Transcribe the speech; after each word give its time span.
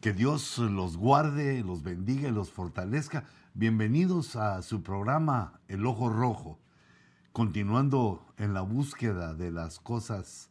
Que 0.00 0.12
Dios 0.12 0.58
los 0.58 0.96
guarde, 0.96 1.64
los 1.64 1.82
bendiga 1.82 2.28
y 2.28 2.32
los 2.32 2.52
fortalezca. 2.52 3.24
Bienvenidos 3.52 4.36
a 4.36 4.62
su 4.62 4.84
programa 4.84 5.60
El 5.66 5.84
Ojo 5.86 6.08
Rojo, 6.08 6.60
continuando 7.32 8.24
en 8.36 8.54
la 8.54 8.60
búsqueda 8.60 9.34
de 9.34 9.50
las 9.50 9.80
cosas 9.80 10.50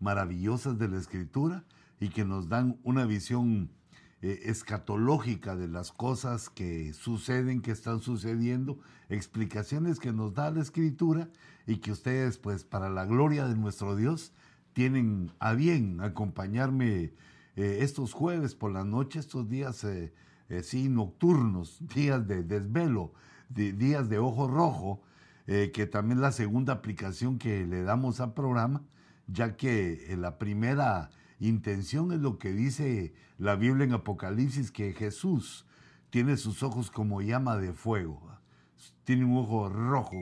maravillosas 0.00 0.78
de 0.78 0.88
la 0.88 0.98
Escritura 0.98 1.64
y 2.00 2.08
que 2.08 2.24
nos 2.24 2.48
dan 2.48 2.80
una 2.82 3.06
visión 3.06 3.70
eh, 4.20 4.40
escatológica 4.46 5.54
de 5.54 5.68
las 5.68 5.92
cosas 5.92 6.50
que 6.50 6.92
suceden, 6.92 7.62
que 7.62 7.70
están 7.70 8.00
sucediendo, 8.00 8.80
explicaciones 9.08 10.00
que 10.00 10.12
nos 10.12 10.34
da 10.34 10.50
la 10.50 10.62
Escritura 10.62 11.28
y 11.68 11.76
que 11.76 11.92
ustedes, 11.92 12.36
pues, 12.38 12.64
para 12.64 12.90
la 12.90 13.04
gloria 13.04 13.46
de 13.46 13.54
nuestro 13.54 13.94
Dios, 13.94 14.32
tienen 14.72 15.30
a 15.38 15.52
bien 15.52 16.00
acompañarme 16.00 17.12
eh, 17.58 17.82
estos 17.82 18.12
jueves 18.12 18.54
por 18.54 18.70
la 18.70 18.84
noche, 18.84 19.18
estos 19.18 19.48
días 19.48 19.82
eh, 19.82 20.12
eh, 20.48 20.62
sí 20.62 20.88
nocturnos, 20.88 21.82
días 21.92 22.24
de 22.28 22.44
desvelo, 22.44 23.12
días 23.48 24.08
de 24.08 24.18
ojo 24.18 24.46
rojo, 24.46 25.02
que 25.46 25.86
también 25.86 26.20
la 26.20 26.30
segunda 26.30 26.74
aplicación 26.74 27.38
que 27.38 27.66
le 27.66 27.82
damos 27.82 28.20
al 28.20 28.34
programa, 28.34 28.82
ya 29.26 29.56
que 29.56 30.14
la 30.18 30.36
primera 30.36 31.08
intención 31.40 32.12
es 32.12 32.20
lo 32.20 32.38
que 32.38 32.52
dice 32.52 33.14
la 33.38 33.56
Biblia 33.56 33.86
en 33.86 33.94
Apocalipsis, 33.94 34.70
que 34.70 34.92
Jesús 34.92 35.64
tiene 36.10 36.36
sus 36.36 36.62
ojos 36.62 36.90
como 36.90 37.22
llama 37.22 37.56
de 37.56 37.72
fuego, 37.72 38.30
tiene 39.04 39.24
un 39.24 39.38
ojo 39.38 39.70
rojo 39.70 40.18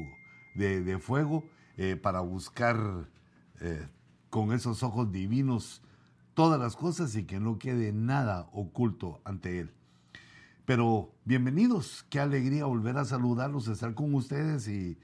de, 0.55 0.85
de 0.85 1.01
fuego 1.01 1.43
para 2.03 2.21
buscar 2.21 3.11
con 4.31 4.53
esos 4.53 4.85
ojos 4.85 5.11
divinos 5.11 5.83
todas 6.37 6.61
las 6.61 6.77
cosas 6.77 7.17
y 7.17 7.25
que 7.25 7.41
no 7.41 7.59
quede 7.59 7.95
nada 7.95 8.51
oculto 8.53 9.23
ante 9.25 9.59
Él. 9.59 9.73
Pero 10.67 11.11
bienvenidos, 11.25 12.05
qué 12.11 12.21
alegría 12.21 12.67
volver 12.67 12.99
a 12.99 13.07
saludarlos, 13.07 13.69
estar 13.69 13.95
con 13.95 14.15
ustedes 14.15 14.69
y 14.69 14.99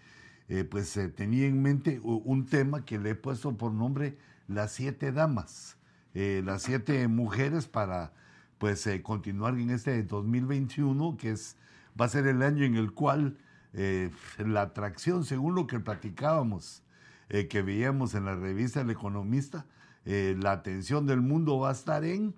eh, 0.50 0.64
pues 0.64 0.94
eh, 0.98 1.08
tenía 1.08 1.46
en 1.46 1.62
mente 1.62 2.00
un 2.04 2.44
tema 2.44 2.84
que 2.84 2.98
le 2.98 3.10
he 3.10 3.14
puesto 3.14 3.56
por 3.56 3.72
nombre 3.72 4.18
las 4.46 4.72
siete 4.72 5.10
damas, 5.10 5.78
eh, 6.12 6.42
las 6.44 6.64
siete 6.64 7.08
mujeres 7.08 7.66
para 7.66 8.12
pues 8.58 8.86
continuar 9.02 9.58
en 9.58 9.70
este 9.70 10.02
2021 10.02 11.16
que 11.16 11.30
es 11.30 11.56
va 11.98 12.04
a 12.04 12.08
ser 12.10 12.26
el 12.26 12.42
año 12.42 12.66
en 12.66 12.76
el 12.76 12.92
cual 12.92 13.38
la 13.72 14.60
atracción, 14.60 15.24
según 15.24 15.54
lo 15.54 15.66
que 15.66 15.80
platicábamos, 15.80 16.82
que 17.28 17.62
veíamos 17.62 18.14
en 18.14 18.26
la 18.26 18.36
revista 18.36 18.82
El 18.82 18.90
Economista, 18.90 19.64
eh, 20.04 20.36
la 20.38 20.52
atención 20.52 21.06
del 21.06 21.20
mundo 21.20 21.58
va 21.58 21.70
a 21.70 21.72
estar 21.72 22.04
en, 22.04 22.34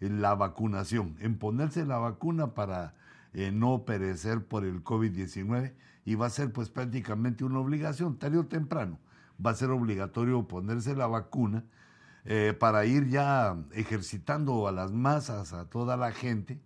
la 0.00 0.34
vacunación, 0.34 1.16
en 1.20 1.38
ponerse 1.38 1.84
la 1.84 1.98
vacuna 1.98 2.54
para 2.54 2.94
eh, 3.32 3.50
no 3.50 3.84
perecer 3.84 4.44
por 4.44 4.64
el 4.64 4.84
COVID-19 4.84 5.72
y 6.04 6.14
va 6.14 6.26
a 6.26 6.30
ser 6.30 6.52
pues 6.52 6.68
prácticamente 6.68 7.44
una 7.44 7.58
obligación, 7.58 8.16
tarde 8.16 8.38
o 8.38 8.46
temprano, 8.46 8.98
va 9.44 9.50
a 9.50 9.54
ser 9.54 9.70
obligatorio 9.70 10.46
ponerse 10.46 10.94
la 10.94 11.06
vacuna 11.06 11.64
eh, 12.24 12.54
para 12.58 12.84
ir 12.84 13.08
ya 13.08 13.56
ejercitando 13.72 14.68
a 14.68 14.72
las 14.72 14.92
masas, 14.92 15.52
a 15.52 15.64
toda 15.64 15.96
la 15.96 16.12
gente, 16.12 16.60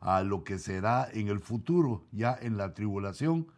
a 0.00 0.22
lo 0.22 0.44
que 0.44 0.58
será 0.58 1.08
en 1.12 1.28
el 1.28 1.40
futuro, 1.40 2.04
ya 2.12 2.38
en 2.40 2.56
la 2.56 2.72
tribulación, 2.72 3.48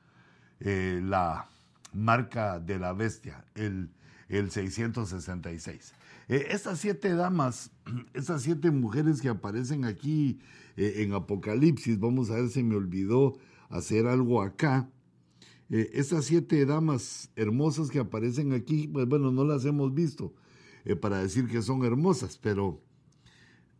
la 0.63 1.47
marca 1.95 2.59
de 2.59 2.79
la 2.79 2.93
bestia, 2.93 3.45
el, 3.55 3.91
el 4.31 4.51
666. 4.51 5.93
Eh, 6.29 6.47
estas 6.51 6.79
siete 6.79 7.15
damas, 7.15 7.73
estas 8.15 8.43
siete 8.43 8.71
mujeres 8.71 9.21
que 9.21 9.29
aparecen 9.29 9.85
aquí 9.85 10.39
eh, 10.77 10.95
en 10.99 11.13
Apocalipsis, 11.13 11.99
vamos 11.99 12.31
a 12.31 12.37
ver 12.37 12.49
si 12.49 12.63
me 12.63 12.77
olvidó 12.77 13.37
hacer 13.69 14.07
algo 14.07 14.41
acá. 14.41 14.89
Eh, 15.69 15.91
estas 15.95 16.27
siete 16.27 16.65
damas 16.65 17.31
hermosas 17.35 17.91
que 17.91 17.99
aparecen 17.99 18.53
aquí, 18.53 18.87
pues 18.87 19.07
bueno, 19.07 19.33
no 19.33 19.45
las 19.45 19.65
hemos 19.65 19.93
visto 19.93 20.33
para 21.03 21.19
decir 21.19 21.47
que 21.47 21.61
son 21.61 21.85
hermosas, 21.85 22.39
pero 22.39 22.81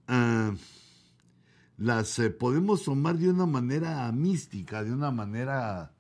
ah, 0.07 0.53
las 1.79 2.21
podemos 2.39 2.85
tomar 2.85 3.17
de 3.17 3.31
una 3.31 3.47
manera 3.47 4.13
mística, 4.13 4.85
de 4.85 4.93
una 4.93 5.11
manera 5.11 5.95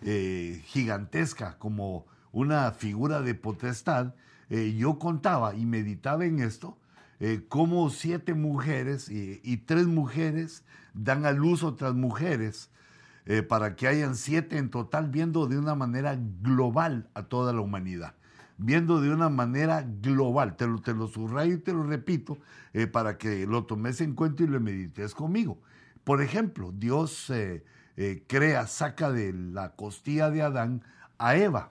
gigantesca, 0.00 1.58
como 1.58 2.06
una 2.38 2.70
figura 2.70 3.20
de 3.20 3.34
potestad 3.34 4.14
eh, 4.48 4.76
yo 4.76 4.98
contaba 4.98 5.54
y 5.54 5.66
meditaba 5.66 6.24
en 6.24 6.38
esto, 6.38 6.78
eh, 7.20 7.44
cómo 7.48 7.90
siete 7.90 8.32
mujeres 8.34 9.10
y, 9.10 9.56
tres 9.58 9.86
mujeres 9.86 10.64
dan 10.94 11.26
a 11.26 11.32
luz 11.32 11.64
otras 11.64 11.94
mujeres 11.94 12.70
eh, 13.26 13.42
para 13.42 13.74
que 13.74 13.88
hayan 13.88 14.14
siete 14.14 14.56
en 14.56 14.70
total, 14.70 15.08
viendo 15.10 15.48
de 15.48 15.58
una 15.58 15.74
manera 15.74 16.16
global 16.40 17.10
a 17.14 17.24
toda 17.24 17.52
la 17.52 17.60
humanidad. 17.60 18.14
Viendo 18.56 19.00
de 19.00 19.10
una 19.10 19.28
manera 19.28 19.84
global, 20.00 20.56
te 20.56 20.66
lo, 20.66 20.80
te 20.80 20.94
lo 20.94 21.08
subrayo 21.08 21.54
y 21.54 21.58
te 21.58 21.72
lo 21.72 21.84
repito, 21.84 22.38
para 22.92 23.16
que 23.16 23.46
lo 23.46 23.64
tomes 23.64 24.00
en 24.00 24.14
cuenta 24.14 24.42
y 24.42 24.46
lo 24.46 24.60
medites 24.60 25.14
conmigo. 25.14 25.58
Por 26.02 26.22
ejemplo, 26.22 26.72
Dios 26.72 27.30
crea, 28.26 28.66
saca 28.66 29.12
de 29.12 29.32
la 29.32 29.76
costilla 29.76 30.30
de 30.30 30.42
Adán 30.42 30.82
a 31.18 31.36
Eva. 31.36 31.70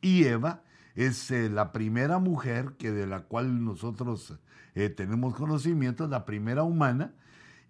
Y 0.00 0.24
Eva 0.24 0.62
es 0.96 1.30
eh, 1.30 1.48
la 1.50 1.72
primera 1.72 2.18
mujer 2.18 2.72
que 2.78 2.90
de 2.90 3.06
la 3.06 3.20
cual 3.20 3.64
nosotros 3.64 4.34
eh, 4.74 4.88
tenemos 4.88 5.34
conocimiento, 5.34 6.08
la 6.08 6.24
primera 6.24 6.62
humana, 6.62 7.14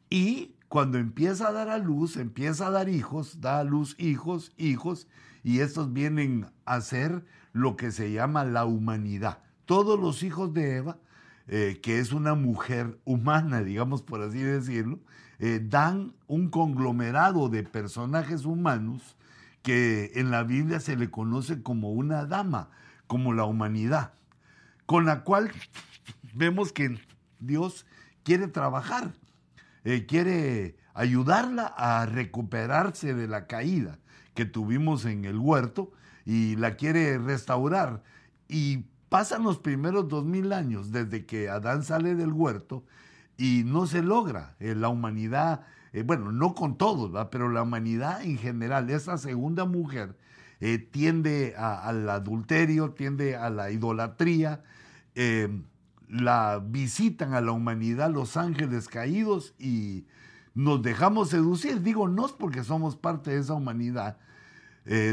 y 0.09 0.55
cuando 0.69 0.99
empieza 0.99 1.49
a 1.49 1.53
dar 1.53 1.69
a 1.69 1.79
luz, 1.79 2.17
empieza 2.17 2.69
a 2.69 2.71
dar 2.71 2.89
hijos, 2.89 3.41
da 3.41 3.59
a 3.59 3.65
luz 3.65 3.97
hijos, 3.99 4.53
hijos, 4.57 5.09
y 5.43 5.61
estos 5.61 5.93
vienen 5.93 6.47
a 6.65 6.81
ser 6.81 7.25
lo 7.53 7.77
que 7.77 7.91
se 7.91 8.13
llama 8.13 8.45
la 8.45 8.65
humanidad. 8.65 9.39
Todos 9.65 9.99
los 9.99 10.23
hijos 10.23 10.53
de 10.55 10.77
Eva, 10.77 10.99
eh, 11.49 11.81
que 11.83 11.99
es 11.99 12.13
una 12.13 12.35
mujer 12.35 12.99
humana, 13.05 13.63
digamos 13.63 14.03
por 14.03 14.23
así 14.23 14.39
decirlo, 14.39 15.01
dan 15.69 16.15
un 16.29 16.49
conglomerado 16.49 17.51
de 17.51 17.63
personajes 17.63 18.47
humanos 18.47 19.17
que 19.67 20.13
en 20.15 20.31
la 20.31 20.45
Biblia 20.45 20.79
se 20.79 20.95
le 20.95 21.11
conoce 21.11 21.61
como 21.61 21.91
una 21.91 22.25
dama 22.25 22.71
como 23.09 23.33
la 23.33 23.47
humanidad, 23.47 24.13
con 24.87 25.07
la 25.07 25.25
cual 25.25 25.51
vemos 26.35 26.71
que 26.71 27.01
Dios 27.41 27.85
quiere 28.23 28.47
trabajar, 28.47 29.15
eh, 29.83 30.07
quiere 30.07 30.77
ayudarla 30.95 31.67
a 31.67 32.07
recuperarse 32.07 33.13
de 33.13 33.27
la 33.27 33.49
caída 33.49 33.99
que 34.35 34.45
tuvimos 34.45 35.05
en 35.05 35.25
el 35.25 35.37
huerto 35.37 35.91
y 36.25 36.55
la 36.55 36.77
quiere 36.77 37.19
restaurar. 37.19 38.05
Y 38.47 38.85
pasan 39.09 39.43
los 39.43 39.59
primeros 39.59 40.07
dos 40.07 40.25
mil 40.25 40.53
años 40.53 40.93
desde 40.93 41.27
que 41.27 41.49
Adán 41.49 41.83
sale 41.83 42.15
del 42.15 42.33
huerto 42.33 42.85
y 43.37 43.65
no 43.67 43.89
se 43.89 44.01
logra. 44.01 44.55
Eh, 44.61 44.77
la 44.77 44.91
humanidad, 44.91 45.67
eh, 45.97 46.03
bueno, 46.03 46.31
no 46.31 46.55
con 46.55 46.77
todos, 46.77 47.11
pero 47.31 47.49
la 47.49 47.63
humanidad 47.63 48.21
en 48.23 48.37
general, 48.37 48.91
esa 48.91 49.17
segunda 49.17 49.65
mujer, 49.65 50.15
eh, 50.61 50.77
tiende 50.77 51.55
al 51.57 52.07
adulterio, 52.11 52.91
tiende 52.91 53.35
a 53.35 53.49
la 53.49 53.71
idolatría, 53.71 54.63
eh, 55.15 55.49
la 56.07 56.63
visitan 56.63 57.33
a 57.33 57.41
la 57.41 57.53
humanidad 57.53 58.11
los 58.11 58.37
ángeles 58.37 58.89
caídos 58.89 59.55
y 59.59 60.05
nos 60.55 60.83
dejamos 60.83 61.31
seducir. 61.31 61.81
Digo, 61.81 62.07
porque 62.39 62.63
somos 62.63 62.95
parte 62.95 63.31
de 63.31 63.41
esa 63.41 63.55
humanidad, 63.55 64.19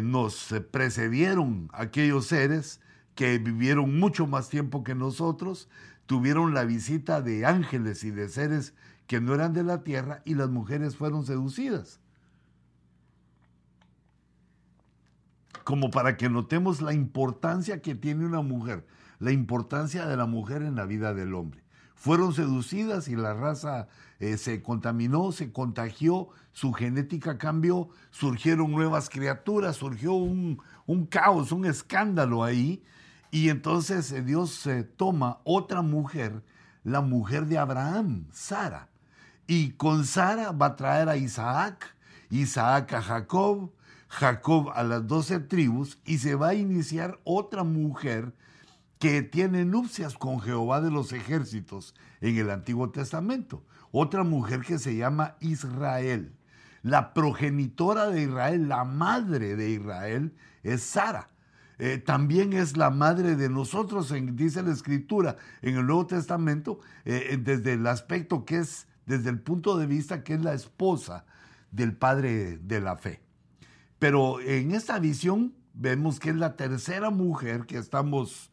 nos 0.03 0.53
precedieron 0.69 1.69
aquellos 1.71 2.27
seres 2.27 2.81
que 3.15 3.37
vivieron 3.37 3.97
mucho 3.99 4.27
más 4.27 4.49
tiempo 4.49 4.83
que 4.83 4.95
nosotros, 4.95 5.69
tuvieron 6.07 6.53
la 6.53 6.65
visita 6.65 7.21
de 7.21 7.45
ángeles 7.45 8.03
y 8.03 8.11
de 8.11 8.27
seres 8.27 8.73
que 9.07 9.21
no 9.21 9.33
eran 9.33 9.53
de 9.53 9.63
la 9.63 9.83
tierra 9.83 10.21
y 10.25 10.35
las 10.35 10.49
mujeres 10.49 10.95
fueron 10.95 11.25
seducidas. 11.25 11.99
como 15.63 15.91
para 15.91 16.17
que 16.17 16.29
notemos 16.29 16.81
la 16.81 16.93
importancia 16.93 17.81
que 17.81 17.95
tiene 17.95 18.25
una 18.25 18.41
mujer, 18.41 18.85
la 19.19 19.31
importancia 19.31 20.05
de 20.05 20.17
la 20.17 20.25
mujer 20.25 20.61
en 20.61 20.75
la 20.75 20.85
vida 20.85 21.13
del 21.13 21.33
hombre. 21.33 21.63
Fueron 21.95 22.33
seducidas 22.33 23.07
y 23.07 23.15
la 23.15 23.33
raza 23.33 23.87
eh, 24.19 24.37
se 24.37 24.61
contaminó, 24.61 25.31
se 25.31 25.53
contagió, 25.53 26.29
su 26.51 26.73
genética 26.73 27.37
cambió, 27.37 27.89
surgieron 28.11 28.71
nuevas 28.71 29.09
criaturas, 29.09 29.77
surgió 29.77 30.13
un, 30.13 30.59
caos, 31.09 31.53
un 31.53 31.65
escándalo 31.65 32.43
ahí. 32.43 32.83
Y 33.31 33.49
entonces 33.49 34.11
eh, 34.11 34.21
Dios 34.21 34.67
toma 34.97 35.39
otra 35.45 35.81
mujer, 35.81 36.43
la 36.83 36.99
mujer 36.99 37.45
de 37.45 37.57
Abraham, 37.57 38.27
Sara. 38.31 38.89
Y 39.47 39.71
con 39.71 40.05
Sara 40.05 40.51
va 40.51 40.67
a 40.67 40.75
traer 40.75 41.09
a 41.09 41.17
Isaac, 41.17 41.95
Isaac 42.29 42.93
a 42.93 43.01
Jacob, 43.01 43.71
Jacob 44.07 44.69
a 44.73 44.83
las 44.83 45.07
doce 45.07 45.39
tribus 45.39 45.97
y 46.05 46.19
se 46.19 46.35
va 46.35 46.49
a 46.49 46.53
iniciar 46.53 47.19
otra 47.23 47.63
mujer 47.63 48.33
que 48.99 49.21
tiene 49.21 49.65
nupcias 49.65 50.15
con 50.15 50.39
Jehová 50.39 50.79
de 50.79 50.91
los 50.91 51.11
ejércitos 51.11 51.93
en 52.21 52.37
el 52.37 52.49
Antiguo 52.49 52.89
Testamento. 52.89 53.63
otra 53.91 54.23
mujer 54.23 54.61
que 54.61 54.79
se 54.79 54.95
llama 54.95 55.35
Israel. 55.39 56.33
La 56.81 57.13
progenitora 57.13 58.07
de 58.07 58.23
Israel, 58.23 58.67
la 58.67 58.85
madre 58.85 59.55
de 59.55 59.69
Israel, 59.69 60.33
es 60.63 60.81
Sara. 60.81 61.29
Eh, 61.79 61.97
también 61.97 62.53
es 62.53 62.77
la 62.77 62.89
madre 62.89 63.35
de 63.35 63.49
nosotros, 63.49 64.13
dice 64.33 64.63
la 64.63 64.71
escritura 64.71 65.35
en 65.61 65.75
el 65.75 65.85
Nuevo 65.85 66.07
Testamento, 66.07 66.79
eh, 67.05 67.37
desde 67.39 67.73
el 67.73 67.85
aspecto 67.87 68.45
que 68.45 68.59
es, 68.59 68.87
desde 69.05 69.29
el 69.29 69.39
punto 69.39 69.77
de 69.77 69.87
vista 69.87 70.23
que 70.23 70.33
es 70.33 70.41
la 70.41 70.53
esposa 70.53 71.25
del 71.71 71.95
padre 71.95 72.57
de 72.57 72.81
la 72.81 72.95
fe. 72.97 73.21
Pero 73.99 74.39
en 74.41 74.71
esta 74.71 74.99
visión 74.99 75.53
vemos 75.73 76.19
que 76.19 76.29
es 76.29 76.35
la 76.35 76.55
tercera 76.55 77.09
mujer 77.09 77.65
que 77.65 77.77
estamos 77.77 78.51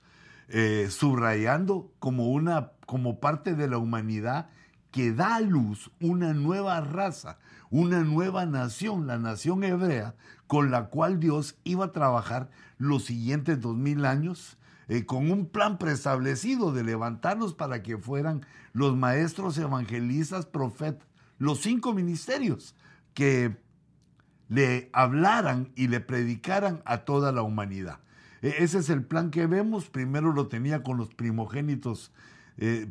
eh, 0.49 0.88
subrayando 0.91 1.93
como, 1.99 2.31
una, 2.31 2.73
como 2.87 3.20
parte 3.20 3.55
de 3.55 3.69
la 3.69 3.79
humanidad 3.79 4.49
que 4.91 5.12
da 5.12 5.37
a 5.37 5.41
luz 5.41 5.91
una 6.00 6.35
nueva 6.35 6.81
raza, 6.81 7.38
una 7.70 8.02
nueva 8.02 8.47
nación, 8.47 9.06
la 9.06 9.19
nación 9.19 9.62
hebrea, 9.62 10.17
con 10.47 10.70
la 10.70 10.87
cual 10.87 11.20
Dios 11.20 11.56
iba 11.62 11.87
a 11.87 11.93
trabajar 11.93 12.50
los 12.79 13.05
siguientes 13.05 13.61
dos 13.61 13.76
mil 13.76 14.05
años, 14.05 14.58
eh, 14.90 15.06
con 15.06 15.31
un 15.31 15.46
plan 15.46 15.78
preestablecido 15.78 16.72
de 16.72 16.82
levantarlos 16.82 17.54
para 17.54 17.81
que 17.81 17.96
fueran 17.96 18.44
los 18.72 18.96
maestros 18.96 19.56
evangelistas, 19.56 20.46
profetas, 20.46 21.06
los 21.38 21.60
cinco 21.60 21.94
ministerios 21.94 22.75
que 23.14 23.56
le 24.48 24.90
hablaran 24.92 25.70
y 25.76 25.87
le 25.87 26.00
predicaran 26.00 26.82
a 26.84 27.04
toda 27.04 27.31
la 27.31 27.42
humanidad. 27.42 28.00
E, 28.42 28.64
ese 28.64 28.78
es 28.78 28.90
el 28.90 29.04
plan 29.04 29.31
que 29.31 29.46
vemos. 29.46 29.88
Primero 29.88 30.32
lo 30.32 30.48
tenía 30.48 30.82
con 30.82 30.96
los 30.96 31.14
primogénitos, 31.14 32.10
eh, 32.56 32.90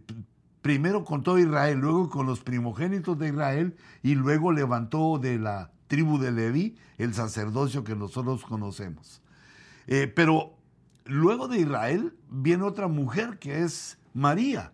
primero 0.61 1.03
con 1.03 1.21
todo 1.21 1.37
Israel, 1.37 1.79
luego 1.79 2.09
con 2.09 2.25
los 2.25 2.39
primogénitos 2.39 3.19
de 3.19 3.27
Israel 3.27 3.75
y 4.03 4.15
luego 4.15 4.53
levantó 4.53 5.19
de 5.19 5.37
la 5.37 5.73
tribu 5.87 6.17
de 6.17 6.31
Leví 6.31 6.77
el 6.97 7.13
sacerdocio 7.13 7.83
que 7.83 7.97
nosotros 7.97 8.45
conocemos. 8.45 9.21
Eh, 9.85 10.07
pero 10.07 10.58
luego 11.09 11.47
de 11.47 11.59
Israel 11.59 12.15
viene 12.29 12.63
otra 12.63 12.87
mujer 12.87 13.39
que 13.39 13.63
es 13.63 13.99
María. 14.13 14.73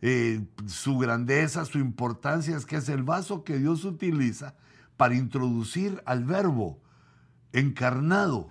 Eh, 0.00 0.44
su 0.66 0.98
grandeza, 0.98 1.64
su 1.64 1.78
importancia 1.78 2.56
es 2.56 2.66
que 2.66 2.76
es 2.76 2.88
el 2.88 3.02
vaso 3.02 3.44
que 3.44 3.58
Dios 3.58 3.84
utiliza 3.84 4.56
para 4.96 5.14
introducir 5.14 6.02
al 6.06 6.24
verbo 6.24 6.80
encarnado, 7.52 8.50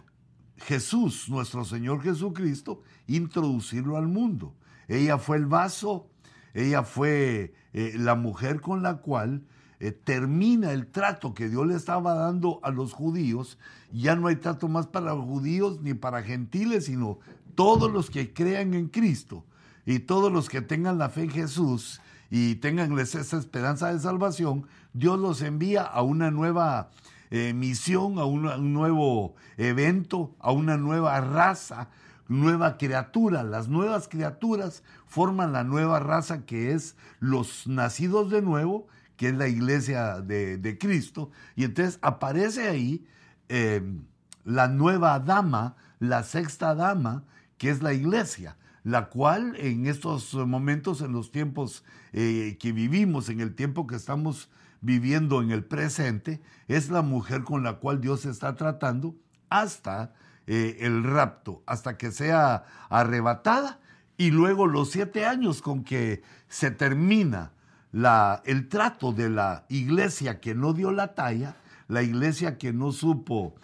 Jesús, 0.58 1.28
nuestro 1.28 1.66
Señor 1.66 2.04
Jesucristo, 2.04 2.82
introducirlo 3.08 3.98
al 3.98 4.08
mundo. 4.08 4.56
Ella 4.88 5.18
fue 5.18 5.38
el 5.38 5.48
vaso, 5.48 6.10
ella 6.54 6.84
fue 6.84 7.54
eh, 7.74 7.94
la 7.98 8.16
mujer 8.16 8.62
con 8.62 8.84
la 8.84 8.98
cual 8.98 9.44
eh, 9.84 9.92
termina 9.92 10.74
el 10.74 10.86
trato 10.86 11.34
que 11.34 11.50
Dios 11.50 11.66
le 11.66 11.74
estaba 11.74 12.14
dando 12.14 12.60
a 12.62 12.70
los 12.70 12.94
judíos. 12.94 13.58
Ya 13.92 14.16
no 14.16 14.28
hay 14.28 14.36
trato 14.36 14.68
más 14.68 14.86
para 14.86 15.16
judíos 15.16 15.82
ni 15.82 15.96
para 15.96 16.22
gentiles, 16.22 16.86
sino 16.86 17.18
todos 17.56 17.92
los 17.92 18.12
que 18.12 18.32
crean 18.32 18.76
en 18.76 18.90
Cristo 18.90 19.44
y 19.84 19.98
todos 19.98 20.32
los 20.32 20.50
que 20.50 20.62
tengan 20.62 21.00
la 21.00 21.10
fe 21.10 21.24
en 21.24 21.32
Jesús 21.32 22.00
y 22.30 22.56
tengan 22.56 22.98
esa 23.00 23.38
esperanza 23.38 23.92
de 23.92 24.00
salvación, 24.00 24.68
Dios 24.94 25.18
los 25.18 25.42
envía 25.42 25.82
a 25.82 26.04
una 26.04 26.30
nueva 26.30 26.92
eh, 27.32 27.54
misión, 27.54 28.20
a 28.20 28.26
un 28.26 28.74
nuevo 28.74 29.34
evento, 29.58 30.36
a 30.40 30.52
una 30.52 30.78
nueva 30.78 31.20
raza, 31.22 31.90
nueva 32.28 32.78
criatura. 32.78 33.42
Las 33.42 33.68
nuevas 33.68 34.08
criaturas 34.08 34.84
forman 35.08 35.54
la 35.54 35.64
nueva 35.64 36.00
raza 36.00 36.46
que 36.46 36.72
es 36.72 36.96
los 37.20 37.66
nacidos 37.66 38.30
de 38.30 38.44
nuevo, 38.44 38.88
que 39.22 39.30
es 39.30 39.36
la 39.36 39.48
iglesia 39.48 40.20
de, 40.20 40.78
Cristo. 40.80 41.30
Y 41.56 41.66
entonces 41.66 42.00
aparece 42.02 42.68
ahí 42.68 43.06
em, 43.50 44.04
la 44.44 44.68
nueva 44.68 45.20
dama, 45.20 45.76
la 46.00 46.24
sexta 46.24 46.74
dama, 46.74 47.24
que 47.60 47.70
es 47.70 47.84
la 47.84 47.94
iglesia 47.94 48.58
la 48.84 49.10
cual 49.10 49.54
en 49.58 49.86
estos 49.86 50.34
momentos, 50.34 51.02
en 51.02 51.12
los 51.12 51.32
tiempos 51.32 51.84
eh, 52.14 52.58
que 52.60 52.72
vivimos, 52.72 53.30
en 53.30 53.42
el 53.42 53.54
tiempo 53.54 53.86
que 53.86 53.96
estamos 53.96 54.50
viviendo 54.82 55.44
en 55.44 55.52
el 55.52 55.64
presente, 55.64 56.42
es 56.68 56.90
la 56.90 57.04
mujer 57.04 57.44
con 57.44 57.62
la 57.62 57.74
cual 57.74 58.02
Dios 58.02 58.26
está 58.26 58.56
tratando 58.56 59.16
hasta 59.50 60.16
eh, 60.48 60.78
el 60.80 61.04
rapto, 61.04 61.62
hasta 61.68 61.96
que 61.96 62.12
sea 62.12 62.66
arrebatada 62.90 63.82
y 64.18 64.32
luego 64.32 64.66
los 64.66 64.90
siete 64.90 65.28
años 65.28 65.62
con 65.62 65.84
que 65.84 66.24
se 66.48 66.72
termina 66.72 67.52
el 67.94 68.70
trato 68.70 69.12
de 69.12 69.30
la 69.30 69.66
iglesia 69.70 70.40
que 70.40 70.56
no 70.56 70.74
dio 70.74 70.92
la 70.92 71.14
talla, 71.14 71.56
la 71.88 72.04
iglesia 72.04 72.58
que 72.58 72.72
no 72.72 72.92
supo 72.92 73.56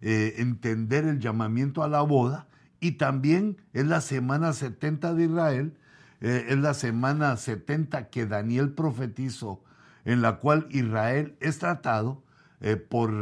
eh, 0.00 0.34
entender 0.38 1.04
el 1.04 1.20
llamamiento 1.20 1.82
a 1.82 1.88
la 1.88 2.00
boda, 2.00 2.46
y 2.80 2.92
también 2.92 3.58
es 3.72 3.86
la 3.86 4.00
semana 4.00 4.52
70 4.52 5.14
de 5.14 5.24
Israel, 5.24 5.78
eh, 6.20 6.46
es 6.48 6.58
la 6.58 6.74
semana 6.74 7.36
70 7.36 8.08
que 8.08 8.26
Daniel 8.26 8.72
profetizó, 8.72 9.62
en 10.04 10.22
la 10.22 10.36
cual 10.36 10.66
Israel 10.70 11.36
es 11.40 11.58
tratado 11.58 12.22
eh, 12.60 12.76
por 12.76 13.12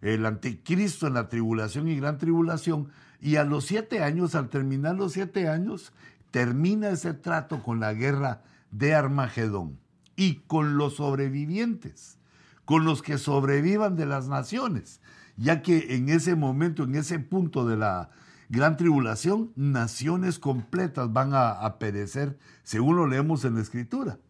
el 0.00 0.26
anticristo 0.26 1.06
en 1.06 1.14
la 1.14 1.28
tribulación 1.28 1.88
y 1.88 1.96
gran 1.96 2.18
tribulación, 2.18 2.88
y 3.20 3.36
a 3.36 3.44
los 3.44 3.66
siete 3.66 4.02
años, 4.02 4.34
al 4.34 4.48
terminar 4.48 4.96
los 4.96 5.12
siete 5.12 5.48
años, 5.48 5.92
termina 6.30 6.88
ese 6.88 7.14
trato 7.14 7.62
con 7.62 7.78
la 7.78 7.92
guerra 7.92 8.42
de 8.70 8.94
Armagedón 8.94 9.81
y 10.22 10.36
con 10.46 10.76
los 10.76 10.96
sobrevivientes, 10.96 12.16
con 12.64 12.84
los 12.84 13.02
que 13.02 13.18
sobrevivan 13.18 13.96
de 13.96 14.06
las 14.06 14.28
naciones, 14.28 15.00
ya 15.36 15.62
que 15.62 15.96
en 15.96 16.08
ese 16.10 16.36
momento, 16.36 16.84
en 16.84 16.94
ese 16.94 17.18
punto 17.18 17.66
de 17.66 17.76
la 17.76 18.10
gran 18.48 18.76
tribulación, 18.76 19.50
naciones 19.56 20.38
completas 20.38 21.12
van 21.12 21.30
a, 21.34 21.76
perecer, 21.80 22.38
según 22.62 22.96
lo 22.96 23.08
leemos 23.08 23.44
en 23.44 23.56
la 23.56 23.62
escritura. 23.62 24.20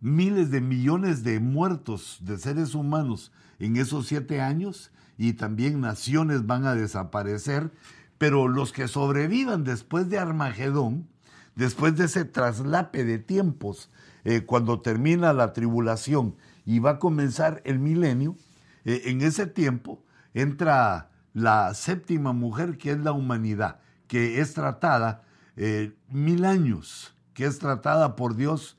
Miles 0.00 0.50
de 0.50 0.60
millones 0.60 1.24
de 1.24 1.40
muertos 1.40 2.18
de 2.20 2.36
seres 2.36 2.74
humanos 2.74 3.32
en 3.58 3.78
esos 3.78 4.08
siete 4.08 4.42
años 4.42 4.92
y 5.16 5.32
también 5.32 5.80
naciones 5.80 6.46
van 6.46 6.66
a 6.66 6.74
desaparecer, 6.74 7.72
pero 8.18 8.46
los 8.46 8.72
que 8.72 8.88
sobrevivan 8.88 9.64
después 9.64 10.10
de 10.10 10.18
Armagedón, 10.18 11.08
después 11.56 11.96
de 11.96 12.04
ese 12.04 12.24
traslape 12.24 13.04
de 13.04 13.18
tiempos, 13.18 13.90
eh, 14.24 14.44
cuando 14.46 14.80
termina 14.80 15.34
la 15.34 15.52
tribulación 15.52 16.36
y 16.64 16.78
va 16.78 16.92
a 16.92 16.98
comenzar 16.98 17.60
el 17.64 17.78
milenio, 17.78 18.36
eh, 18.84 19.02
en 19.06 19.20
ese 19.20 19.46
tiempo 19.46 20.02
entra 20.32 21.10
la 21.34 21.74
séptima 21.74 22.32
mujer, 22.32 22.78
que 22.78 22.92
es 22.92 22.98
la 22.98 23.12
humanidad, 23.12 23.80
que 24.06 24.40
es 24.40 24.54
tratada 24.54 25.24
eh, 25.56 25.94
mil 26.08 26.46
años, 26.46 27.14
que 27.34 27.44
es 27.44 27.58
tratada 27.58 28.16
por 28.16 28.36
Dios 28.36 28.76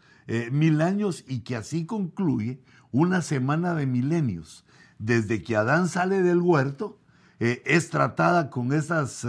mil 0.52 0.82
años 0.82 1.24
y 1.28 1.42
que 1.42 1.56
así 1.56 1.86
concluye 1.86 2.60
una 2.92 3.22
semana 3.22 3.76
de 3.76 3.86
milenios. 3.86 4.66
Desde 4.98 5.44
que 5.44 5.56
Adán 5.56 5.88
sale 5.88 6.24
del 6.24 6.42
huerto, 6.42 6.98
es 7.38 7.92
tratada 7.92 8.50
con 8.50 8.74
esas 8.74 9.24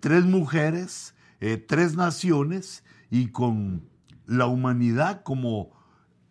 tres 0.00 0.24
mujeres, 0.24 1.14
tres 1.66 1.96
naciones 1.96 2.84
y 3.10 3.28
con 3.28 3.82
la 4.26 4.46
humanidad 4.46 5.22
como, 5.22 5.72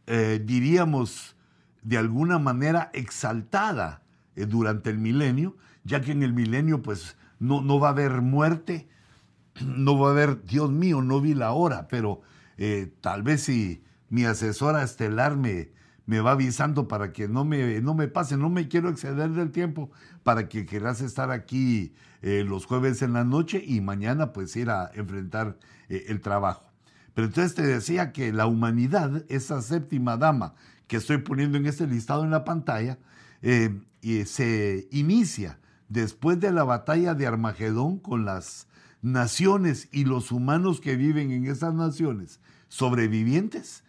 diríamos, 0.06 1.36
de 1.82 1.98
alguna 1.98 2.40
manera 2.40 2.90
exaltada 2.94 4.02
eh, 4.36 4.46
durante 4.46 4.90
el 4.90 4.98
milenio, 4.98 5.58
ya 5.84 6.02
que 6.02 6.12
en 6.12 6.24
el 6.24 6.34
milenio 6.34 6.82
pues 6.82 7.18
no, 7.40 7.62
no 7.62 7.80
va 7.80 7.90
a 7.90 7.92
haber 7.92 8.22
muerte, 8.22 8.88
no 9.66 9.98
va 10.00 10.10
a 10.10 10.12
haber, 10.12 10.44
Dios 10.46 10.72
mío, 10.72 11.02
no 11.02 11.22
vi 11.22 11.34
la 11.34 11.52
hora, 11.52 11.88
pero 11.88 12.22
eh, 12.58 12.94
tal 13.02 13.24
vez 13.24 13.44
si 13.44 13.84
mi 14.10 14.26
asesora 14.26 14.84
estelar 14.84 15.38
me, 15.38 15.72
me 16.06 16.20
va 16.20 16.32
avisando 16.32 16.88
para 16.88 17.12
que 17.12 17.28
no 17.28 17.46
me, 17.46 17.82
no 17.82 17.94
me 17.94 18.08
pase, 18.08 18.38
no 18.38 18.50
me 18.50 18.68
quiero 18.68 18.90
exceder 18.90 19.32
del 19.32 19.52
tiempo, 19.52 19.92
para 20.24 20.50
que 20.50 20.66
quieras 20.66 21.02
estar 21.02 21.32
aquí 21.32 21.94
eh, 22.22 22.44
los 22.48 22.66
jueves 22.66 23.02
en 23.02 23.14
la 23.14 23.24
noche 23.24 23.64
y 23.66 23.82
mañana 23.82 24.34
pues 24.34 24.56
ir 24.56 24.70
a 24.70 24.92
enfrentar 24.94 25.58
el 25.90 26.22
trabajo. 26.22 26.72
Pero 27.14 27.28
entonces 27.28 27.56
te 27.56 27.64
decía 27.64 28.14
que 28.14 28.32
la 28.32 28.46
humanidad, 28.46 29.26
esa 29.28 29.62
séptima 29.62 30.18
dama 30.18 30.56
que 30.88 30.98
estoy 30.98 31.18
poniendo 31.18 31.58
en 31.58 31.66
este 31.66 31.88
listado 31.88 32.24
en 32.24 32.32
la 32.32 32.46
pantalla, 32.46 32.98
eh, 33.42 33.82
se 34.26 34.88
inicia 34.92 35.60
después 35.90 36.40
de 36.40 36.52
la 36.52 36.64
batalla 36.64 37.14
de 37.14 37.28
Armagedón 37.28 38.00
con 38.00 38.24
las 38.24 38.68
naciones 39.02 39.90
y 39.92 40.06
los 40.06 40.32
humanos 40.32 40.80
que 40.80 40.96
viven 40.96 41.32
en 41.32 41.48
esas 41.48 41.74
naciones 41.74 42.40
sobrevivientes, 42.68 43.84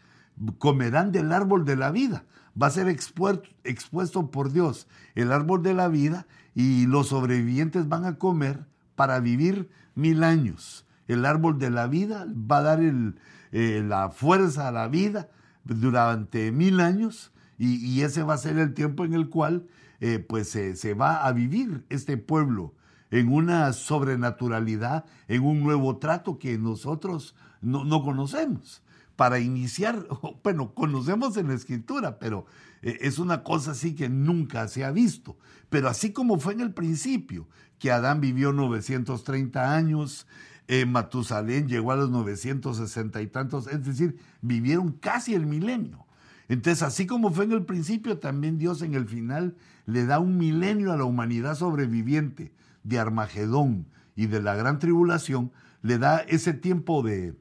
comerán 0.58 1.12
del 1.12 1.32
árbol 1.32 1.64
de 1.64 1.76
la 1.76 1.92
vida. 1.92 2.24
Va 2.61 2.66
a 2.66 2.71
ser 2.71 2.88
expuesto 2.88 4.30
por 4.30 4.52
Dios 4.52 4.87
el 5.14 5.32
árbol 5.32 5.62
de 5.62 5.75
la 5.75 5.88
vida 5.88 6.26
y 6.54 6.87
los 6.87 7.09
sobrevivientes 7.09 7.88
van 7.88 8.04
a 8.04 8.16
comer 8.16 8.66
para 8.94 9.21
vivir 9.21 9.71
mil 9.94 10.23
años. 10.25 10.87
el 11.09 11.26
árbol 11.26 11.59
de 11.59 11.71
la 11.71 11.88
vida, 11.88 12.26
va 12.28 12.59
a 12.59 12.62
dar 12.62 12.80
eh, 12.80 13.85
la 13.87 14.11
fuerza 14.11 14.68
a 14.68 14.73
la 14.73 14.88
vida 14.88 15.28
durante 15.64 16.52
mil 16.52 16.80
años 16.80 17.32
y, 17.59 18.00
ese 18.02 18.23
va 18.23 18.35
a 18.35 18.38
ser 18.38 18.59
el 18.59 18.75
tiempo 18.75 19.04
en 19.04 19.14
el 19.14 19.28
cual 19.28 19.66
eh, 20.00 20.18
pues 20.18 20.49
se 20.49 20.94
va 20.94 21.26
a 21.26 21.32
vivir 21.32 21.85
este 21.90 22.16
pueblo 22.16 22.75
en 23.12 23.30
una 23.30 23.73
sobrenaturalidad, 23.75 25.04
en 25.28 25.44
un 25.44 25.62
nuevo 25.62 25.99
trato 25.99 26.38
que 26.38 26.59
nosotros 26.59 27.37
no, 27.61 28.02
conocemos. 28.02 28.81
Para 29.16 29.38
iniciar, 29.38 30.07
bueno, 30.42 30.75
conocemos 30.75 31.37
en 31.37 31.49
la 31.49 31.54
escritura, 31.54 32.19
pero 32.19 32.47
eh, 32.83 32.99
es 33.02 33.19
una 33.19 33.42
cosa 33.42 33.73
así 33.73 33.95
que 33.95 34.09
nunca 34.09 34.69
se 34.69 34.85
ha 34.85 34.90
visto. 34.90 35.37
Pero 35.69 35.88
así 35.88 36.12
como 36.12 36.38
fue 36.38 36.52
en 36.54 36.61
el 36.61 36.73
principio, 36.73 37.49
que 37.78 37.90
Adán 37.90 38.21
vivió 38.21 38.52
930 38.52 39.75
años, 39.75 40.26
eh, 40.69 40.87
Matusalén 40.87 41.69
llegó 41.69 41.92
a 41.92 41.97
los 41.97 42.11
960 42.11 43.21
y 43.21 43.26
tantos, 43.26 43.66
es 43.66 43.85
decir, 43.85 44.19
vivieron 44.40 44.92
casi 44.92 45.35
el 45.35 45.47
milenio. 45.47 46.07
Entonces, 46.49 46.83
así 46.83 47.07
como 47.07 47.31
fue 47.31 47.45
en 47.45 47.52
el 47.52 47.64
principio, 47.64 48.19
también 48.19 48.59
Dios 48.59 48.83
en 48.83 48.95
el 48.95 49.07
final 49.07 49.57
le 49.87 50.07
da 50.07 50.19
un 50.19 50.38
milenio 50.38 50.92
a 50.92 50.97
la 50.97 51.04
humanidad 51.04 51.57
sobreviviente 51.57 52.52
de 52.85 52.99
Armagedón 52.99 53.87
y 54.16 54.26
de 54.26 54.42
la 54.42 54.54
gran 54.54 54.78
tribulación, 54.78 55.50
le 55.83 55.99
da 55.99 56.19
ese 56.19 56.52
tiempo 56.52 57.02
de, 57.02 57.35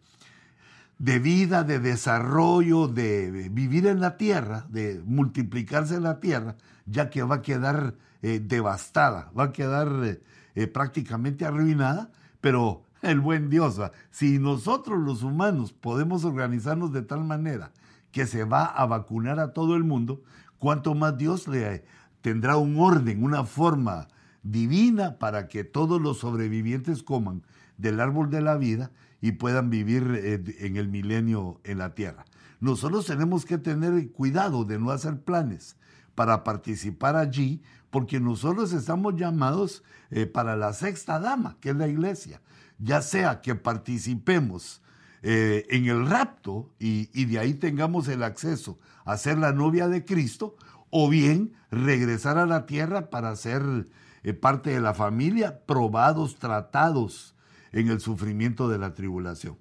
de 1.01 1.17
vida, 1.17 1.63
de 1.63 1.79
desarrollo, 1.79 2.87
de 2.87 3.49
vivir 3.49 3.87
en 3.87 4.01
la 4.01 4.17
tierra, 4.17 4.67
de 4.69 5.01
multiplicarse 5.03 5.95
en 5.95 6.03
la 6.03 6.19
tierra, 6.19 6.57
ya 6.85 7.09
que 7.09 7.23
va 7.23 7.37
a 7.37 7.41
quedar 7.41 7.95
eh, 8.21 8.39
devastada, 8.39 9.31
va 9.37 9.45
a 9.45 9.51
quedar 9.51 9.87
eh, 10.03 10.21
eh, 10.53 10.67
prácticamente 10.67 11.43
arruinada, 11.43 12.11
pero 12.39 12.83
el 13.01 13.19
buen 13.19 13.49
Dios, 13.49 13.81
si 14.11 14.37
nosotros 14.37 14.99
los 14.99 15.23
humanos 15.23 15.73
podemos 15.73 16.23
organizarnos 16.23 16.93
de 16.93 17.01
tal 17.01 17.23
manera 17.23 17.71
que 18.11 18.27
se 18.27 18.43
va 18.43 18.65
a 18.65 18.85
vacunar 18.85 19.39
a 19.39 19.53
todo 19.53 19.75
el 19.75 19.83
mundo, 19.83 20.21
cuanto 20.59 20.93
más 20.93 21.17
Dios 21.17 21.47
le 21.47 21.83
tendrá 22.21 22.57
un 22.57 22.77
orden, 22.77 23.23
una 23.23 23.43
forma 23.43 24.07
divina 24.43 25.17
para 25.17 25.47
que 25.47 25.63
todos 25.63 25.99
los 25.99 26.19
sobrevivientes 26.19 27.01
coman 27.01 27.41
del 27.79 27.99
árbol 27.99 28.29
de 28.29 28.41
la 28.41 28.55
vida 28.55 28.91
y 29.21 29.33
puedan 29.33 29.69
vivir 29.69 30.19
eh, 30.21 30.43
en 30.59 30.75
el 30.75 30.89
milenio 30.89 31.61
en 31.63 31.77
la 31.77 31.93
tierra. 31.93 32.25
Nosotros 32.59 33.05
tenemos 33.05 33.45
que 33.45 33.57
tener 33.57 34.11
cuidado 34.11 34.65
de 34.65 34.79
no 34.79 34.91
hacer 34.91 35.21
planes 35.21 35.77
para 36.15 36.43
participar 36.43 37.15
allí, 37.15 37.61
porque 37.91 38.19
nosotros 38.19 38.73
estamos 38.73 39.15
llamados 39.15 39.83
eh, 40.09 40.25
para 40.25 40.55
la 40.55 40.73
sexta 40.73 41.19
dama, 41.19 41.57
que 41.59 41.69
es 41.69 41.75
la 41.75 41.87
iglesia, 41.87 42.41
ya 42.79 43.01
sea 43.01 43.41
que 43.41 43.55
participemos 43.55 44.81
eh, 45.23 45.65
en 45.69 45.85
el 45.85 46.07
rapto 46.07 46.71
y, 46.79 47.25
de 47.25 47.37
ahí 47.37 47.53
tengamos 47.53 48.07
el 48.07 48.23
acceso 48.23 48.79
a 49.05 49.17
ser 49.17 49.37
la 49.37 49.53
novia 49.53 49.87
de 49.87 50.03
Cristo, 50.03 50.55
o 50.89 51.09
bien 51.09 51.53
regresar 51.69 52.37
a 52.37 52.45
la 52.45 52.65
tierra 52.65 53.09
para 53.09 53.35
ser 53.37 53.87
parte 54.41 54.71
de 54.71 54.81
la 54.81 54.93
familia, 54.93 55.61
probados, 55.65 56.35
tratados 56.35 57.33
en 57.71 57.89
el 57.89 57.99
sufrimiento 57.99 58.69
de 58.69 58.77
la 58.77 58.93
tribulación. 58.93 59.57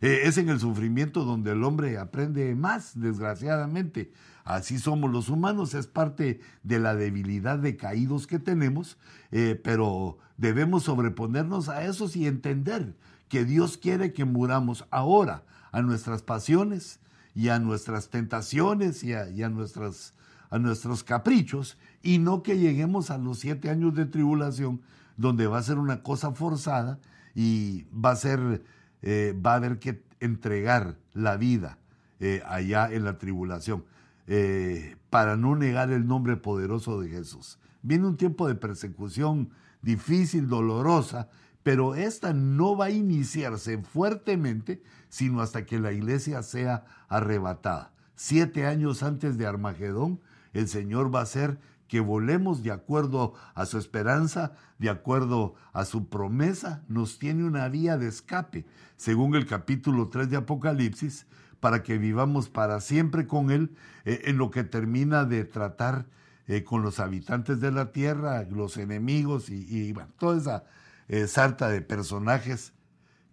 Eh, 0.00 0.22
es 0.24 0.38
en 0.38 0.48
el 0.48 0.58
sufrimiento 0.58 1.24
donde 1.24 1.52
el 1.52 1.62
hombre 1.62 1.98
aprende 1.98 2.54
más, 2.54 2.98
desgraciadamente. 2.98 4.12
Así 4.44 4.78
somos 4.78 5.10
los 5.10 5.28
humanos, 5.28 5.74
es 5.74 5.86
parte 5.86 6.40
de 6.62 6.78
la 6.78 6.94
debilidad 6.94 7.58
de 7.58 7.76
caídos 7.76 8.26
que 8.26 8.38
tenemos, 8.38 8.96
eh, 9.30 9.60
pero 9.62 10.18
debemos 10.38 10.84
sobreponernos 10.84 11.68
a 11.68 11.84
esos 11.84 12.16
y 12.16 12.26
entender 12.26 12.96
que 13.28 13.44
Dios 13.44 13.76
quiere 13.76 14.12
que 14.12 14.24
muramos 14.24 14.86
ahora 14.90 15.44
a 15.70 15.82
nuestras 15.82 16.22
pasiones 16.22 16.98
y 17.34 17.48
a 17.48 17.58
nuestras 17.58 18.08
tentaciones 18.08 19.04
y 19.04 19.12
y 19.12 19.42
a 19.42 19.48
nuestras 19.48 20.14
a 20.50 20.58
nuestros 20.58 21.04
caprichos 21.04 21.78
y 22.02 22.18
no 22.18 22.42
que 22.42 22.58
lleguemos 22.58 23.10
a 23.10 23.18
los 23.18 23.38
siete 23.38 23.70
años 23.70 23.94
de 23.94 24.04
tribulación 24.04 24.80
donde 25.16 25.46
va 25.46 25.58
a 25.58 25.62
ser 25.62 25.78
una 25.78 26.02
cosa 26.02 26.32
forzada 26.32 26.98
y 27.34 27.86
va 27.92 28.10
a 28.10 28.16
ser, 28.16 28.62
eh, 29.02 29.34
va 29.44 29.52
a 29.52 29.56
haber 29.56 29.78
que 29.78 30.02
entregar 30.20 30.96
la 31.12 31.36
vida 31.36 31.78
eh, 32.18 32.42
allá 32.46 32.92
en 32.92 33.04
la 33.04 33.18
tribulación 33.18 33.84
eh, 34.26 34.96
para 35.08 35.36
no 35.36 35.56
negar 35.56 35.90
el 35.90 36.06
nombre 36.06 36.36
poderoso 36.36 37.00
de 37.00 37.08
Jesús. 37.08 37.58
Viene 37.82 38.06
un 38.06 38.16
tiempo 38.16 38.46
de 38.46 38.54
persecución 38.54 39.50
difícil, 39.82 40.48
dolorosa, 40.48 41.28
pero 41.62 41.94
esta 41.94 42.32
no 42.32 42.76
va 42.76 42.86
a 42.86 42.90
iniciarse 42.90 43.78
fuertemente 43.78 44.82
sino 45.10 45.42
hasta 45.42 45.66
que 45.66 45.78
la 45.78 45.92
iglesia 45.92 46.42
sea 46.42 46.84
arrebatada. 47.08 47.92
Siete 48.14 48.66
años 48.66 49.02
antes 49.02 49.36
de 49.36 49.46
Armagedón, 49.46 50.20
el 50.52 50.68
Señor 50.68 51.14
va 51.14 51.20
a 51.20 51.24
hacer 51.24 51.58
que 51.90 51.98
volemos 51.98 52.62
de 52.62 52.70
acuerdo 52.70 53.34
a 53.56 53.66
su 53.66 53.76
esperanza, 53.76 54.52
de 54.78 54.90
acuerdo 54.90 55.56
a 55.72 55.84
su 55.84 56.08
promesa, 56.08 56.84
nos 56.86 57.18
tiene 57.18 57.42
una 57.42 57.68
vía 57.68 57.98
de 57.98 58.06
escape, 58.06 58.64
según 58.96 59.34
el 59.34 59.44
capítulo 59.44 60.08
3 60.08 60.30
de 60.30 60.36
Apocalipsis, 60.36 61.26
para 61.58 61.82
que 61.82 61.98
vivamos 61.98 62.48
para 62.48 62.80
siempre 62.80 63.26
con 63.26 63.50
Él, 63.50 63.74
eh, 64.04 64.22
en 64.26 64.38
lo 64.38 64.52
que 64.52 64.62
termina 64.62 65.24
de 65.24 65.42
tratar 65.42 66.06
eh, 66.46 66.62
con 66.62 66.82
los 66.82 67.00
habitantes 67.00 67.58
de 67.58 67.72
la 67.72 67.90
tierra, 67.90 68.44
los 68.44 68.76
enemigos 68.76 69.50
y, 69.50 69.92
toda 70.16 70.38
esa 70.38 70.64
eh, 71.08 71.26
sarta 71.26 71.68
de 71.70 71.80
personajes 71.80 72.72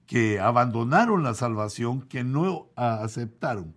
que 0.07 0.39
abandonaron 0.39 1.21
la 1.21 1.35
salvación, 1.35 2.01
que 2.01 2.23
no 2.23 2.69
aceptaron 2.75 3.75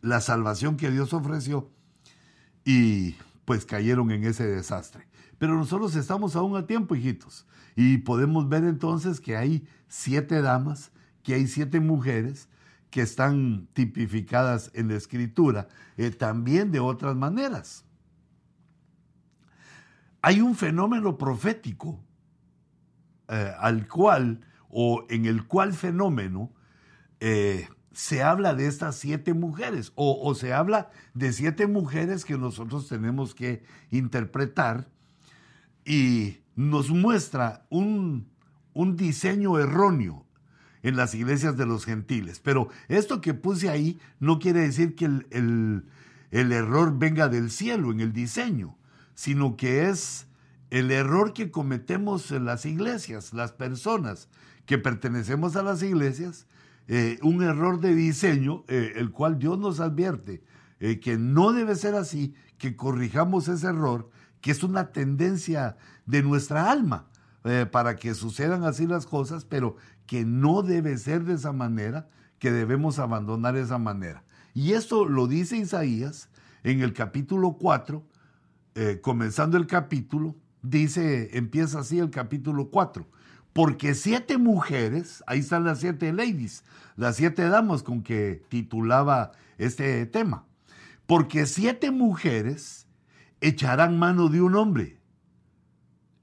la 0.00 0.20
salvación 0.20 0.76
que 0.76 0.90
Dios 0.90 1.12
ofreció 1.12 1.70
y 2.66 3.14
pues 3.46 3.64
cayeron 3.64 4.10
en 4.10 4.24
ese 4.24 4.46
desastre. 4.46 5.06
Pero 5.38 5.54
nosotros 5.56 5.96
estamos 5.96 6.36
aún 6.36 6.56
a 6.56 6.66
tiempo, 6.66 6.94
hijitos, 6.94 7.46
y 7.74 7.98
podemos 7.98 8.48
ver 8.48 8.64
entonces 8.64 9.20
que 9.20 9.36
hay 9.36 9.66
siete 9.88 10.42
damas, 10.42 10.90
que 11.22 11.34
hay 11.34 11.46
siete 11.46 11.80
mujeres 11.80 12.48
que 12.90 13.02
están 13.02 13.68
tipificadas 13.72 14.70
en 14.74 14.88
la 14.88 14.94
escritura, 14.94 15.68
eh, 15.96 16.10
también 16.10 16.72
de 16.72 16.80
otras 16.80 17.16
maneras. 17.16 17.84
Hay 20.22 20.40
un 20.40 20.54
fenómeno 20.54 21.16
profético 21.16 22.00
eh, 23.28 23.52
al 23.58 23.86
cual, 23.86 24.40
o 24.68 25.06
en 25.08 25.26
el 25.26 25.46
cual 25.46 25.72
fenómeno, 25.72 26.52
eh, 27.20 27.68
se 27.96 28.22
habla 28.22 28.54
de 28.54 28.66
estas 28.66 28.96
siete 28.96 29.32
mujeres 29.32 29.90
o, 29.94 30.34
se 30.34 30.52
habla 30.52 30.90
de 31.14 31.32
siete 31.32 31.66
mujeres 31.66 32.26
que 32.26 32.36
nosotros 32.36 32.88
tenemos 32.88 33.34
que 33.34 33.62
interpretar 33.90 34.86
y 35.82 36.40
nos 36.56 36.90
muestra 36.90 37.64
un, 37.70 38.28
diseño 38.74 39.58
erróneo 39.58 40.26
en 40.82 40.96
las 40.96 41.14
iglesias 41.14 41.56
de 41.56 41.64
los 41.64 41.86
gentiles. 41.86 42.38
Pero 42.44 42.68
esto 42.88 43.22
que 43.22 43.32
puse 43.32 43.70
ahí 43.70 43.98
no 44.20 44.40
quiere 44.40 44.60
decir 44.60 44.94
que 44.94 45.06
el, 45.06 45.86
el 46.30 46.52
error 46.52 46.98
venga 46.98 47.30
del 47.30 47.50
cielo 47.50 47.92
en 47.92 48.00
el 48.00 48.12
diseño, 48.12 48.76
sino 49.14 49.56
que 49.56 49.88
es 49.88 50.26
el 50.68 50.90
error 50.90 51.32
que 51.32 51.50
cometemos 51.50 52.30
en 52.30 52.44
las 52.44 52.66
iglesias, 52.66 53.32
las 53.32 53.52
personas 53.52 54.28
que 54.66 54.76
pertenecemos 54.76 55.56
a 55.56 55.62
las 55.62 55.82
iglesias, 55.82 56.46
eh, 56.88 57.18
un 57.22 57.42
error 57.42 57.80
de 57.80 57.94
diseño, 57.94 58.64
eh, 58.68 58.92
el 58.96 59.10
cual 59.10 59.38
Dios 59.38 59.58
nos 59.58 59.80
advierte 59.80 60.44
eh, 60.78 61.00
que 61.00 61.18
no 61.18 61.52
debe 61.52 61.74
ser 61.74 61.96
así, 61.96 62.34
que 62.58 62.76
corrijamos 62.76 63.48
ese 63.48 63.66
error, 63.66 64.08
que 64.40 64.52
es 64.52 64.62
una 64.62 64.92
tendencia 64.92 65.76
de 66.04 66.22
nuestra 66.22 66.70
alma 66.70 67.08
para 67.70 67.94
que 67.94 68.12
sucedan 68.14 68.64
así 68.64 68.88
las 68.88 69.06
cosas, 69.06 69.44
pero 69.44 69.76
que 70.04 70.24
no 70.24 70.62
debe 70.62 70.98
ser 70.98 71.22
de 71.22 71.34
esa 71.34 71.52
manera, 71.52 72.08
que 72.40 72.50
debemos 72.50 72.98
abandonar 72.98 73.56
esa 73.56 73.78
manera. 73.78 74.24
Y 74.52 74.72
esto 74.72 75.04
lo 75.04 75.28
dice 75.28 75.56
Isaías 75.56 76.28
en 76.64 76.80
el 76.80 76.92
capítulo 76.92 77.52
4, 77.52 78.04
comenzando 79.00 79.58
el 79.58 79.68
capítulo, 79.68 80.34
dice, 80.60 81.38
empieza 81.38 81.78
así 81.78 82.00
el 82.00 82.10
capítulo 82.10 82.68
4 82.68 83.06
porque 83.56 83.94
siete 83.94 84.36
mujeres, 84.36 85.24
ahí 85.26 85.38
están 85.38 85.64
las 85.64 85.80
siete 85.80 86.12
ladies, 86.12 86.62
las 86.94 87.16
siete 87.16 87.48
damas 87.48 87.82
con 87.82 88.02
que 88.02 88.42
titulaba 88.50 89.32
este 89.56 90.04
tema, 90.04 90.44
porque 91.06 91.46
siete 91.46 91.90
mujeres 91.90 92.86
echarán 93.40 93.98
mano 93.98 94.28
de 94.28 94.42
un 94.42 94.56
hombre 94.56 95.00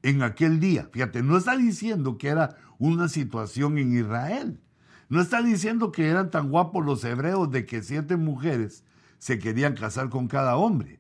en 0.03 0.21
aquel 0.21 0.59
día. 0.59 0.87
Fíjate, 0.93 1.23
no 1.23 1.35
está 1.35 1.57
diciendo 1.57 2.19
que 2.19 2.27
era 2.27 2.55
una 2.77 3.09
situación 3.09 3.79
en 3.79 3.97
Israel. 3.97 4.61
No 5.09 5.19
está 5.19 5.41
diciendo 5.41 5.91
que 5.91 6.09
eran 6.09 6.29
tan 6.29 6.51
guapos 6.51 6.85
los 6.85 7.03
hebreos 7.03 7.49
de 7.49 7.65
que 7.65 7.81
siete 7.81 8.15
mujeres 8.15 8.83
se 9.17 9.39
querían 9.39 9.73
casar 9.73 10.09
con 10.11 10.27
cada 10.27 10.55
hombre, 10.55 10.99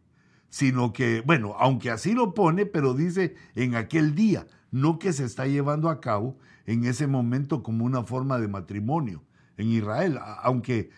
sino 0.49 0.93
que, 0.93 1.21
bueno, 1.21 1.55
aunque 1.59 1.91
así 1.91 2.15
lo 2.15 2.33
pone, 2.33 2.65
pero 2.65 2.95
dice 2.95 3.35
en 3.53 3.75
aquel 3.75 4.15
día 4.15 4.47
no 4.73 4.97
que 4.97 5.13
se 5.13 5.23
está 5.23 5.45
llevando 5.45 5.87
a 5.87 6.01
cabo 6.01 6.35
en 6.65 6.83
ese 6.85 7.05
momento 7.05 7.61
como 7.61 7.85
una 7.85 8.03
forma 8.03 8.39
de 8.39 8.47
matrimonio 8.47 9.23
en 9.55 9.69
Israel, 9.69 10.17
aunque 10.41 10.89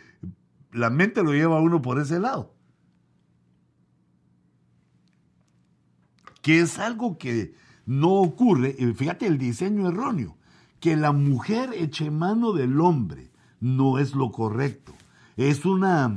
la 0.72 0.90
mente 0.90 1.22
lo 1.22 1.34
lleva 1.34 1.58
a 1.58 1.62
uno 1.62 1.82
por 1.82 2.00
ese 2.00 2.20
lado. 2.22 2.56
Que 6.42 6.62
es 6.62 6.80
algo 6.80 7.18
que 7.18 7.54
no 7.86 8.14
ocurre, 8.14 8.74
fíjate 8.96 9.28
el 9.28 9.38
diseño 9.38 9.90
erróneo, 9.90 10.38
que 10.80 10.96
la 10.96 11.12
mujer 11.12 11.72
eche 11.74 12.10
mano 12.12 12.54
del 12.54 12.80
hombre 12.80 13.30
no 13.60 14.00
es 14.00 14.16
lo 14.16 14.32
correcto. 14.32 14.94
Es 15.36 15.66
una 15.66 16.16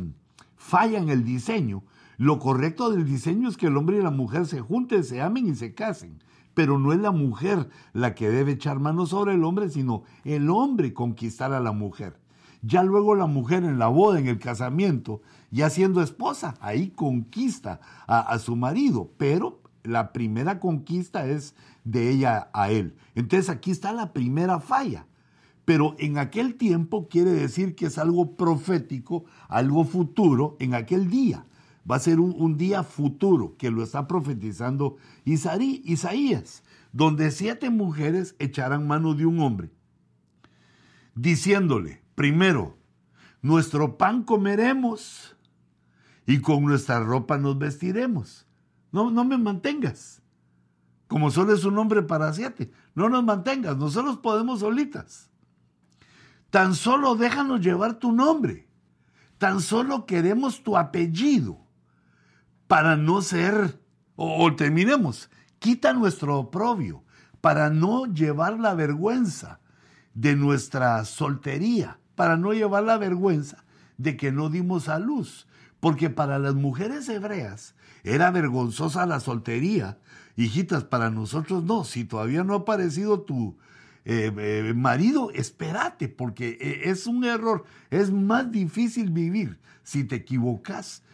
falla 0.56 0.98
en 0.98 1.08
el 1.08 1.24
diseño. 1.24 1.82
Lo 2.18 2.38
correcto 2.38 2.90
del 2.90 3.04
diseño 3.04 3.48
es 3.48 3.56
que 3.56 3.66
el 3.66 3.76
hombre 3.76 3.98
y 3.98 4.02
la 4.02 4.12
mujer 4.12 4.46
se 4.46 4.60
junten, 4.60 5.02
se 5.02 5.20
amen 5.20 5.48
y 5.48 5.56
se 5.56 5.74
casen. 5.74 6.20
Pero 6.58 6.76
no 6.76 6.92
es 6.92 6.98
la 6.98 7.12
mujer 7.12 7.68
la 7.92 8.16
que 8.16 8.28
debe 8.30 8.50
echar 8.50 8.80
mano 8.80 9.06
sobre 9.06 9.34
el 9.34 9.44
hombre, 9.44 9.68
sino 9.68 10.02
el 10.24 10.50
hombre 10.50 10.92
conquistar 10.92 11.52
a 11.52 11.60
la 11.60 11.70
mujer. 11.70 12.18
Ya 12.62 12.82
luego 12.82 13.14
la 13.14 13.26
mujer 13.26 13.62
en 13.62 13.78
la 13.78 13.86
boda, 13.86 14.18
en 14.18 14.26
el 14.26 14.40
casamiento, 14.40 15.22
ya 15.52 15.70
siendo 15.70 16.02
esposa, 16.02 16.56
ahí 16.60 16.88
conquista 16.88 17.78
a, 18.08 18.18
a 18.18 18.40
su 18.40 18.56
marido. 18.56 19.08
Pero 19.18 19.60
la 19.84 20.12
primera 20.12 20.58
conquista 20.58 21.28
es 21.28 21.54
de 21.84 22.10
ella 22.10 22.50
a 22.52 22.72
él. 22.72 22.96
Entonces 23.14 23.50
aquí 23.50 23.70
está 23.70 23.92
la 23.92 24.12
primera 24.12 24.58
falla. 24.58 25.06
Pero 25.64 25.94
en 26.00 26.18
aquel 26.18 26.56
tiempo 26.56 27.06
quiere 27.08 27.30
decir 27.30 27.76
que 27.76 27.86
es 27.86 27.98
algo 27.98 28.32
profético, 28.32 29.26
algo 29.46 29.84
futuro 29.84 30.56
en 30.58 30.74
aquel 30.74 31.08
día. 31.08 31.44
Va 31.90 31.96
a 31.96 32.00
ser 32.00 32.20
un, 32.20 32.58
día 32.58 32.82
futuro 32.82 33.56
que 33.56 33.70
lo 33.70 33.82
está 33.82 34.06
profetizando 34.06 34.96
Isaías, 35.24 36.62
donde 36.92 37.30
siete 37.30 37.70
mujeres 37.70 38.34
echarán 38.38 38.86
mano 38.86 39.14
de 39.14 39.24
un 39.24 39.40
hombre, 39.40 39.70
diciéndole, 41.14 42.02
primero, 42.14 42.76
nuestro 43.40 43.96
pan 43.96 44.22
comeremos 44.22 45.36
y 46.26 46.40
con 46.40 46.64
nuestra 46.64 47.00
ropa 47.00 47.38
nos 47.38 47.58
vestiremos. 47.58 48.46
No, 48.92 49.10
no 49.10 49.24
me 49.24 49.38
mantengas. 49.38 50.20
Como 51.06 51.30
solo 51.30 51.54
es 51.54 51.64
un 51.64 51.74
nombre 51.74 52.02
para 52.02 52.34
siete. 52.34 52.70
No 52.94 53.08
nos 53.08 53.24
mantengas, 53.24 53.78
nosotros 53.78 54.18
podemos 54.18 54.60
solitas. 54.60 55.30
Tan 56.50 56.74
solo 56.74 57.14
déjanos 57.14 57.62
llevar 57.62 57.98
tu 57.98 58.12
nombre. 58.12 58.68
Tan 59.38 59.60
solo 59.60 60.04
queremos 60.04 60.62
tu 60.62 60.76
apellido 60.76 61.67
para 62.68 62.96
no 62.96 63.22
ser, 63.22 63.80
o, 64.14 64.54
terminemos, 64.54 65.30
quita 65.58 65.92
nuestro 65.94 66.38
oprobio 66.38 67.02
para 67.40 67.70
no 67.70 68.06
llevar 68.06 68.60
la 68.60 68.74
vergüenza 68.74 69.60
de 70.14 70.36
nuestra 70.36 71.04
soltería, 71.04 71.98
para 72.14 72.36
no 72.36 72.52
llevar 72.52 72.84
la 72.84 72.98
vergüenza 72.98 73.64
de 73.96 74.16
que 74.16 74.30
no 74.30 74.50
dimos 74.50 74.88
a 74.88 74.98
luz. 74.98 75.46
Porque 75.80 76.10
para 76.10 76.38
las 76.38 76.54
mujeres 76.54 77.08
hebreas 77.08 77.74
era 78.02 78.30
vergonzosa 78.30 79.06
la 79.06 79.20
soltería. 79.20 79.98
Hijitas, 80.36 80.84
para 80.84 81.08
nosotros 81.10 81.62
no. 81.64 81.84
Si 81.84 82.04
todavía 82.04 82.42
no 82.42 82.54
ha 82.54 82.58
aparecido 82.58 83.20
tu 83.20 83.56
eh, 84.04 84.32
eh, 84.36 84.72
marido, 84.74 85.30
espérate, 85.30 86.08
porque 86.08 86.58
eh, 86.60 86.90
es 86.90 87.06
un 87.06 87.24
error. 87.24 87.64
Es 87.90 88.10
más 88.10 88.50
difícil 88.50 89.10
vivir 89.10 89.60
si 89.84 90.02
te 90.02 90.16
equivocas 90.16 91.04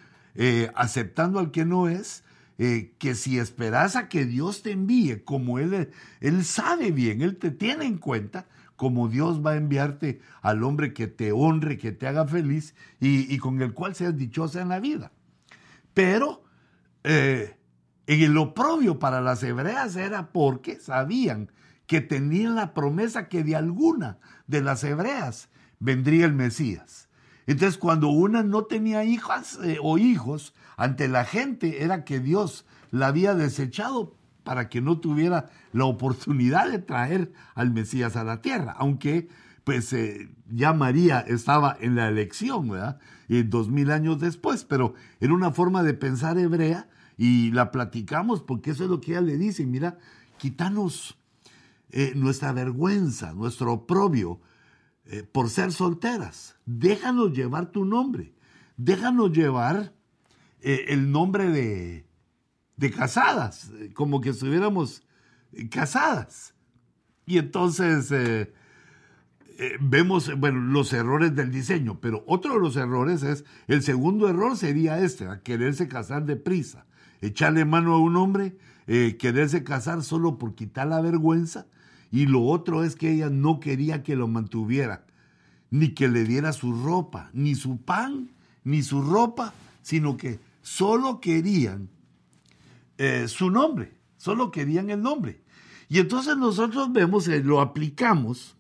aceptando 0.75 1.39
al 1.39 1.51
que 1.51 1.65
no 1.65 1.89
es. 1.89 2.25
que 2.57 3.15
si 3.15 3.39
esperas 3.39 3.97
a 3.97 4.09
que 4.09 4.25
Dios 4.25 4.63
te 4.63 4.71
envíe, 4.73 5.25
como 5.25 5.59
él, 5.59 5.91
él 6.21 6.45
sabe 6.45 6.93
bien, 6.93 7.21
Él 7.23 7.37
te 7.37 7.51
tiene 7.51 7.85
en 7.85 7.99
cuenta, 7.99 8.47
como 8.77 9.09
Dios 9.09 9.45
va 9.45 9.53
a 9.53 9.57
enviarte 9.57 10.21
al 10.43 10.63
hombre 10.65 10.93
que 10.93 11.07
te 11.07 11.33
honre, 11.33 11.79
que 11.79 11.93
te 11.93 12.07
haga 12.07 12.27
feliz 12.27 12.75
y, 13.01 13.37
con 13.39 13.61
el 13.63 13.73
cual 13.73 13.95
seas 13.95 14.17
dichosa 14.17 14.61
en 14.61 14.69
la 14.69 14.81
vida. 14.81 15.13
Pero 15.93 16.45
eh, 17.05 17.57
en 18.07 18.35
lo 18.35 18.55
propio 18.55 18.99
para 18.99 19.21
las 19.21 19.43
hebreas 19.43 19.97
era 19.97 20.33
porque 20.33 20.81
sabían 20.81 21.51
que 21.87 22.01
tenían 22.01 22.57
la 22.57 22.75
promesa 22.75 23.29
que 23.29 23.45
de 23.45 23.57
alguna 23.57 24.19
de 24.47 24.63
las 24.63 24.83
hebreas 24.85 25.49
vendría 25.79 26.27
el 26.27 26.33
Mesías. 26.33 27.09
Entonces 27.47 27.79
cuando 27.79 28.09
una 28.09 28.43
no 28.43 28.65
tenía 28.65 29.05
hijas 29.05 29.59
eh, 29.63 29.79
o 29.83 29.99
hijos 29.99 30.55
ante 30.77 31.09
la 31.09 31.25
gente 31.25 31.85
era 31.85 32.05
que 32.05 32.21
Dios 32.21 32.65
la 32.91 33.09
había 33.09 33.35
desechado 33.35 34.15
para 34.45 34.69
que 34.69 34.81
no 34.81 34.99
tuviera 34.99 35.51
la 35.73 35.87
oportunidad 35.87 36.71
de 36.71 36.79
traer 36.79 37.33
al 37.55 37.73
Mesías 37.73 38.17
a 38.17 38.25
la 38.25 38.41
tierra, 38.41 38.75
aunque 38.79 39.29
pues 39.65 39.93
eh, 39.95 40.31
ya 40.51 40.75
María 40.75 41.21
estaba 41.21 41.77
en 41.81 41.97
la 41.97 42.09
elección, 42.09 42.69
¿verdad? 42.69 42.99
Y 43.29 43.43
dos 43.43 43.71
mil 43.71 43.91
años 43.91 44.21
después, 44.21 44.65
pero 44.65 44.95
era 45.21 45.33
una 45.33 45.51
forma 45.53 45.83
de 45.83 45.95
pensar 45.95 46.39
hebrea 46.39 46.89
y 47.17 47.51
la 47.53 47.71
platicamos 47.71 48.43
porque 48.43 48.73
eso 48.73 48.85
es 48.85 48.91
lo 48.91 49.01
que 49.01 49.13
ella 49.13 49.23
le 49.23 49.39
dice, 49.39 49.65
mira, 49.65 49.99
quítanos 50.37 51.19
eh, 51.91 52.13
nuestra 52.15 52.53
vergüenza, 52.53 53.33
nuestro 53.33 53.73
oprobio 53.73 54.41
eh, 55.07 55.23
por 55.23 55.51
ser 55.51 55.73
solteras, 55.73 56.57
déjanos 56.67 57.33
llevar 57.33 57.71
tu 57.71 57.85
nombre, 57.85 58.35
déjanos 58.77 59.33
llevar 59.33 59.93
el 60.61 61.13
nombre 61.13 61.51
de, 61.51 62.07
de 62.77 62.91
casadas, 62.91 63.71
como 63.93 64.23
que 64.23 64.31
estuviéramos 64.31 65.03
casadas. 65.71 66.55
Y 67.27 67.39
entonces 67.39 68.11
eh, 68.13 68.53
eh, 69.59 69.73
vemos, 69.81 70.31
bueno, 70.39 70.61
los 70.61 70.93
errores 70.93 71.35
del 71.35 71.51
diseño, 71.51 72.01
pero 72.01 72.25
otro 72.27 72.55
de 72.55 72.61
los 72.61 72.77
errores 72.77 73.23
es, 73.23 73.45
el 73.67 73.83
segundo 73.83 74.29
error 74.29 74.57
sería 74.57 74.99
este, 74.99 75.27
quererse 75.43 75.89
casar 75.89 76.25
deprisa, 76.25 76.87
echarle 77.21 77.65
mano 77.65 77.95
a 77.95 77.99
un 77.99 78.17
hombre, 78.17 78.57
eh, 78.87 79.17
quererse 79.19 79.65
casar 79.65 80.03
solo 80.03 80.39
por 80.39 80.55
quitar 80.55 80.89
la 80.89 81.01
vergüenza, 81.01 81.67
y 82.15 82.27
lo 82.27 82.45
otro 82.45 82.85
es 82.85 82.95
que 82.95 83.11
ella 83.11 83.29
no 83.29 83.59
quería 83.59 84.05
que 84.05 84.15
lo 84.15 84.29
mantuviera, 84.29 85.05
ni 85.73 85.95
que 85.95 86.07
le 86.07 86.23
diera 86.23 86.53
su 86.53 86.73
ropa, 86.73 87.29
ni 87.33 87.57
su 87.57 87.79
pan, 87.79 88.31
ni 88.63 88.85
su 88.85 89.03
ropa, 89.03 89.53
sino 89.83 90.17
que 90.17 90.39
solo 90.63 91.19
querían 91.21 91.89
eh, 92.99 93.27
su 93.27 93.51
nombre, 93.51 93.95
solo 94.17 94.53
querían 94.53 94.91
el 94.91 95.03
nombre. 95.03 95.41
Y 95.89 95.99
entonces 95.99 96.37
nosotros 96.37 96.93
vemos, 96.93 97.27
eh, 97.27 97.43
lo 97.43 97.61
aplicamos. 97.61 98.55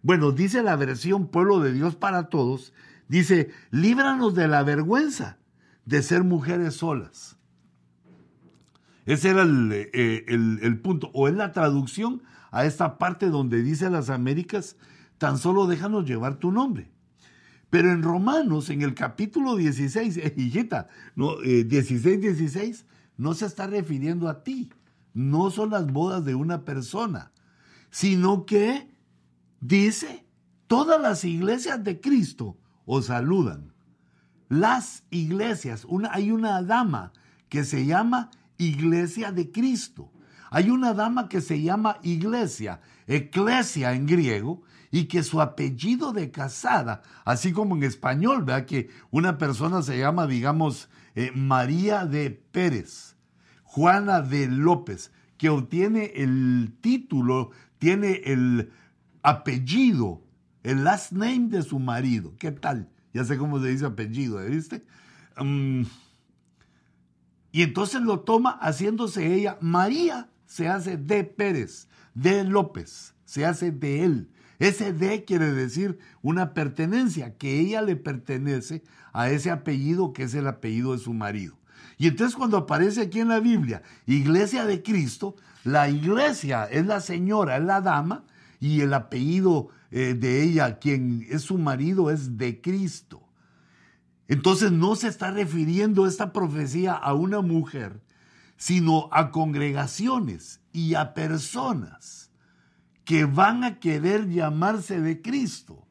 Bueno, 0.00 0.32
dice 0.32 0.62
la 0.62 0.76
versión 0.76 1.26
Pueblo 1.26 1.60
de 1.60 1.74
Dios 1.74 1.96
para 1.96 2.30
Todos, 2.30 2.72
dice, 3.06 3.50
líbranos 3.70 4.34
de 4.34 4.48
la 4.48 4.62
vergüenza 4.62 5.36
de 5.84 6.02
ser 6.02 6.24
mujeres 6.24 6.76
solas. 6.76 7.36
Ese 9.04 9.28
era 9.28 9.42
el, 9.42 9.70
eh, 9.92 10.24
el, 10.26 10.80
punto, 10.80 11.10
o 11.12 11.28
es 11.28 11.34
la 11.34 11.52
traducción 11.52 12.22
a 12.54 12.64
esta 12.66 12.98
parte 12.98 13.30
donde 13.30 13.64
dice 13.64 13.90
las 13.90 14.10
Américas, 14.10 14.76
tan 15.18 15.38
solo 15.38 15.66
déjanos 15.66 16.06
llevar 16.06 16.36
tu 16.36 16.52
nombre. 16.52 16.88
Pero 17.68 17.90
en 17.90 18.04
Romanos, 18.04 18.70
en 18.70 18.82
el 18.82 18.94
capítulo 18.94 19.56
16, 19.56 20.20
hijita, 20.36 20.86
no, 21.16 21.40
16, 21.40 22.20
16, 22.20 22.86
no 23.16 23.34
se 23.34 23.46
está 23.46 23.66
refiriendo 23.66 24.28
a 24.28 24.44
ti. 24.44 24.70
No 25.14 25.50
son 25.50 25.70
las 25.70 25.90
bodas 25.90 26.24
de 26.24 26.36
una 26.36 26.64
persona, 26.64 27.32
sino 27.90 28.46
que 28.46 28.88
dice, 29.60 30.24
todas 30.68 31.00
las 31.02 31.24
iglesias 31.24 31.82
de 31.82 32.00
Cristo 32.00 32.56
os 32.86 33.06
saludan. 33.06 33.72
Las 34.48 35.02
iglesias, 35.10 35.84
una, 35.88 36.12
hay 36.12 36.30
una 36.30 36.62
dama 36.62 37.12
que 37.48 37.64
se 37.64 37.84
llama 37.84 38.30
Iglesia 38.58 39.32
de 39.32 39.50
Cristo. 39.50 40.12
Hay 40.54 40.70
una 40.70 40.94
dama 40.94 41.28
que 41.28 41.40
se 41.40 41.60
llama 41.60 41.98
Iglesia, 42.04 42.80
Eclesia 43.08 43.92
en 43.92 44.06
griego, 44.06 44.62
y 44.92 45.06
que 45.06 45.24
su 45.24 45.40
apellido 45.40 46.12
de 46.12 46.30
casada, 46.30 47.02
así 47.24 47.50
como 47.50 47.74
en 47.74 47.82
español, 47.82 48.44
vea 48.44 48.64
que 48.64 48.88
una 49.10 49.36
persona 49.36 49.82
se 49.82 49.98
llama, 49.98 50.28
digamos, 50.28 50.88
eh, 51.16 51.32
María 51.34 52.06
de 52.06 52.30
Pérez, 52.30 53.16
Juana 53.64 54.20
de 54.20 54.46
López, 54.46 55.10
que 55.38 55.48
obtiene 55.48 56.12
el 56.14 56.76
título, 56.80 57.50
tiene 57.78 58.22
el 58.24 58.70
apellido, 59.24 60.22
el 60.62 60.84
last 60.84 61.10
name 61.10 61.48
de 61.48 61.64
su 61.64 61.80
marido. 61.80 62.32
¿Qué 62.38 62.52
tal? 62.52 62.88
Ya 63.12 63.24
sé 63.24 63.38
cómo 63.38 63.58
se 63.60 63.70
dice 63.70 63.86
apellido, 63.86 64.40
¿eh? 64.40 64.50
¿viste? 64.50 64.86
Mm. 65.36 65.82
y 67.50 67.62
entonces 67.62 68.02
lo 68.02 68.20
toma 68.20 68.52
haciéndose 68.62 69.34
ella, 69.34 69.58
María 69.60 70.28
se 70.54 70.68
hace 70.68 70.96
de 70.96 71.24
Pérez, 71.24 71.88
de 72.14 72.44
López, 72.44 73.12
se 73.24 73.44
hace 73.44 73.72
de 73.72 74.04
él. 74.04 74.30
Ese 74.60 74.92
de 74.92 75.24
quiere 75.24 75.52
decir 75.52 75.98
una 76.22 76.54
pertenencia, 76.54 77.36
que 77.36 77.58
ella 77.58 77.82
le 77.82 77.96
pertenece 77.96 78.84
a 79.12 79.30
ese 79.30 79.50
apellido 79.50 80.12
que 80.12 80.22
es 80.22 80.34
el 80.34 80.46
apellido 80.46 80.92
de 80.92 80.98
su 80.98 81.12
marido. 81.12 81.58
Y 81.98 82.06
entonces 82.06 82.36
cuando 82.36 82.56
aparece 82.56 83.00
aquí 83.00 83.18
en 83.18 83.30
la 83.30 83.40
Biblia, 83.40 83.82
iglesia 84.06 84.64
de 84.64 84.80
Cristo, 84.84 85.34
la 85.64 85.88
iglesia 85.88 86.66
es 86.66 86.86
la 86.86 87.00
señora, 87.00 87.56
es 87.56 87.64
la 87.64 87.80
dama, 87.80 88.22
y 88.60 88.80
el 88.82 88.94
apellido 88.94 89.70
eh, 89.90 90.14
de 90.14 90.44
ella, 90.44 90.78
quien 90.78 91.26
es 91.30 91.42
su 91.42 91.58
marido, 91.58 92.12
es 92.12 92.38
de 92.38 92.60
Cristo. 92.60 93.28
Entonces 94.28 94.70
no 94.70 94.94
se 94.94 95.08
está 95.08 95.32
refiriendo 95.32 96.06
esta 96.06 96.32
profecía 96.32 96.92
a 96.92 97.12
una 97.12 97.40
mujer, 97.40 98.03
sino 98.56 99.08
a 99.12 99.30
congregaciones 99.30 100.60
y 100.72 100.94
a 100.94 101.14
personas 101.14 102.30
que 103.04 103.24
van 103.24 103.64
a 103.64 103.78
querer 103.78 104.28
llamarse 104.28 105.00
de 105.00 105.20
Cristo. 105.20 105.86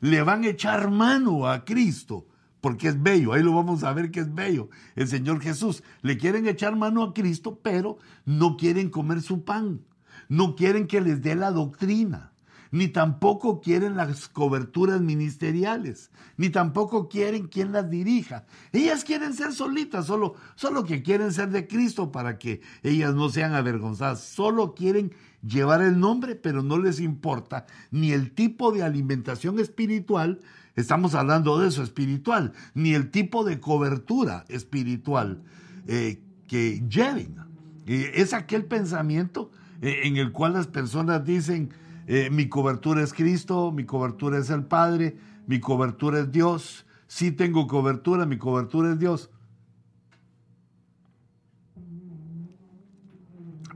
Le 0.00 0.22
van 0.22 0.44
a 0.44 0.48
echar 0.48 0.90
mano 0.90 1.48
a 1.48 1.64
Cristo 1.64 2.26
porque 2.60 2.88
es 2.88 3.02
bello, 3.02 3.32
ahí 3.32 3.42
lo 3.42 3.54
vamos 3.54 3.84
a 3.84 3.92
ver 3.92 4.10
que 4.10 4.20
es 4.20 4.34
bello. 4.34 4.68
El 4.96 5.08
Señor 5.08 5.40
Jesús, 5.40 5.82
le 6.02 6.18
quieren 6.18 6.46
echar 6.46 6.76
mano 6.76 7.02
a 7.02 7.14
Cristo, 7.14 7.60
pero 7.62 7.98
no 8.24 8.56
quieren 8.56 8.90
comer 8.90 9.22
su 9.22 9.44
pan, 9.44 9.84
no 10.28 10.56
quieren 10.56 10.86
que 10.86 11.00
les 11.00 11.22
dé 11.22 11.34
la 11.34 11.52
doctrina, 11.52 12.32
ni 12.70 12.88
tampoco 12.88 13.60
quieren 13.60 13.96
las 13.96 14.28
coberturas 14.28 15.00
ministeriales, 15.00 16.10
ni 16.36 16.50
tampoco 16.50 17.08
quieren 17.08 17.48
quien 17.48 17.72
las 17.72 17.90
dirija. 17.90 18.46
Ellas 18.72 19.04
quieren 19.04 19.34
ser 19.34 19.52
solitas, 19.52 20.06
solo, 20.06 20.34
solo 20.54 20.84
que 20.84 21.02
quieren 21.02 21.32
ser 21.32 21.50
de 21.50 21.66
Cristo 21.66 22.12
para 22.12 22.38
que 22.38 22.60
ellas 22.82 23.14
no 23.14 23.28
sean 23.28 23.54
avergonzadas, 23.54 24.20
solo 24.20 24.74
quieren 24.74 25.12
llevar 25.46 25.82
el 25.82 25.98
nombre, 25.98 26.34
pero 26.34 26.62
no 26.62 26.78
les 26.78 27.00
importa 27.00 27.66
ni 27.90 28.12
el 28.12 28.32
tipo 28.32 28.72
de 28.72 28.82
alimentación 28.82 29.58
espiritual, 29.60 30.40
estamos 30.76 31.14
hablando 31.14 31.58
de 31.58 31.68
eso 31.68 31.82
espiritual, 31.82 32.52
ni 32.74 32.94
el 32.94 33.10
tipo 33.10 33.44
de 33.44 33.60
cobertura 33.60 34.44
espiritual 34.48 35.42
eh, 35.86 36.20
que 36.46 36.82
lleven. 36.88 37.36
es 37.86 38.34
aquel 38.34 38.64
pensamiento 38.64 39.50
eh, 39.80 40.00
en 40.04 40.16
el 40.16 40.32
cual 40.32 40.54
las 40.54 40.66
personas 40.66 41.24
dicen, 41.24 41.70
eh, 42.08 42.30
mi 42.30 42.48
cobertura 42.48 43.02
es 43.02 43.12
Cristo, 43.12 43.70
mi 43.70 43.84
cobertura 43.84 44.38
es 44.38 44.48
el 44.48 44.64
Padre, 44.64 45.18
mi 45.46 45.60
cobertura 45.60 46.20
es 46.20 46.32
Dios, 46.32 46.86
sí 47.06 47.32
tengo 47.32 47.66
cobertura, 47.66 48.24
mi 48.24 48.38
cobertura 48.38 48.92
es 48.92 48.98
Dios. 48.98 49.30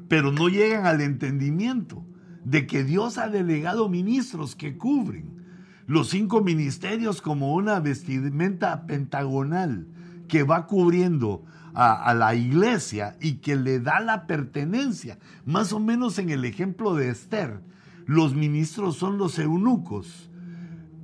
Pero 0.09 0.33
no 0.33 0.49
llegan 0.49 0.87
al 0.87 1.03
entendimiento 1.03 2.07
de 2.43 2.67
que 2.67 2.85
Dios 2.85 3.19
ha 3.19 3.29
delegado 3.29 3.91
ministros 3.91 4.57
que 4.57 4.79
cubren 4.79 5.45
los 5.87 6.09
cinco 6.09 6.41
ministerios 6.41 7.21
como 7.21 7.53
una 7.53 7.81
vestimenta 7.81 8.87
pentagonal 8.87 9.87
que 10.27 10.43
va 10.43 10.67
cubriendo 10.67 11.45
a, 11.75 12.15
la 12.15 12.35
iglesia 12.35 13.15
y 13.21 13.35
que 13.35 13.57
le 13.57 13.79
da 13.79 14.01
la 14.01 14.27
pertenencia. 14.27 15.19
Más 15.45 15.75
o 15.75 15.81
menos 15.81 16.19
en 16.19 16.31
el 16.31 16.47
ejemplo 16.47 16.95
de 16.95 17.11
Esther, 17.11 17.61
los 18.07 18.35
ministros 18.35 18.97
son 18.97 19.19
los 19.19 19.39
eunucos 19.39 20.31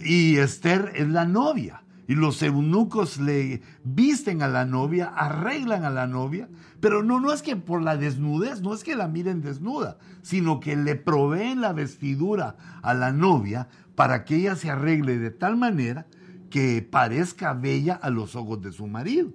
y 0.01 0.37
Esther 0.37 0.93
es 0.95 1.09
la 1.09 1.25
novia. 1.25 1.83
Y 2.07 2.15
los 2.15 2.43
eunucos 2.43 3.19
le 3.19 3.61
visten 3.85 4.41
a 4.41 4.49
la 4.49 4.65
novia, 4.65 5.09
arreglan 5.09 5.85
a 5.85 5.91
la 5.91 6.07
novia, 6.07 6.49
pero 6.81 7.03
no, 7.03 7.21
no 7.21 7.35
es 7.35 7.43
que 7.43 7.55
por 7.57 7.83
la 7.83 7.99
desnudez, 7.99 8.63
no 8.63 8.73
es 8.73 8.83
que 8.83 8.97
la 8.97 9.09
miren 9.09 9.43
desnuda, 9.43 9.99
sino 10.23 10.59
que 10.59 10.75
le 10.75 10.97
proveen 10.97 11.61
la 11.61 11.75
vestidura 11.75 12.57
a 12.83 12.95
la 12.95 13.13
novia 13.13 13.69
para 13.95 14.25
que 14.25 14.37
ella 14.37 14.57
se 14.57 14.71
arregle 14.71 15.19
de 15.19 15.31
tal 15.31 15.59
manera 15.59 16.07
que 16.49 16.81
parezca 16.81 17.53
bella 17.53 17.95
a 17.95 18.09
los 18.09 18.37
ojos 18.37 18.63
de 18.63 18.73
su 18.73 18.87
marido. 18.87 19.35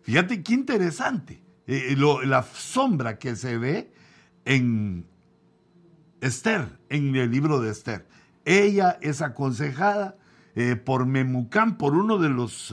Fíjate 0.00 0.42
qué 0.42 0.54
interesante 0.54 1.44
eh, 1.68 1.94
la 2.24 2.42
sombra 2.42 3.20
que 3.20 3.36
se 3.36 3.56
ve 3.56 3.92
en 4.44 5.06
Esther, 6.22 6.78
en 6.88 7.14
el 7.16 7.32
libro 7.32 7.60
de 7.60 7.72
Esther. 7.72 8.06
Ella 8.44 8.96
es 9.00 9.22
aconsejada 9.22 10.16
eh, 10.54 10.76
por 10.76 11.04
Memucán, 11.04 11.76
por 11.76 11.96
uno 11.96 12.18
de 12.18 12.28
los, 12.28 12.72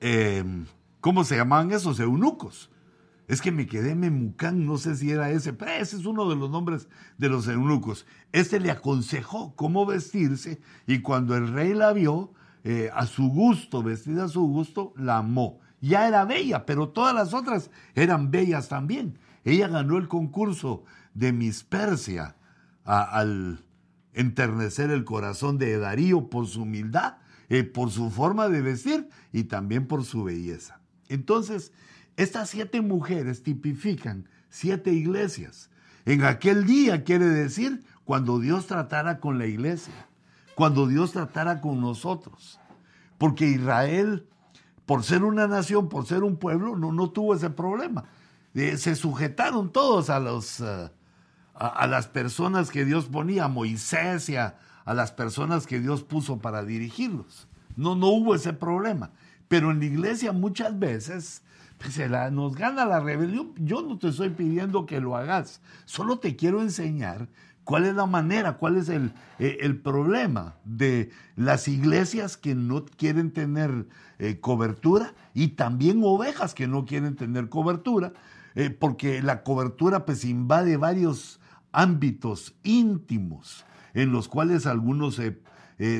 eh, 0.00 0.44
¿cómo 1.00 1.24
se 1.24 1.36
llamaban 1.36 1.72
esos? 1.72 1.98
Eunucos. 1.98 2.70
Es 3.26 3.42
que 3.42 3.50
me 3.50 3.66
quedé 3.66 3.96
Memucán, 3.96 4.64
no 4.64 4.78
sé 4.78 4.94
si 4.94 5.10
era 5.10 5.30
ese, 5.30 5.52
pero 5.52 5.72
ese 5.72 5.96
es 5.96 6.06
uno 6.06 6.30
de 6.30 6.36
los 6.36 6.48
nombres 6.48 6.88
de 7.18 7.28
los 7.28 7.48
eunucos. 7.48 8.06
Este 8.30 8.60
le 8.60 8.70
aconsejó 8.70 9.56
cómo 9.56 9.84
vestirse 9.84 10.60
y 10.86 11.00
cuando 11.00 11.36
el 11.36 11.52
rey 11.52 11.74
la 11.74 11.92
vio, 11.92 12.32
eh, 12.62 12.88
a 12.94 13.06
su 13.06 13.28
gusto, 13.28 13.82
vestida 13.82 14.24
a 14.24 14.28
su 14.28 14.42
gusto, 14.42 14.92
la 14.96 15.18
amó. 15.18 15.58
Ya 15.80 16.06
era 16.06 16.24
bella, 16.24 16.64
pero 16.66 16.90
todas 16.90 17.12
las 17.12 17.34
otras 17.34 17.72
eran 17.96 18.30
bellas 18.30 18.68
también. 18.68 19.18
Ella 19.44 19.66
ganó 19.66 19.98
el 19.98 20.06
concurso 20.06 20.84
de 21.14 21.32
Miss 21.32 21.64
Persia 21.64 22.36
al 22.84 23.64
enternecer 24.12 24.90
el 24.90 25.04
corazón 25.04 25.58
de 25.58 25.78
Darío 25.78 26.28
por 26.28 26.46
su 26.46 26.62
humildad, 26.62 27.16
eh, 27.48 27.64
por 27.64 27.90
su 27.90 28.10
forma 28.10 28.48
de 28.48 28.62
vestir 28.62 29.08
y 29.32 29.44
también 29.44 29.86
por 29.86 30.04
su 30.04 30.24
belleza. 30.24 30.80
Entonces, 31.08 31.72
estas 32.16 32.50
siete 32.50 32.80
mujeres 32.80 33.42
tipifican 33.42 34.28
siete 34.48 34.92
iglesias. 34.92 35.70
En 36.04 36.24
aquel 36.24 36.66
día 36.66 37.04
quiere 37.04 37.26
decir 37.26 37.84
cuando 38.04 38.38
Dios 38.38 38.66
tratara 38.66 39.20
con 39.20 39.38
la 39.38 39.46
iglesia, 39.46 40.08
cuando 40.54 40.86
Dios 40.86 41.12
tratara 41.12 41.60
con 41.60 41.80
nosotros. 41.80 42.58
Porque 43.18 43.46
Israel, 43.46 44.26
por 44.84 45.04
ser 45.04 45.22
una 45.24 45.46
nación, 45.46 45.88
por 45.88 46.06
ser 46.06 46.22
un 46.22 46.36
pueblo, 46.36 46.76
no, 46.76 46.92
no 46.92 47.10
tuvo 47.10 47.34
ese 47.34 47.50
problema. 47.50 48.04
Eh, 48.54 48.76
se 48.76 48.94
sujetaron 48.96 49.72
todos 49.72 50.10
a, 50.10 50.18
los, 50.18 50.60
eh, 50.60 50.90
a, 51.54 51.86
las 51.86 52.06
personas 52.06 52.70
que 52.70 52.84
Dios 52.84 53.06
ponía, 53.06 53.44
a 53.44 53.48
Moisés 53.48 54.28
y 54.28 54.36
a, 54.36 54.56
las 54.86 55.12
personas 55.12 55.66
que 55.66 55.80
Dios 55.80 56.02
puso 56.02 56.38
para 56.38 56.64
dirigirlos. 56.64 57.46
No, 57.76 57.94
no 57.94 58.08
hubo 58.08 58.34
ese 58.34 58.52
problema. 58.52 59.10
Pero 59.48 59.70
en 59.70 59.78
la 59.78 59.84
iglesia 59.84 60.32
muchas 60.32 60.78
veces 60.78 61.42
se 61.90 62.08
la, 62.08 62.30
nos 62.30 62.56
gana 62.56 62.84
la 62.84 63.00
rebelión. 63.00 63.52
Yo 63.56 63.82
no 63.82 63.98
te 63.98 64.08
estoy 64.08 64.30
pidiendo 64.30 64.86
que 64.86 65.00
lo 65.00 65.16
hagas, 65.16 65.60
solo 65.84 66.18
te 66.18 66.36
quiero 66.36 66.62
enseñar 66.62 67.28
cuál 67.64 67.84
es 67.84 67.94
la 67.94 68.06
manera, 68.06 68.56
cuál 68.56 68.76
es 68.76 68.88
el, 68.88 69.12
eh, 69.38 69.58
el 69.60 69.80
problema 69.80 70.56
de 70.64 71.10
las 71.36 71.68
iglesias 71.68 72.36
que 72.36 72.54
no 72.54 72.84
quieren 72.84 73.32
tener 73.32 73.86
eh, 74.18 74.40
cobertura 74.40 75.14
y 75.34 75.48
también 75.48 76.00
ovejas 76.04 76.54
que 76.54 76.66
no 76.66 76.84
quieren 76.84 77.16
tener 77.16 77.48
cobertura, 77.48 78.12
eh, 78.54 78.70
porque 78.70 79.22
la 79.22 79.42
cobertura 79.42 80.04
pues 80.04 80.24
invade 80.24 80.76
varios 80.76 81.40
ámbitos 81.72 82.54
íntimos 82.62 83.64
en 83.94 84.12
los 84.12 84.28
cuales 84.28 84.66
algunos 84.66 85.16
se, 85.16 85.38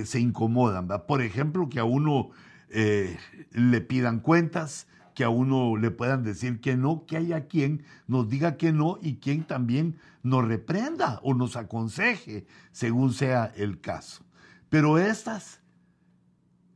se 0.05 0.21
incomodan. 0.21 0.89
Por 1.07 1.23
ejemplo, 1.23 1.69
que 1.69 1.81
a 1.81 1.85
uno 1.85 2.31
le 2.71 3.81
pidan 3.83 4.21
cuentas, 4.21 4.87
que 5.15 5.25
a 5.25 5.29
uno 5.29 5.77
le 5.77 5.91
puedan 5.91 6.23
decir 6.23 6.61
que 6.61 6.77
no, 6.77 7.05
que 7.07 7.19
haya 7.19 7.47
quien 7.47 7.85
nos 8.07 8.29
diga 8.29 8.57
que 8.57 8.73
no 8.73 8.99
y 9.03 9.17
quien 9.17 9.45
también 9.45 9.99
nos 10.23 10.47
reprenda 10.47 11.21
o 11.23 11.35
nos 11.35 11.57
aconseje, 11.57 12.47
según 12.71 13.13
sea 13.13 13.53
el 13.57 13.81
caso. 13.81 14.25
Pero 14.71 14.97
estas 14.97 15.61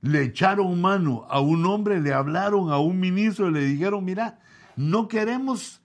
le 0.02 0.22
echaron 0.22 0.80
mano 0.80 1.26
a 1.30 1.40
un 1.40 1.64
hombre, 1.64 2.00
le 2.00 2.12
hablaron 2.12 2.70
a 2.70 2.78
un 2.78 3.00
ministro 3.00 3.48
y 3.48 3.52
le 3.52 3.64
dijeron, 3.64 4.04
mira, 4.04 4.38
no 4.76 5.09
queremos 5.09 5.80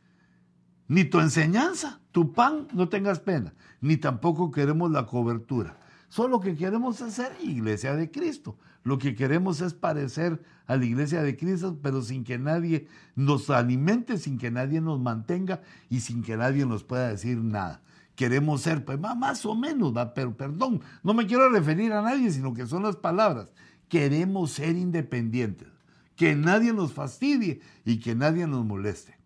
ni 0.88 1.06
tu 1.06 1.22
enseñanza, 1.22 2.01
tu 2.12 2.34
pan, 2.34 2.68
no 2.74 2.90
tengas 2.90 3.20
pena, 3.20 3.54
ni 3.80 3.98
tampoco 3.98 4.52
queremos 4.52 4.92
la 4.92 5.06
cobertura. 5.06 5.78
Solo 6.10 6.42
que 6.42 6.56
queremos 6.56 7.02
hacer 7.02 7.32
iglesia 7.42 7.96
de 7.96 8.12
Cristo. 8.12 8.58
Lo 8.84 8.98
que 8.98 9.16
queremos 9.16 9.62
es 9.62 9.74
parecer 9.74 10.44
a 10.68 10.76
la 10.76 10.84
iglesia 10.84 11.22
de 11.22 11.38
Cristo, 11.38 11.78
pero 11.82 12.02
sin 12.02 12.26
que 12.26 12.38
nadie 12.38 12.88
nos 13.16 13.50
alimente, 13.50 14.18
sin 14.18 14.38
que 14.38 14.52
nadie 14.52 14.82
nos 14.82 15.00
mantenga 15.00 15.62
y 15.90 16.02
sin 16.02 16.22
que 16.22 16.36
nadie 16.36 16.66
nos 16.66 16.84
pueda 16.84 17.08
decir 17.08 17.38
nada. 17.38 17.82
Queremos 18.16 18.62
ser, 18.62 18.84
pues 18.84 19.00
más 19.00 19.46
o 19.46 19.56
menos, 19.56 19.94
pero 20.14 20.36
perdón, 20.36 20.82
no 21.02 21.14
me 21.14 21.26
quiero 21.28 21.50
referir 21.50 21.94
a 21.94 22.02
nadie, 22.02 22.30
sino 22.30 22.54
que 22.54 22.66
son 22.66 22.84
las 22.84 22.98
palabras. 22.98 23.54
Queremos 23.88 24.52
ser 24.52 24.76
independientes, 24.76 25.70
que 26.16 26.36
nadie 26.36 26.74
nos 26.74 26.92
fastidie 26.92 27.62
y 27.86 28.00
que 28.00 28.16
nadie 28.16 28.48
nos 28.48 28.66
moleste. 28.66 29.21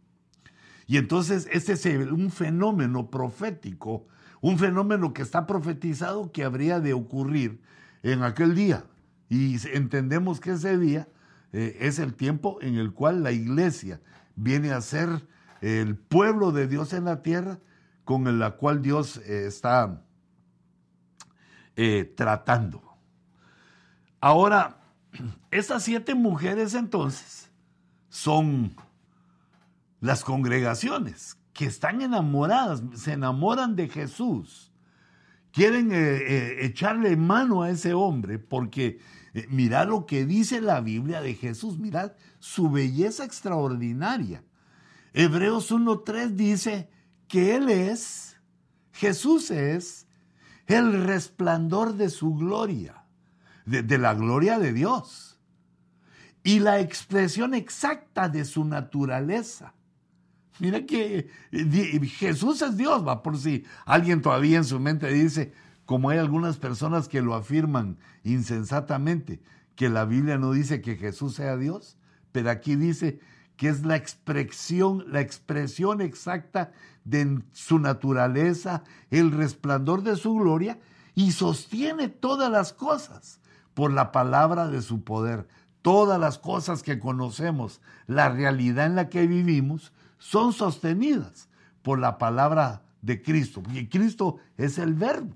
Y 0.87 0.97
entonces 0.97 1.47
este 1.51 1.73
es 1.73 1.85
un 1.85 2.31
fenómeno 2.31 3.09
profético, 3.09 4.05
un 4.41 4.59
fenómeno 4.59 5.13
que 5.13 5.21
está 5.21 5.47
profetizado 5.47 6.31
que 6.31 6.43
habría 6.43 6.79
de 6.79 6.93
ocurrir 6.93 7.61
en 8.03 8.23
aquel 8.23 8.55
día. 8.55 8.85
Y 9.29 9.57
entendemos 9.75 10.39
que 10.39 10.51
ese 10.51 10.77
día 10.77 11.07
eh, 11.51 11.77
es 11.81 11.99
el 11.99 12.13
tiempo 12.13 12.59
en 12.61 12.75
el 12.75 12.93
cual 12.93 13.23
la 13.23 13.31
iglesia 13.31 14.01
viene 14.35 14.71
a 14.71 14.81
ser 14.81 15.27
el 15.61 15.95
pueblo 15.97 16.51
de 16.51 16.67
Dios 16.67 16.93
en 16.93 17.05
la 17.05 17.23
tierra 17.23 17.59
con 18.03 18.27
el 18.27 18.53
cual 18.55 18.81
Dios 18.81 19.17
eh, 19.17 19.47
está 19.47 20.03
eh, 21.75 22.13
tratando. 22.15 22.83
Ahora, 24.21 24.77
estas 25.51 25.83
siete 25.83 26.13
mujeres 26.13 26.75
entonces 26.75 27.49
son 28.09 28.75
las 30.01 30.23
congregaciones 30.23 31.37
que 31.55 31.65
están 31.65 32.01
enamoradas, 32.01 32.83
se 32.95 33.13
enamoran 33.13 33.75
de 33.75 33.87
Jesús. 33.87 34.73
Quieren 35.51 35.91
eh, 35.93 35.95
eh, 35.97 36.65
echarle 36.65 37.15
mano 37.15 37.63
a 37.63 37.69
ese 37.69 37.93
hombre 37.93 38.39
porque 38.39 38.99
eh, 39.33 39.47
mira 39.49 39.85
lo 39.85 40.05
que 40.05 40.25
dice 40.25 40.59
la 40.59 40.81
Biblia 40.81 41.21
de 41.21 41.33
Jesús, 41.33 41.79
mirad 41.79 42.11
su 42.39 42.69
belleza 42.69 43.23
extraordinaria. 43.23 44.43
Hebreos 45.13 45.71
1.3 45.71 46.31
dice 46.31 46.89
que 47.29 47.55
Él 47.55 47.69
es, 47.69 48.37
Jesús 48.91 49.49
es, 49.49 50.07
el 50.67 51.03
resplandor 51.05 51.93
de 51.93 52.09
su 52.09 52.35
gloria, 52.35 53.05
de 53.65 53.97
la 53.97 54.13
gloria 54.13 54.59
de 54.59 54.73
Dios, 54.73 55.39
y 56.43 56.59
la 56.59 56.79
expresión 56.79 57.53
exacta 57.53 58.27
de 58.27 58.43
su 58.43 58.65
naturaleza. 58.65 59.74
Mira 60.59 60.85
que 60.85 61.29
eh, 61.51 62.07
Jesús 62.07 62.61
es 62.61 62.77
Dios, 62.77 63.05
va 63.05 63.23
por 63.23 63.37
si 63.37 63.65
alguien 63.85 64.21
todavía 64.21 64.57
en 64.57 64.63
su 64.63 64.79
mente 64.79 65.11
dice, 65.11 65.53
como 65.85 66.09
hay 66.09 66.17
algunas 66.17 66.57
personas 66.57 67.07
que 67.07 67.21
lo 67.21 67.35
afirman 67.35 67.97
insensatamente, 68.23 69.41
que 69.75 69.89
la 69.89 70.05
Biblia 70.05 70.37
no 70.37 70.51
dice 70.51 70.81
que 70.81 70.95
Jesús 70.95 71.35
sea 71.35 71.57
Dios, 71.57 71.97
pero 72.31 72.49
aquí 72.49 72.75
dice 72.75 73.19
que 73.57 73.69
es 73.69 73.85
la 73.85 73.95
expresión, 73.95 75.05
la 75.07 75.21
expresión 75.21 76.01
exacta 76.01 76.71
de 77.03 77.41
su 77.51 77.79
naturaleza, 77.79 78.83
el 79.11 79.31
resplandor 79.31 80.03
de 80.03 80.15
su 80.15 80.35
gloria, 80.35 80.79
y 81.13 81.31
sostiene 81.31 82.09
todas 82.09 82.51
las 82.51 82.73
cosas 82.73 83.39
por 83.73 83.91
la 83.91 84.11
palabra 84.11 84.67
de 84.67 84.81
su 84.81 85.03
poder. 85.03 85.47
Todas 85.81 86.19
las 86.19 86.39
cosas 86.39 86.81
que 86.81 86.99
conocemos, 86.99 87.79
la 88.07 88.29
realidad 88.29 88.87
en 88.87 88.95
la 88.95 89.09
que 89.09 89.27
vivimos, 89.27 89.93
son 90.17 90.53
sostenidas 90.53 91.49
por 91.81 91.99
la 91.99 92.17
palabra 92.17 92.83
de 93.01 93.21
Cristo, 93.21 93.61
porque 93.61 93.87
Cristo 93.87 94.37
es 94.57 94.77
el 94.77 94.93
verbo. 94.93 95.35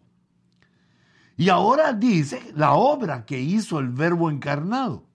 Y 1.38 1.50
ahora 1.50 1.94
dice 1.94 2.42
la 2.56 2.74
obra 2.74 3.26
que 3.26 3.40
hizo 3.40 3.80
el 3.80 3.90
verbo 3.90 4.30
encarnado. 4.30 5.06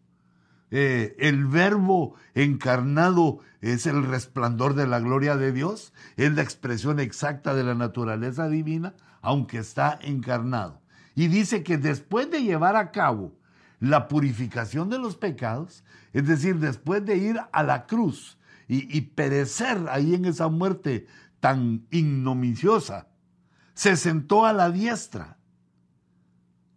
Eh, 0.71 1.15
el 1.19 1.45
verbo 1.45 2.15
encarnado 2.35 3.41
es 3.61 3.87
el 3.87 4.05
resplandor 4.05 4.75
de 4.75 4.87
la 4.87 5.01
gloria 5.01 5.37
de 5.37 5.53
Dios, 5.53 5.93
es 6.17 6.33
la 6.33 6.43
expresión 6.43 6.99
exacta 6.99 7.55
de 7.55 7.63
la 7.63 7.75
naturaleza 7.75 8.49
divina, 8.49 8.95
aunque 9.21 9.59
está 9.59 9.99
encarnado. 10.03 10.81
Y 11.15 11.29
dice 11.29 11.63
que 11.63 11.79
después 11.79 12.31
de 12.31 12.43
llevar 12.43 12.77
a 12.77 12.91
cabo 12.91 13.33
la 13.79 14.09
purificación 14.09 14.89
de 14.89 14.99
los 14.99 15.17
pecados, 15.17 15.85
es 16.13 16.27
decir, 16.27 16.59
después 16.59 17.05
de 17.05 17.19
ir 17.19 17.41
a 17.53 17.63
la 17.63 17.87
cruz 17.87 18.39
y, 18.69 19.01
perecer 19.01 19.87
ahí 19.91 20.15
en 20.15 20.25
esa 20.25 20.49
muerte 20.49 21.07
tan 21.41 21.87
ignominiosa, 21.91 23.09
se 23.75 23.97
sentó 23.97 24.47
a 24.47 24.53
la 24.53 24.71
diestra. 24.71 25.39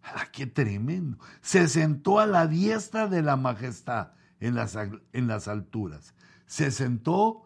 ¡Ah, 0.02 0.26
¡Qué 0.32 0.46
tremendo! 0.46 1.18
Se 1.40 1.68
sentó 1.68 2.20
a 2.20 2.26
la 2.26 2.46
diestra 2.46 3.08
de 3.08 3.22
la 3.22 3.36
majestad 3.36 4.12
en 4.40 4.54
las, 4.54 4.76
en 4.76 5.26
las 5.26 5.48
alturas. 5.48 6.14
Se 6.46 6.70
sentó 6.70 7.44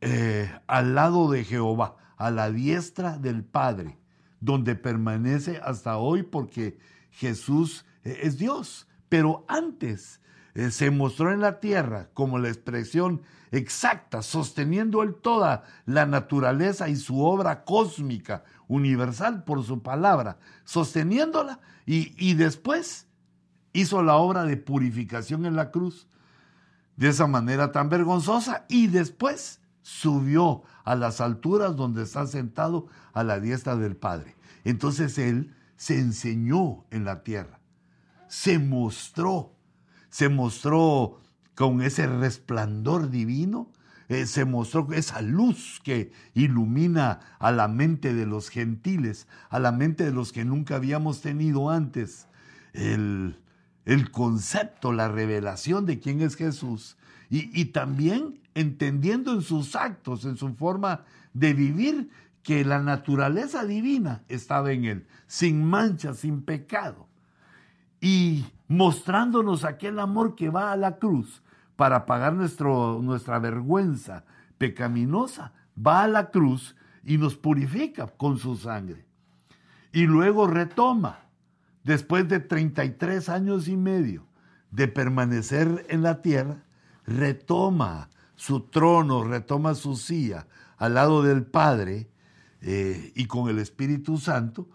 eh, 0.00 0.50
al 0.66 0.94
lado 0.94 1.30
de 1.30 1.44
Jehová, 1.44 1.96
a 2.16 2.30
la 2.30 2.50
diestra 2.50 3.18
del 3.18 3.44
Padre, 3.44 3.98
donde 4.40 4.74
permanece 4.74 5.60
hasta 5.62 5.98
hoy 5.98 6.22
porque 6.22 6.78
Jesús 7.10 7.86
eh, 8.04 8.20
es 8.22 8.38
Dios. 8.38 8.88
Pero 9.08 9.44
antes 9.48 10.20
eh, 10.54 10.70
se 10.70 10.90
mostró 10.90 11.32
en 11.32 11.40
la 11.40 11.60
tierra 11.60 12.08
como 12.14 12.38
la 12.38 12.48
expresión 12.48 13.22
exacta, 13.52 14.22
sosteniendo 14.22 15.02
él 15.02 15.14
toda 15.14 15.64
la 15.86 16.06
naturaleza 16.06 16.88
y 16.88 16.96
su 16.96 17.20
obra 17.22 17.64
cósmica, 17.64 18.44
universal 18.68 19.44
por 19.44 19.64
su 19.64 19.82
palabra, 19.82 20.38
sosteniéndola 20.64 21.60
y, 21.86 22.14
y 22.16 22.34
después 22.34 23.08
hizo 23.72 24.02
la 24.02 24.16
obra 24.16 24.44
de 24.44 24.56
purificación 24.56 25.46
en 25.46 25.56
la 25.56 25.70
cruz 25.70 26.08
de 26.96 27.08
esa 27.08 27.26
manera 27.26 27.72
tan 27.72 27.88
vergonzosa 27.88 28.66
y 28.68 28.86
después 28.88 29.60
subió 29.82 30.62
a 30.84 30.94
las 30.94 31.20
alturas 31.20 31.74
donde 31.76 32.02
está 32.02 32.26
sentado 32.26 32.88
a 33.12 33.24
la 33.24 33.40
diestra 33.40 33.76
del 33.76 33.96
Padre. 33.96 34.36
Entonces 34.64 35.18
él 35.18 35.54
se 35.76 35.98
enseñó 35.98 36.84
en 36.90 37.04
la 37.04 37.22
tierra, 37.22 37.58
se 38.28 38.58
mostró, 38.58 39.56
se 40.10 40.28
mostró 40.28 41.20
con 41.54 41.82
ese 41.82 42.06
resplandor 42.06 43.10
divino, 43.10 43.70
eh, 44.08 44.26
se 44.26 44.44
mostró 44.44 44.88
esa 44.92 45.22
luz 45.22 45.80
que 45.84 46.10
ilumina 46.34 47.20
a 47.38 47.52
la 47.52 47.68
mente 47.68 48.12
de 48.12 48.26
los 48.26 48.48
gentiles, 48.48 49.28
a 49.50 49.60
la 49.60 49.70
mente 49.70 50.04
de 50.04 50.10
los 50.10 50.32
que 50.32 50.44
nunca 50.44 50.76
habíamos 50.76 51.20
tenido 51.20 51.70
antes 51.70 52.26
el, 52.72 53.36
concepto, 54.10 54.92
la 54.92 55.08
revelación 55.08 55.86
de 55.86 56.00
quién 56.00 56.20
es 56.22 56.34
Jesús. 56.34 56.96
Y, 57.30 57.50
y 57.58 57.66
también 57.66 58.40
entendiendo 58.54 59.32
en 59.32 59.42
sus 59.42 59.76
actos, 59.76 60.24
en 60.24 60.36
su 60.36 60.54
forma 60.54 61.04
de 61.32 61.54
vivir, 61.54 62.10
que 62.42 62.64
la 62.64 62.80
naturaleza 62.80 63.64
divina 63.64 64.22
estaba 64.28 64.72
en 64.72 64.84
él, 64.86 65.06
sin 65.26 65.64
mancha, 65.64 66.14
sin 66.14 66.42
pecado. 66.42 67.06
Y 68.00 68.46
mostrándonos 68.70 69.64
aquel 69.64 69.98
amor 69.98 70.36
que 70.36 70.48
va 70.48 70.70
a 70.70 70.76
la 70.76 70.98
cruz 70.98 71.42
para 71.74 72.06
pagar 72.06 72.34
nuestro, 72.34 73.00
nuestra 73.02 73.40
vergüenza 73.40 74.24
pecaminosa, 74.58 75.52
va 75.76 76.04
a 76.04 76.06
la 76.08 76.30
cruz 76.30 76.76
y 77.02 77.18
nos 77.18 77.34
purifica 77.34 78.06
con 78.06 78.38
su 78.38 78.56
sangre. 78.56 79.04
Y 79.92 80.06
luego 80.06 80.46
retoma, 80.46 81.18
después 81.82 82.28
de 82.28 82.38
33 82.38 83.28
años 83.28 83.66
y 83.66 83.76
medio 83.76 84.28
de 84.70 84.86
permanecer 84.86 85.84
en 85.88 86.02
la 86.02 86.22
tierra, 86.22 86.62
retoma 87.04 88.08
su 88.36 88.60
trono, 88.60 89.24
retoma 89.24 89.74
su 89.74 89.96
silla 89.96 90.46
al 90.76 90.94
lado 90.94 91.24
del 91.24 91.44
Padre 91.44 92.08
eh, 92.60 93.10
y 93.16 93.26
con 93.26 93.50
el 93.50 93.58
Espíritu 93.58 94.16
Santo, 94.16 94.68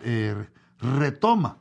eh, 0.00 0.48
retoma 0.80 1.58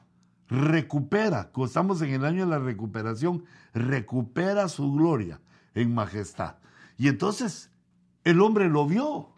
recupera, 0.53 1.49
estamos 1.65 2.01
en 2.03 2.11
el 2.11 2.25
año 2.25 2.45
de 2.45 2.51
la 2.51 2.59
recuperación, 2.59 3.43
recupera 3.73 4.69
su 4.69 4.93
gloria 4.93 5.41
en 5.73 5.95
majestad. 5.95 6.57
Y 6.95 7.07
entonces 7.07 7.71
el 8.23 8.39
hombre 8.39 8.69
lo 8.69 8.85
vio. 8.85 9.29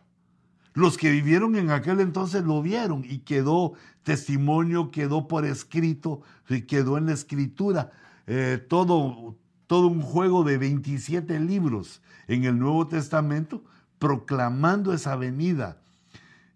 Los 0.73 0.97
que 0.97 1.10
vivieron 1.10 1.56
en 1.56 1.71
aquel 1.71 2.01
entonces 2.01 2.43
lo 2.43 2.62
vieron 2.62 3.06
y 3.06 3.19
quedó 3.19 3.73
testimonio, 4.04 4.91
quedó 4.91 5.30
por 5.30 5.45
escrito, 5.45 6.21
quedó 6.67 6.97
en 6.97 7.06
la 7.06 7.13
escritura. 7.13 7.91
Eh, 8.28 8.62
todo, 8.67 9.38
todo 9.67 9.88
un 9.88 10.01
juego 10.01 10.43
de 10.43 10.58
27 10.58 11.39
libros 11.39 12.01
en 12.28 12.43
el 12.43 12.60
Nuevo 12.60 12.89
Testamento 12.89 13.63
proclamando 13.99 14.91
esa 14.91 15.15
venida, 15.15 15.82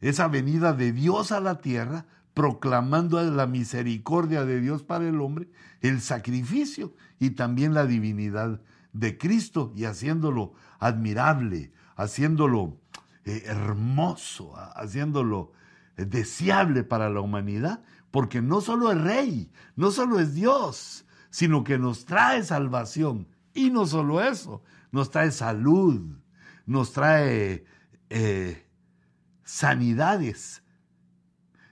esa 0.02 0.28
venida 0.28 0.74
de 0.74 0.92
Dios 0.92 1.32
a 1.32 1.40
la 1.40 1.60
tierra 1.60 2.06
proclamando 2.40 3.22
la 3.22 3.48
misericordia 3.48 4.46
de 4.46 4.62
Dios 4.62 4.82
para 4.82 5.06
el 5.06 5.20
hombre, 5.20 5.50
el 5.82 6.00
sacrificio 6.00 6.96
y 7.20 7.32
también 7.32 7.74
la 7.74 7.86
divinidad 7.86 8.62
de 8.94 9.18
Cristo 9.18 9.74
y 9.76 9.84
haciéndolo 9.84 10.54
admirable, 10.80 11.74
haciéndolo 11.98 12.80
eh, 13.26 13.44
hermoso, 13.46 14.54
haciéndolo 14.56 15.52
eh, 15.98 16.06
deseable 16.06 16.86
para 16.86 17.10
la 17.10 17.20
humanidad, 17.20 17.84
porque 18.10 18.42
no 18.42 18.62
solo 18.62 18.90
es 18.94 19.02
rey, 19.02 19.52
no 19.76 19.92
solo 19.92 20.18
es 20.18 20.34
Dios, 20.34 21.06
sino 21.32 21.66
que 21.66 21.78
nos 21.78 22.06
trae 22.06 22.42
salvación. 22.44 23.28
Y 23.54 23.70
no 23.70 23.86
solo 23.86 24.22
eso, 24.22 24.64
nos 24.94 25.12
trae 25.12 25.32
salud, 25.32 26.16
nos 26.66 26.94
trae 26.94 27.66
eh, 28.10 28.66
sanidades, 29.44 30.64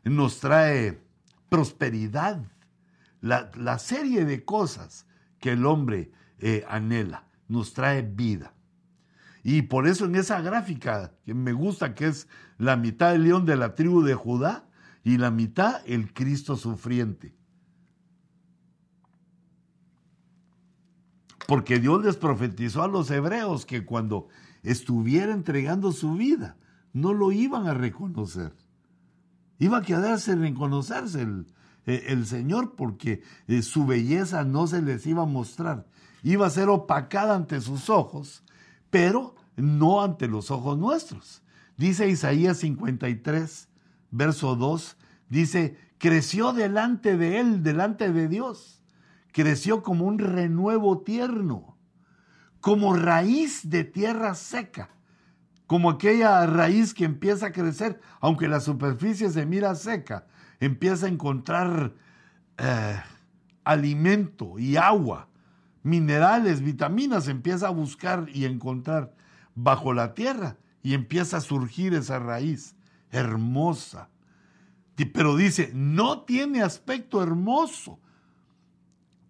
nos 0.09 0.39
trae 0.39 1.01
prosperidad, 1.49 2.43
la, 3.21 3.79
serie 3.79 4.25
de 4.25 4.45
cosas 4.45 5.05
que 5.39 5.51
el 5.51 5.65
hombre 5.65 6.11
eh, 6.39 6.65
anhela, 6.69 7.27
nos 7.47 7.73
trae 7.73 8.01
vida. 8.01 8.53
Y 9.43 9.63
por 9.63 9.87
eso 9.87 10.05
en 10.05 10.15
esa 10.15 10.41
gráfica 10.41 11.13
que 11.25 11.33
me 11.33 11.53
gusta, 11.53 11.95
que 11.95 12.07
es 12.07 12.27
la 12.57 12.75
mitad 12.75 13.13
del 13.13 13.23
león 13.23 13.45
de 13.45 13.55
la 13.55 13.75
tribu 13.75 14.03
de 14.03 14.13
Judá 14.13 14.67
y 15.03 15.17
la 15.17 15.31
mitad 15.31 15.81
el 15.85 16.13
Cristo 16.13 16.57
sufriente. 16.57 17.33
Porque 21.47 21.79
Dios 21.79 22.03
les 22.03 22.17
profetizó 22.17 22.83
a 22.83 22.89
los 22.89 23.09
hebreos 23.09 23.65
que 23.65 23.85
cuando 23.85 24.27
estuviera 24.63 25.31
entregando 25.31 25.93
su 25.93 26.15
vida, 26.15 26.57
no 26.91 27.13
lo 27.13 27.31
iban 27.31 27.67
a 27.67 27.73
reconocer. 27.73 28.53
Iba 29.59 29.79
a 29.79 29.81
quedarse 29.81 30.35
reconocerse 30.35 31.21
el, 31.21 31.47
eh, 31.85 32.05
el 32.09 32.25
Señor 32.25 32.75
porque 32.75 33.23
eh, 33.47 33.61
su 33.61 33.85
belleza 33.85 34.43
no 34.43 34.67
se 34.67 34.81
les 34.81 35.05
iba 35.07 35.23
a 35.23 35.27
mostrar. 35.27 35.85
Iba 36.23 36.47
a 36.47 36.51
ser 36.51 36.69
opacada 36.69 37.35
ante 37.35 37.61
sus 37.61 37.89
ojos, 37.89 38.43
pero 38.89 39.35
no 39.55 40.03
ante 40.03 40.27
los 40.27 40.51
ojos 40.51 40.77
nuestros. 40.77 41.41
Dice 41.77 42.07
Isaías 42.09 42.57
53, 42.57 43.69
verso 44.11 44.55
2, 44.55 44.97
dice, 45.29 45.77
creció 45.97 46.53
delante 46.53 47.17
de 47.17 47.39
él, 47.39 47.63
delante 47.63 48.11
de 48.11 48.27
Dios, 48.27 48.81
creció 49.31 49.83
como 49.83 50.05
un 50.05 50.19
renuevo 50.19 50.99
tierno, 51.01 51.77
como 52.61 52.95
raíz 52.95 53.69
de 53.69 53.83
tierra 53.83 54.33
seca, 54.35 54.89
como 55.67 55.89
aquella 55.89 56.45
raíz 56.45 56.93
que 56.93 57.03
empieza 57.03 57.47
a 57.47 57.51
crecer, 57.51 57.99
aunque 58.21 58.47
la 58.47 58.61
superficie 58.61 59.29
se 59.29 59.45
mira 59.45 59.75
seca, 59.75 60.25
empieza 60.59 61.05
a 61.05 61.09
encontrar 61.09 61.93
eh, 62.57 62.99
alimento 63.65 64.57
y 64.57 64.77
agua, 64.77 65.27
minerales, 65.83 66.61
vitaminas, 66.61 67.27
empieza 67.27 67.67
a 67.67 67.71
buscar 67.71 68.27
y 68.33 68.45
encontrar 68.45 69.13
bajo 69.55 69.93
la 69.93 70.13
tierra 70.13 70.57
y 70.81 70.93
empieza 70.93 71.37
a 71.37 71.41
surgir 71.41 71.93
esa 71.93 72.17
raíz 72.17 72.75
hermosa. 73.11 74.09
Pero 75.13 75.35
dice, 75.35 75.71
no 75.73 76.21
tiene 76.21 76.61
aspecto 76.61 77.21
hermoso 77.21 77.99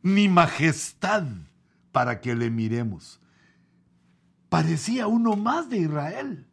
ni 0.04 0.30
majestad 0.30 1.26
para 1.92 2.22
que 2.22 2.36
le 2.36 2.50
miremos. 2.50 3.20
Parecía 4.50 5.08
uno 5.08 5.36
más 5.36 5.70
de 5.70 5.78
Israel. 5.80 6.48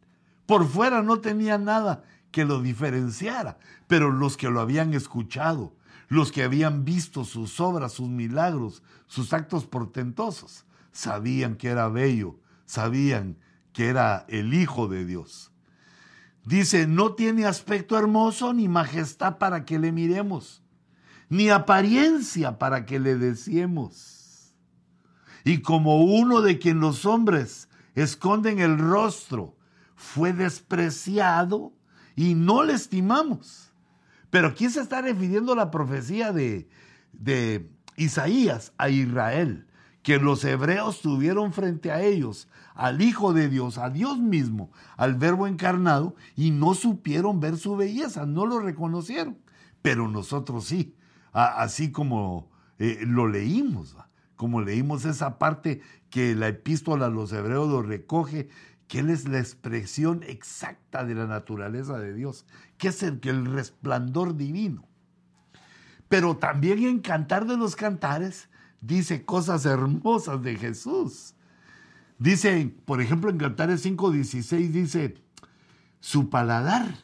Por 0.45 0.67
fuera 0.67 1.01
no 1.01 1.19
tenía 1.21 1.57
nada 1.57 2.03
que 2.31 2.45
lo 2.45 2.61
diferenciara, 2.61 3.57
pero 3.87 4.11
los 4.11 4.37
que 4.37 4.49
lo 4.49 4.59
habían 4.59 4.93
escuchado, 4.93 5.73
los 6.07 6.31
que 6.31 6.43
habían 6.43 6.83
visto 6.83 7.23
sus 7.23 7.59
obras, 7.59 7.93
sus 7.93 8.09
milagros, 8.09 8.83
sus 9.07 9.33
actos 9.33 9.65
portentosos, 9.65 10.65
sabían 10.91 11.55
que 11.55 11.69
era 11.69 11.87
bello, 11.87 12.39
sabían 12.65 13.37
que 13.73 13.87
era 13.87 14.25
el 14.27 14.53
Hijo 14.53 14.87
de 14.87 15.05
Dios. 15.05 15.51
Dice, 16.43 16.87
no 16.87 17.13
tiene 17.13 17.45
aspecto 17.45 17.97
hermoso 17.97 18.53
ni 18.53 18.67
majestad 18.67 19.37
para 19.37 19.65
que 19.65 19.79
le 19.79 19.91
miremos, 19.91 20.61
ni 21.29 21.49
apariencia 21.49 22.59
para 22.59 22.85
que 22.85 22.99
le 22.99 23.17
deseemos. 23.17 24.53
Y 25.43 25.61
como 25.61 26.03
uno 26.03 26.41
de 26.41 26.59
quien 26.59 26.79
los 26.79 27.05
hombres 27.05 27.64
esconden 27.95 28.59
el 28.59 28.77
rostro, 28.77 29.55
fue 29.95 30.33
despreciado 30.33 31.73
y 32.15 32.35
no 32.35 32.63
le 32.63 32.73
estimamos. 32.73 33.73
Pero 34.29 34.49
aquí 34.49 34.69
se 34.69 34.81
está 34.81 35.01
refiriendo 35.01 35.55
la 35.55 35.71
profecía 35.71 36.31
de, 36.31 36.67
de 37.13 37.69
Isaías 37.95 38.73
a 38.77 38.89
Israel 38.89 39.65
que 40.05 40.19
los 40.19 40.45
hebreos 40.45 41.01
tuvieron 41.01 41.51
frente 41.51 41.91
a 41.91 42.03
ellos 42.03 42.47
al 42.75 43.01
Hijo 43.01 43.33
de 43.33 43.49
Dios, 43.49 43.79
a 43.79 43.89
Dios 43.89 44.19
mismo, 44.19 44.69
al 44.97 45.15
Verbo 45.15 45.47
encarnado, 45.47 46.15
y 46.35 46.51
no 46.51 46.75
supieron 46.75 47.39
ver 47.39 47.57
su 47.57 47.75
belleza, 47.75 48.27
no 48.27 48.45
lo 48.45 48.59
reconocieron. 48.59 49.39
Pero 49.81 50.07
nosotros 50.07 50.65
sí, 50.65 50.95
así 51.31 51.91
como 51.91 52.51
eh, 52.77 52.99
lo 53.01 53.27
leímos, 53.27 53.95
como 54.35 54.61
leímos 54.61 55.05
esa 55.05 55.37
parte 55.37 55.81
que 56.09 56.35
la 56.35 56.49
epístola 56.49 57.07
a 57.07 57.09
los 57.09 57.31
hebreos 57.31 57.69
lo 57.69 57.81
recoge, 57.81 58.49
que 58.87 58.99
Él 58.99 59.09
es 59.09 59.27
la 59.27 59.39
expresión 59.39 60.23
exacta 60.23 61.05
de 61.05 61.15
la 61.15 61.27
naturaleza 61.27 61.97
de 61.97 62.13
Dios, 62.13 62.45
que 62.77 62.89
es 62.89 63.03
el, 63.03 63.45
resplandor 63.45 64.35
divino. 64.35 64.87
Pero 66.07 66.37
también 66.37 66.83
en 66.83 66.99
Cantar 66.99 67.47
de 67.47 67.57
los 67.57 67.75
Cantares, 67.75 68.49
dice 68.81 69.25
cosas 69.25 69.65
hermosas 69.65 70.41
de 70.43 70.55
Jesús. 70.55 71.33
Dice, 72.19 72.73
por 72.85 73.01
ejemplo, 73.01 73.29
en 73.29 73.37
Cantares 73.37 73.85
5:16 73.85 74.71
dice, 74.71 75.15
su 75.99 76.29
paladar 76.29 76.99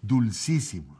dulcísimo. 0.00 0.96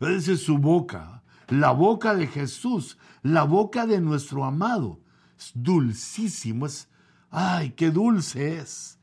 Esa 0.00 0.32
es 0.32 0.42
su 0.42 0.58
boca, 0.58 1.19
la 1.50 1.72
boca 1.72 2.14
de 2.14 2.26
Jesús, 2.26 2.98
la 3.22 3.44
boca 3.44 3.86
de 3.86 4.00
nuestro 4.00 4.44
amado. 4.44 5.00
Es 5.38 5.52
dulcísimo, 5.54 6.66
es, 6.66 6.88
ay, 7.30 7.70
qué 7.70 7.90
dulce 7.90 8.58
es. 8.58 8.98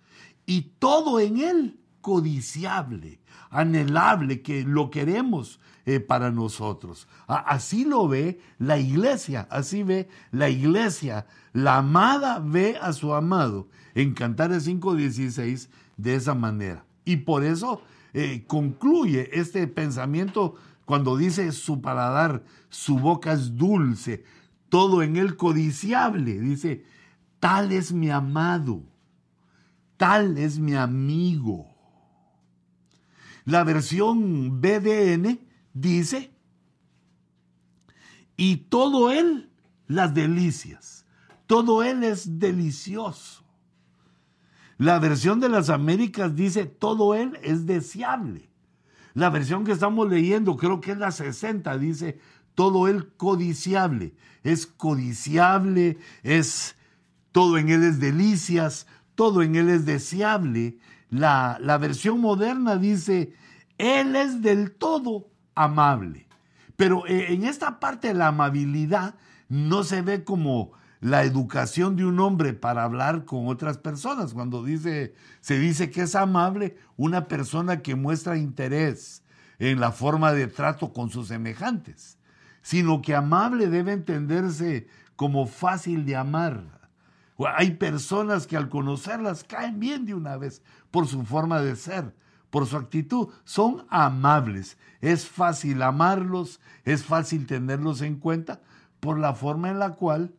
Y 0.46 0.74
todo 0.80 1.20
en 1.20 1.38
él 1.38 1.80
codiciable, 2.02 3.20
anhelable, 3.50 4.42
que 4.42 4.64
lo 4.64 4.90
queremos, 4.90 5.60
eh, 5.90 6.02
para 6.02 6.32
nosotros. 6.32 7.08
así 7.28 7.86
lo 7.86 8.10
ve 8.10 8.42
la 8.60 8.78
iglesia, 8.78 9.48
así 9.50 9.84
ve 9.84 10.10
la 10.32 10.50
iglesia. 10.50 11.28
La 11.54 11.78
amada 11.78 12.40
ve 12.44 12.78
a 12.82 12.92
su 12.92 13.14
amado 13.14 13.70
en 13.96 14.14
Cantares 14.14 14.68
5.16 14.68 15.70
de 15.96 16.16
esa 16.16 16.36
manera. 16.36 16.86
Y 17.06 17.16
por 17.16 17.46
eso 17.46 17.82
eh, 18.14 18.44
concluye 18.48 19.30
este 19.40 19.66
pensamiento 19.66 20.56
cuando 20.88 21.18
dice 21.18 21.52
su 21.52 21.82
paladar, 21.82 22.46
su 22.70 22.98
boca 22.98 23.34
es 23.34 23.58
dulce, 23.58 24.24
todo 24.70 25.04
en 25.04 25.18
él 25.18 25.36
codiciable. 25.36 26.40
Dice, 26.40 26.86
tal 27.42 27.74
es 27.74 27.92
mi 27.92 28.10
amado, 28.10 28.84
tal 29.98 30.38
es 30.38 30.60
mi 30.60 30.76
amigo. 30.76 31.68
La 33.44 33.66
versión 33.66 34.62
BDN 34.62 35.42
dice, 35.74 36.32
y 38.38 38.56
todo 38.56 39.12
él 39.12 39.52
las 39.88 40.14
delicias, 40.14 41.06
todo 41.48 41.84
él 41.84 42.06
es 42.06 42.40
delicioso. 42.40 43.44
La 44.78 45.00
versión 45.00 45.42
de 45.42 45.50
las 45.50 45.70
Américas 45.70 46.34
dice, 46.34 46.66
todo 46.66 47.14
él 47.14 47.38
es 47.44 47.66
deseable. 47.66 48.48
La 49.18 49.32
versión 49.32 49.66
que 49.66 49.72
estamos 49.72 50.08
leyendo, 50.08 50.58
creo 50.58 50.80
que 50.80 50.92
es 50.92 50.98
la 51.00 51.10
60, 51.10 51.76
dice, 51.80 52.20
todo 52.54 52.88
él 52.88 53.14
codiciable. 53.18 54.14
Es 54.44 54.68
codiciable, 54.68 55.98
es 56.22 56.76
todo 57.32 57.58
en 57.58 57.70
él 57.70 57.84
es 57.84 58.00
delicias, 58.00 58.86
todo 59.16 59.42
en 59.42 59.56
él 59.56 59.70
es 59.70 59.88
deseable. 59.88 60.78
La, 61.10 61.58
la 61.62 61.80
versión 61.80 62.22
moderna 62.22 62.76
dice, 62.76 63.34
él 63.80 64.16
es 64.16 64.44
del 64.44 64.74
todo 64.74 65.32
amable. 65.56 66.28
Pero 66.76 67.08
eh, 67.08 67.34
en 67.34 67.44
esta 67.44 67.80
parte 67.80 68.10
de 68.10 68.14
la 68.14 68.28
amabilidad 68.28 69.16
no 69.50 69.84
se 69.84 70.04
ve 70.04 70.24
como 70.24 70.74
la 71.00 71.24
educación 71.24 71.96
de 71.96 72.06
un 72.06 72.20
hombre 72.20 72.54
para 72.54 72.84
hablar 72.84 73.26
con 73.26 73.48
otras 73.48 73.78
personas. 73.78 74.34
Cuando 74.34 74.64
dice, 74.64 75.14
se 75.42 75.60
dice 75.60 75.92
que 75.92 76.02
es 76.02 76.16
amable 76.16 76.78
una 76.96 77.28
persona 77.28 77.82
que 77.82 77.96
muestra 77.96 78.38
interés 78.38 79.24
en 79.60 79.80
la 79.80 79.92
forma 79.92 80.34
de 80.34 80.48
trato 80.48 80.94
con 80.94 81.10
sus 81.10 81.28
semejantes, 81.28 82.18
sino 82.62 83.02
que 83.02 83.16
amable 83.16 83.68
debe 83.68 83.94
entenderse 83.94 84.88
como 85.16 85.48
fácil 85.48 86.06
de 86.06 86.16
amar. 86.16 86.64
Hay 87.56 87.72
personas 87.72 88.48
que 88.48 88.58
al 88.58 88.70
conocerlas 88.70 89.44
caen 89.44 89.80
bien 89.80 90.06
de 90.06 90.14
una 90.14 90.38
vez 90.38 90.62
por 90.90 91.08
su 91.08 91.24
forma 91.24 91.62
de 91.62 91.76
ser 91.76 92.14
por 92.50 92.66
su 92.66 92.78
actitud. 92.78 93.30
Son 93.44 93.86
amables. 93.90 94.78
Es 95.02 95.28
fácil 95.28 95.82
amarlos, 95.82 96.60
es 96.86 97.04
fácil 97.04 97.46
tenerlos 97.46 98.02
en 98.02 98.16
cuenta 98.16 98.62
por 99.00 99.20
la 99.20 99.34
forma 99.34 99.70
en 99.70 99.80
la 99.80 99.92
cual 99.92 100.34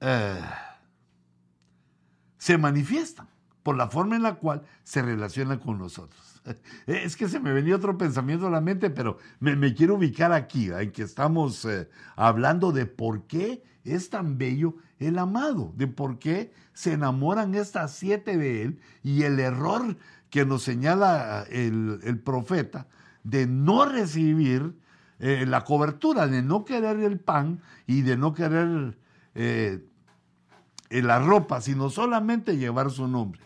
eh, 0.00 0.40
se 2.38 2.58
manifiestan, 2.58 3.28
por 3.62 3.76
la 3.76 3.88
forma 3.88 4.16
en 4.16 4.22
la 4.22 4.36
cual 4.36 4.62
se 4.82 5.02
relacionan 5.02 5.58
con 5.58 5.78
nosotros. 5.78 6.40
Es 6.86 7.16
que 7.16 7.28
se 7.28 7.38
me 7.38 7.52
venía 7.52 7.76
otro 7.76 7.98
pensamiento 7.98 8.46
a 8.46 8.50
la 8.50 8.60
mente, 8.60 8.90
pero 8.90 9.18
me, 9.40 9.74
quiero 9.74 9.96
ubicar 9.96 10.32
aquí, 10.32 10.70
en 10.70 10.90
que 10.90 11.02
estamos 11.02 11.64
eh, 11.66 11.88
hablando 12.16 12.72
de 12.72 12.86
por 12.86 13.26
qué 13.26 13.62
es 13.84 14.10
tan 14.10 14.38
bello 14.38 14.76
el 14.98 15.18
amado, 15.18 15.72
de 15.76 15.86
por 15.86 16.18
qué 16.18 16.52
se 16.72 16.94
enamoran 16.94 17.54
estas 17.54 17.92
siete 17.92 18.36
de 18.36 18.62
él 18.62 18.80
y 19.02 19.22
el 19.22 19.38
error 19.38 19.96
que 20.30 20.46
nos 20.46 20.62
señala 20.62 21.44
el, 21.50 22.20
profeta 22.24 22.86
de 23.24 23.46
no 23.46 23.84
recibir 23.84 24.74
eh, 25.18 25.44
la 25.46 25.64
cobertura, 25.64 26.26
de 26.26 26.42
no 26.42 26.64
querer 26.64 27.00
el 27.00 27.18
pan 27.18 27.60
y 27.86 28.02
de 28.02 28.16
no 28.16 28.32
querer 28.32 28.98
eh, 29.34 29.84
la 30.90 31.20
ropa, 31.20 31.60
sino 31.60 31.88
solamente 31.88 32.58
llevar 32.58 32.90
su 32.90 33.06
nombre. 33.06 33.42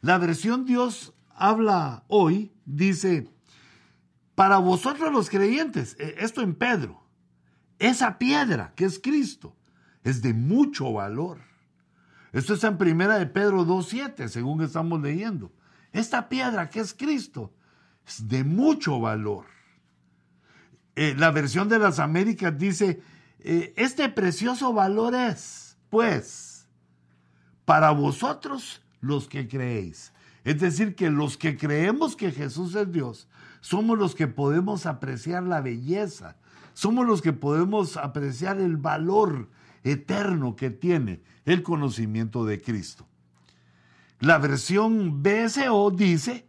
La 0.00 0.18
versión 0.18 0.64
Dios 0.64 1.12
habla 1.34 2.04
hoy, 2.08 2.52
dice, 2.64 3.28
para 4.34 4.58
vosotros 4.58 5.12
los 5.12 5.28
creyentes, 5.30 5.96
eh, 5.98 6.16
esto 6.18 6.42
en 6.42 6.54
Pedro, 6.54 7.02
esa 7.78 8.18
piedra 8.18 8.72
que 8.74 8.84
es 8.84 8.98
Cristo 8.98 9.56
es 10.02 10.22
de 10.22 10.32
mucho 10.32 10.92
valor. 10.92 11.38
Esto 12.32 12.54
está 12.54 12.68
en 12.68 12.78
primera 12.78 13.18
de 13.18 13.26
Pedro 13.26 13.64
2.7, 13.66 14.28
según 14.28 14.62
estamos 14.62 15.00
leyendo. 15.00 15.52
Esta 15.92 16.28
piedra 16.28 16.70
que 16.70 16.80
es 16.80 16.94
Cristo 16.94 17.52
es 18.06 18.28
de 18.28 18.44
mucho 18.44 19.00
valor. 19.00 19.46
Eh, 20.94 21.14
la 21.16 21.30
versión 21.30 21.68
de 21.68 21.78
las 21.78 21.98
Américas 21.98 22.58
dice, 22.58 23.00
eh, 23.40 23.72
este 23.76 24.08
precioso 24.08 24.72
valor 24.72 25.14
es, 25.14 25.78
pues, 25.90 26.47
para 27.68 27.90
vosotros 27.90 28.80
los 29.02 29.28
que 29.28 29.46
creéis. 29.46 30.14
Es 30.42 30.58
decir, 30.58 30.94
que 30.94 31.10
los 31.10 31.36
que 31.36 31.58
creemos 31.58 32.16
que 32.16 32.32
Jesús 32.32 32.74
es 32.74 32.90
Dios, 32.90 33.28
somos 33.60 33.98
los 33.98 34.14
que 34.14 34.26
podemos 34.26 34.86
apreciar 34.86 35.42
la 35.42 35.60
belleza, 35.60 36.38
somos 36.72 37.06
los 37.06 37.20
que 37.20 37.34
podemos 37.34 37.98
apreciar 37.98 38.58
el 38.58 38.78
valor 38.78 39.50
eterno 39.84 40.56
que 40.56 40.70
tiene 40.70 41.20
el 41.44 41.62
conocimiento 41.62 42.46
de 42.46 42.58
Cristo. 42.58 43.06
La 44.20 44.38
versión 44.38 45.22
BSO 45.22 45.90
dice, 45.90 46.48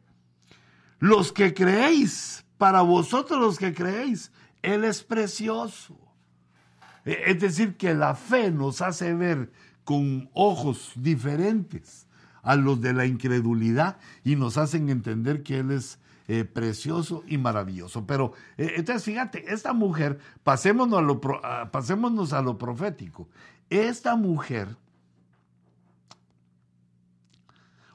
los 0.99 1.33
que 1.33 1.53
creéis, 1.53 2.45
para 2.57 2.81
vosotros 2.81 3.41
los 3.41 3.59
que 3.59 3.73
creéis, 3.73 4.31
Él 4.61 4.85
es 4.85 5.03
precioso. 5.03 5.99
E, 7.03 7.23
es 7.25 7.41
decir, 7.41 7.75
que 7.75 7.93
la 7.93 8.15
fe 8.15 8.51
nos 8.51 8.81
hace 8.81 9.13
ver 9.13 9.51
con 9.89 10.29
ojos 10.33 10.91
diferentes 10.97 12.05
a 12.43 12.55
los 12.55 12.79
de 12.79 12.93
la 12.93 13.07
incredulidad 13.07 13.97
y 14.23 14.35
nos 14.35 14.59
hacen 14.59 14.87
entender 14.89 15.41
que 15.41 15.57
Él 15.57 15.71
es 15.71 15.97
eh, 16.27 16.45
precioso 16.45 17.23
y 17.25 17.39
maravilloso. 17.39 18.05
Pero 18.05 18.33
eh, 18.59 18.73
entonces 18.75 19.03
fíjate, 19.03 19.51
esta 19.51 19.73
mujer, 19.73 20.19
pasémonos 20.43 20.99
a, 20.99 21.01
lo, 21.01 21.19
a 21.41 22.41
lo 22.43 22.57
profético, 22.59 23.29
esta 23.71 24.15
mujer 24.15 24.77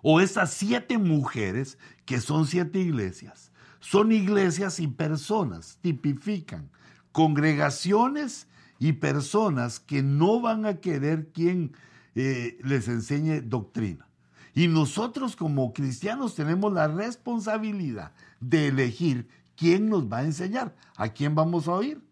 o 0.03 0.19
estas 0.19 0.53
siete 0.53 0.99
mujeres, 0.99 1.79
que 2.07 2.21
son 2.21 2.49
siete 2.49 2.81
iglesias, 2.81 3.53
son 3.79 4.11
iglesias 4.11 4.81
y 4.81 4.89
personas, 4.89 5.79
tipifican 5.81 6.69
congregaciones 7.13 8.49
y 8.85 8.93
personas 8.93 9.81
que 9.81 10.03
no 10.03 10.43
van 10.43 10.67
a 10.67 10.75
querer 10.75 11.33
quien 11.33 11.73
eh, 12.15 12.59
les 12.63 12.87
enseñe 12.87 13.41
doctrina. 13.41 14.07
Y 14.53 14.69
nosotros 14.69 15.37
como 15.37 15.73
cristianos 15.73 16.35
tenemos 16.35 16.71
la 16.71 16.87
responsabilidad 16.87 18.13
de 18.41 18.69
elegir 18.69 19.27
quién 19.57 19.89
nos 19.89 20.13
va 20.13 20.19
a 20.19 20.25
enseñar, 20.25 20.77
a 20.97 21.09
quién 21.09 21.35
vamos 21.35 21.67
a 21.67 21.73
oír. 21.73 22.05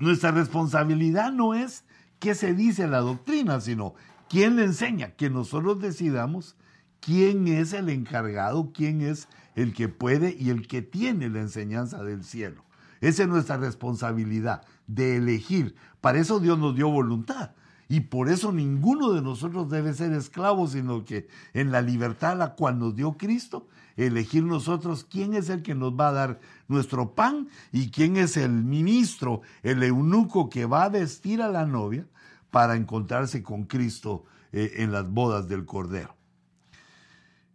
Nuestra 0.00 0.32
responsabilidad 0.32 1.30
no 1.30 1.54
es 1.54 1.84
qué 2.18 2.34
se 2.34 2.52
dice 2.52 2.88
la 2.88 2.98
doctrina, 2.98 3.60
sino 3.60 3.94
quién 4.28 4.56
le 4.56 4.64
enseña, 4.64 5.12
que 5.12 5.30
nosotros 5.30 5.78
decidamos 5.78 6.56
quién 6.98 7.46
es 7.46 7.74
el 7.74 7.90
encargado, 7.90 8.72
quién 8.72 9.02
es 9.02 9.28
el 9.54 9.72
que 9.72 9.88
puede 9.88 10.36
y 10.36 10.50
el 10.50 10.66
que 10.66 10.82
tiene 10.82 11.28
la 11.28 11.42
enseñanza 11.42 12.02
del 12.02 12.24
cielo. 12.24 12.63
Esa 13.04 13.24
es 13.24 13.28
nuestra 13.28 13.58
responsabilidad 13.58 14.62
de 14.86 15.16
elegir. 15.16 15.74
Para 16.00 16.18
eso 16.18 16.40
Dios 16.40 16.58
nos 16.58 16.74
dio 16.74 16.88
voluntad. 16.88 17.50
Y 17.86 18.00
por 18.00 18.30
eso 18.30 18.50
ninguno 18.50 19.12
de 19.12 19.20
nosotros 19.20 19.68
debe 19.68 19.92
ser 19.92 20.14
esclavo, 20.14 20.66
sino 20.66 21.04
que 21.04 21.28
en 21.52 21.70
la 21.70 21.82
libertad 21.82 22.38
la 22.38 22.54
cual 22.54 22.78
nos 22.78 22.96
dio 22.96 23.18
Cristo, 23.18 23.68
elegir 23.98 24.42
nosotros 24.42 25.04
quién 25.04 25.34
es 25.34 25.50
el 25.50 25.62
que 25.62 25.74
nos 25.74 25.92
va 25.92 26.08
a 26.08 26.12
dar 26.12 26.40
nuestro 26.66 27.14
pan 27.14 27.50
y 27.72 27.90
quién 27.90 28.16
es 28.16 28.38
el 28.38 28.52
ministro, 28.52 29.42
el 29.62 29.82
eunuco 29.82 30.48
que 30.48 30.64
va 30.64 30.84
a 30.84 30.88
vestir 30.88 31.42
a 31.42 31.48
la 31.48 31.66
novia 31.66 32.06
para 32.50 32.74
encontrarse 32.74 33.42
con 33.42 33.64
Cristo 33.64 34.24
eh, 34.50 34.76
en 34.76 34.92
las 34.92 35.10
bodas 35.10 35.46
del 35.46 35.66
Cordero. 35.66 36.16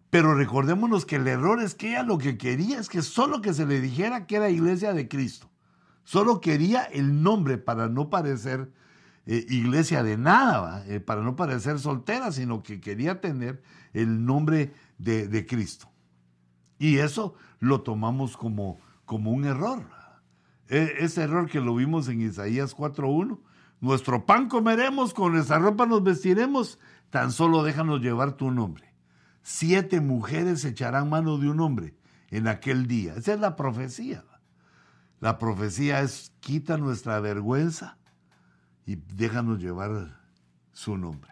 Pero 0.10 0.34
recordémonos 0.34 1.06
que 1.06 1.18
el 1.18 1.28
error 1.28 1.62
es 1.62 1.76
que 1.76 1.90
ella 1.90 2.04
lo 2.04 2.18
que 2.18 2.38
quería 2.38 2.80
es 2.80 2.90
que 2.90 3.02
solo 3.02 3.42
que 3.42 3.54
se 3.54 3.66
le 3.66 3.80
dijera 3.80 4.26
que 4.26 4.38
era 4.38 4.50
iglesia 4.50 4.94
de 4.94 5.08
Cristo. 5.08 5.50
Solo 6.04 6.42
quería 6.42 6.84
el 6.84 7.22
nombre 7.22 7.60
para 7.60 7.88
no 7.88 8.10
parecer 8.10 8.72
eh, 9.28 9.46
iglesia 9.50 10.02
de 10.02 10.18
nada, 10.18 10.84
eh, 10.88 11.00
para 11.00 11.22
no 11.22 11.36
parecer 11.36 11.78
soltera, 11.78 12.32
sino 12.32 12.64
que 12.64 12.82
quería 12.82 13.22
tener 13.22 13.62
el 13.94 14.26
nombre 14.26 14.74
de, 14.98 15.46
Cristo. 15.48 15.88
Y 16.80 16.98
eso 16.98 17.36
lo 17.60 17.82
tomamos 17.82 18.36
como, 18.36 18.80
como 19.06 19.30
un 19.30 19.46
error. 19.46 19.86
E, 20.68 20.96
ese 21.02 21.22
error 21.22 21.48
que 21.48 21.62
lo 21.62 21.76
vimos 21.76 22.08
en 22.08 22.22
Isaías 22.22 22.76
4.1, 22.76 23.38
nuestro 23.82 24.26
pan 24.26 24.50
comeremos, 24.50 25.14
con 25.14 25.34
nuestra 25.34 25.60
ropa 25.60 25.86
nos 25.86 26.02
vestiremos, 26.02 26.80
tan 27.12 27.32
solo 27.32 27.62
déjanos 27.62 28.02
llevar 28.02 28.32
tu 28.32 28.50
nombre. 28.50 28.89
Siete 29.52 30.00
mujeres 30.00 30.64
echarán 30.64 31.10
mano 31.10 31.40
de 31.40 31.50
un 31.50 31.60
hombre 31.60 31.96
en 32.30 32.48
aquel 32.48 32.86
día. 32.86 33.16
Esa 33.16 33.34
es 33.34 33.40
la 33.40 33.56
profecía. 33.56 34.24
La 35.22 35.40
profecía 35.40 36.02
es 36.02 36.32
quita 36.40 36.78
nuestra 36.78 37.20
vergüenza 37.20 37.98
y 38.86 38.98
déjanos 39.16 39.58
llevar 39.58 40.20
su 40.72 41.00
nombre. 41.00 41.32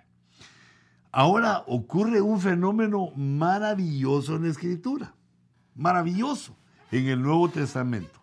Ahora 1.11 1.63
ocurre 1.68 2.20
un 2.20 2.41
fenómeno 2.41 3.11
maravilloso 3.15 4.36
en 4.36 4.45
la 4.45 4.49
escritura, 4.49 5.13
maravilloso 5.76 6.57
en 6.91 7.05
el 7.09 7.22
Nuevo 7.22 7.49
Testamento. 7.49 8.20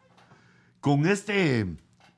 Con 0.81 1.07
este, 1.07 1.77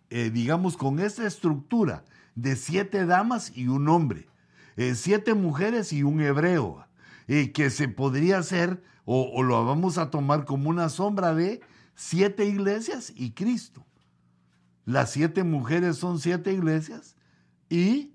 eh, 0.09 0.31
digamos, 0.31 0.79
con 0.79 0.99
esta 0.99 1.27
estructura 1.27 2.07
de 2.35 2.57
siete 2.57 3.05
damas 3.05 3.55
y 3.55 3.69
un 3.69 3.87
hombre, 3.91 4.31
eh, 4.77 4.95
siete 4.95 5.35
mujeres 5.35 5.93
y 5.93 6.05
un 6.05 6.23
hebreo, 6.23 6.86
eh, 7.29 7.53
que 7.53 7.71
se 7.71 7.89
podría 7.89 8.39
hacer 8.39 8.83
o, 9.05 9.43
lo 9.45 9.65
vamos 9.65 9.99
a 9.99 10.11
tomar 10.11 10.45
como 10.45 10.69
una 10.69 10.89
sombra 10.89 11.33
de 11.33 11.61
siete 11.95 12.45
iglesias 12.45 13.13
y 13.15 13.31
Cristo. 13.33 13.87
Las 14.85 15.13
siete 15.13 15.45
mujeres 15.45 15.97
son 15.97 16.19
siete 16.19 16.53
iglesias 16.53 17.17
y 17.69 18.15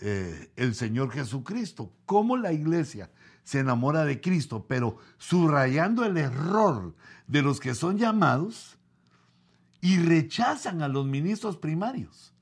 eh, 0.00 0.50
el 0.56 0.74
Señor 0.74 1.10
Jesucristo. 1.10 1.92
¿Cómo 2.04 2.36
la 2.36 2.52
iglesia 2.52 3.10
se 3.42 3.60
enamora 3.60 4.04
de 4.04 4.20
Cristo? 4.20 4.66
Pero 4.68 4.98
subrayando 5.16 6.04
el 6.04 6.18
error 6.18 6.94
de 7.26 7.42
los 7.42 7.58
que 7.58 7.74
son 7.74 7.96
llamados 7.96 8.78
y 9.80 9.96
rechazan 9.98 10.82
a 10.82 10.88
los 10.88 11.06
ministros 11.06 11.56
primarios. 11.56 12.34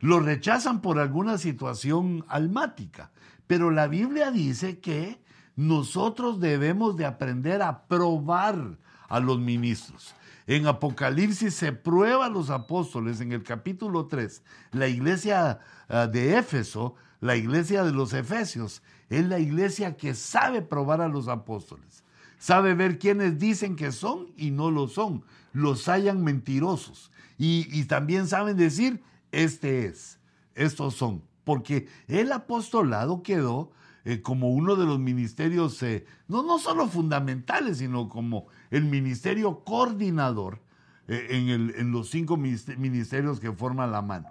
Los 0.00 0.24
rechazan 0.24 0.82
por 0.82 0.98
alguna 0.98 1.38
situación 1.38 2.26
almática. 2.28 3.10
Pero 3.46 3.70
la 3.70 3.86
Biblia 3.86 4.30
dice 4.30 4.80
que 4.80 5.24
nosotros 5.56 6.38
debemos 6.38 6.96
de 6.96 7.06
aprender 7.06 7.62
a 7.62 7.86
probar 7.86 8.78
a 9.08 9.20
los 9.20 9.38
ministros. 9.38 10.14
En 10.46 10.66
Apocalipsis 10.66 11.54
se 11.54 11.72
prueba 11.72 12.26
a 12.26 12.30
los 12.30 12.50
apóstoles 12.50 13.20
en 13.20 13.32
el 13.32 13.42
capítulo 13.42 14.06
3. 14.06 14.42
La 14.72 14.86
iglesia 14.86 15.58
ah, 15.88 16.06
de 16.06 16.38
Éfeso, 16.38 16.94
la 17.20 17.34
iglesia 17.34 17.82
de 17.82 17.92
los 17.92 18.12
Efesios, 18.12 18.82
es 19.08 19.26
la 19.26 19.38
iglesia 19.38 19.96
que 19.96 20.14
sabe 20.14 20.62
probar 20.62 21.00
a 21.00 21.08
los 21.08 21.26
apóstoles. 21.26 22.04
Sabe 22.38 22.74
ver 22.74 22.98
quiénes 22.98 23.38
dicen 23.38 23.74
que 23.74 23.90
son 23.90 24.28
y 24.36 24.50
no 24.50 24.70
lo 24.70 24.88
son. 24.88 25.24
Los 25.52 25.88
hallan 25.88 26.22
mentirosos. 26.22 27.10
Y, 27.38 27.66
y 27.72 27.86
también 27.86 28.28
saben 28.28 28.56
decir, 28.56 29.02
este 29.32 29.86
es, 29.86 30.20
estos 30.54 30.94
son. 30.94 31.22
Porque 31.44 31.88
el 32.08 32.30
apostolado 32.30 33.22
quedó 33.22 33.72
eh, 34.08 34.22
como 34.22 34.50
uno 34.50 34.76
de 34.76 34.86
los 34.86 35.00
ministerios, 35.00 35.82
eh, 35.82 36.06
no, 36.28 36.44
no 36.44 36.60
solo 36.60 36.86
fundamentales, 36.86 37.78
sino 37.78 38.08
como 38.08 38.46
el 38.70 38.84
ministerio 38.84 39.64
coordinador 39.64 40.62
eh, 41.08 41.26
en, 41.30 41.48
el, 41.48 41.74
en 41.76 41.90
los 41.90 42.08
cinco 42.08 42.36
ministerios 42.36 43.40
que 43.40 43.50
forman 43.50 43.90
la 43.90 44.02
mano. 44.02 44.30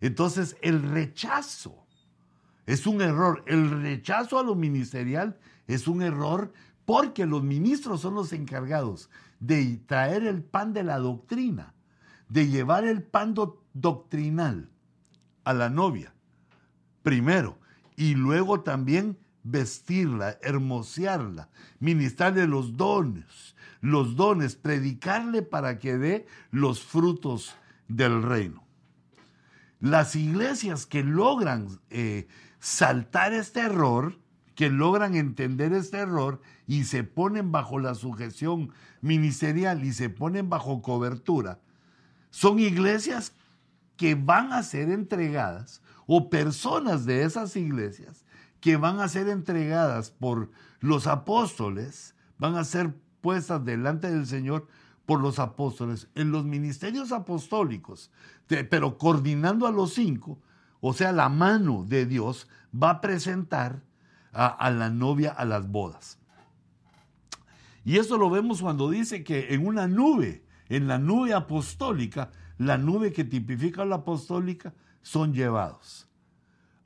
Entonces, 0.00 0.56
el 0.62 0.80
rechazo 0.80 1.84
es 2.66 2.86
un 2.86 3.02
error. 3.02 3.42
El 3.48 3.82
rechazo 3.82 4.38
a 4.38 4.44
lo 4.44 4.54
ministerial 4.54 5.40
es 5.66 5.88
un 5.88 6.00
error 6.00 6.52
porque 6.84 7.26
los 7.26 7.42
ministros 7.42 8.00
son 8.00 8.14
los 8.14 8.32
encargados 8.32 9.10
de 9.40 9.76
traer 9.88 10.24
el 10.24 10.44
pan 10.44 10.72
de 10.72 10.84
la 10.84 11.00
doctrina, 11.00 11.74
de 12.28 12.46
llevar 12.46 12.84
el 12.84 13.02
pan 13.02 13.34
doctrinal 13.72 14.70
a 15.42 15.52
la 15.52 15.68
novia. 15.68 16.14
Primero, 17.02 17.58
y 17.96 18.14
luego 18.14 18.60
también 18.60 19.18
vestirla, 19.42 20.38
hermosearla, 20.42 21.48
ministrarle 21.78 22.46
los 22.46 22.76
dones, 22.76 23.54
los 23.80 24.16
dones, 24.16 24.56
predicarle 24.56 25.42
para 25.42 25.78
que 25.78 25.96
dé 25.98 26.26
los 26.50 26.82
frutos 26.82 27.54
del 27.88 28.22
reino. 28.22 28.64
Las 29.80 30.16
iglesias 30.16 30.86
que 30.86 31.04
logran 31.04 31.68
eh, 31.90 32.26
saltar 32.58 33.34
este 33.34 33.60
error, 33.60 34.18
que 34.54 34.70
logran 34.70 35.14
entender 35.14 35.74
este 35.74 35.98
error 35.98 36.40
y 36.66 36.84
se 36.84 37.04
ponen 37.04 37.52
bajo 37.52 37.78
la 37.78 37.94
sujeción 37.94 38.72
ministerial 39.02 39.84
y 39.84 39.92
se 39.92 40.08
ponen 40.08 40.48
bajo 40.48 40.80
cobertura, 40.80 41.60
son 42.30 42.58
iglesias 42.58 43.34
que 43.96 44.14
van 44.14 44.52
a 44.52 44.62
ser 44.62 44.90
entregadas 44.90 45.82
o 46.06 46.30
personas 46.30 47.06
de 47.06 47.22
esas 47.22 47.56
iglesias 47.56 48.24
que 48.60 48.76
van 48.76 49.00
a 49.00 49.08
ser 49.08 49.28
entregadas 49.28 50.10
por 50.10 50.50
los 50.80 51.06
apóstoles, 51.06 52.14
van 52.38 52.56
a 52.56 52.64
ser 52.64 52.94
puestas 53.20 53.64
delante 53.64 54.10
del 54.10 54.26
Señor 54.26 54.66
por 55.06 55.20
los 55.20 55.38
apóstoles 55.38 56.08
en 56.14 56.30
los 56.30 56.44
ministerios 56.44 57.12
apostólicos, 57.12 58.10
pero 58.46 58.96
coordinando 58.98 59.66
a 59.66 59.72
los 59.72 59.94
cinco, 59.94 60.38
o 60.80 60.92
sea, 60.92 61.12
la 61.12 61.28
mano 61.28 61.84
de 61.86 62.06
Dios, 62.06 62.48
va 62.74 62.90
a 62.90 63.00
presentar 63.00 63.82
a, 64.32 64.70
la 64.70 64.90
novia 64.90 65.30
a 65.30 65.44
las 65.44 65.70
bodas. 65.70 66.18
Y 67.84 67.98
eso 67.98 68.18
lo 68.18 68.30
vemos 68.30 68.62
cuando 68.62 68.90
dice 68.90 69.22
que 69.22 69.54
en 69.54 69.66
una 69.66 69.86
nube, 69.86 70.44
en 70.68 70.88
la 70.88 70.98
nube 70.98 71.34
apostólica, 71.34 72.30
la 72.58 72.78
nube 72.78 73.12
que 73.12 73.24
tipifica 73.24 73.84
la 73.84 73.96
apostólica, 73.96 74.74
son 75.04 75.34
llevados. 75.34 76.08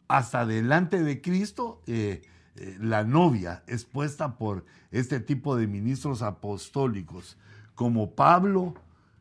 Hasta 0.08 0.44
delante 0.44 1.02
de 1.02 1.22
Cristo, 1.22 1.82
eh, 1.86 2.22
eh, 2.56 2.76
la 2.80 3.04
novia 3.04 3.62
es 3.66 3.84
puesta 3.84 4.36
por 4.36 4.66
este 4.90 5.20
tipo 5.20 5.56
de 5.56 5.68
ministros 5.68 6.20
apostólicos, 6.22 7.38
como 7.74 8.14
Pablo, 8.14 8.74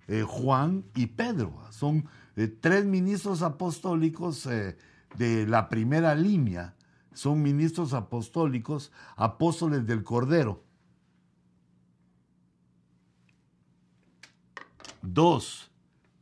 eh, 0.07 0.23
Juan 0.27 0.83
y 0.95 1.05
Pedro. 1.07 1.53
Son 1.69 2.09
tres 2.59 2.85
ministros 2.85 3.43
apostólicos 3.43 4.47
de 4.47 5.47
la 5.47 5.69
primera 5.69 6.15
línea. 6.15 6.75
Son 7.13 7.41
ministros 7.41 7.93
apostólicos, 7.93 8.91
apóstoles 9.15 9.85
del 9.85 10.03
Cordero. 10.03 10.63
Dos, 15.01 15.69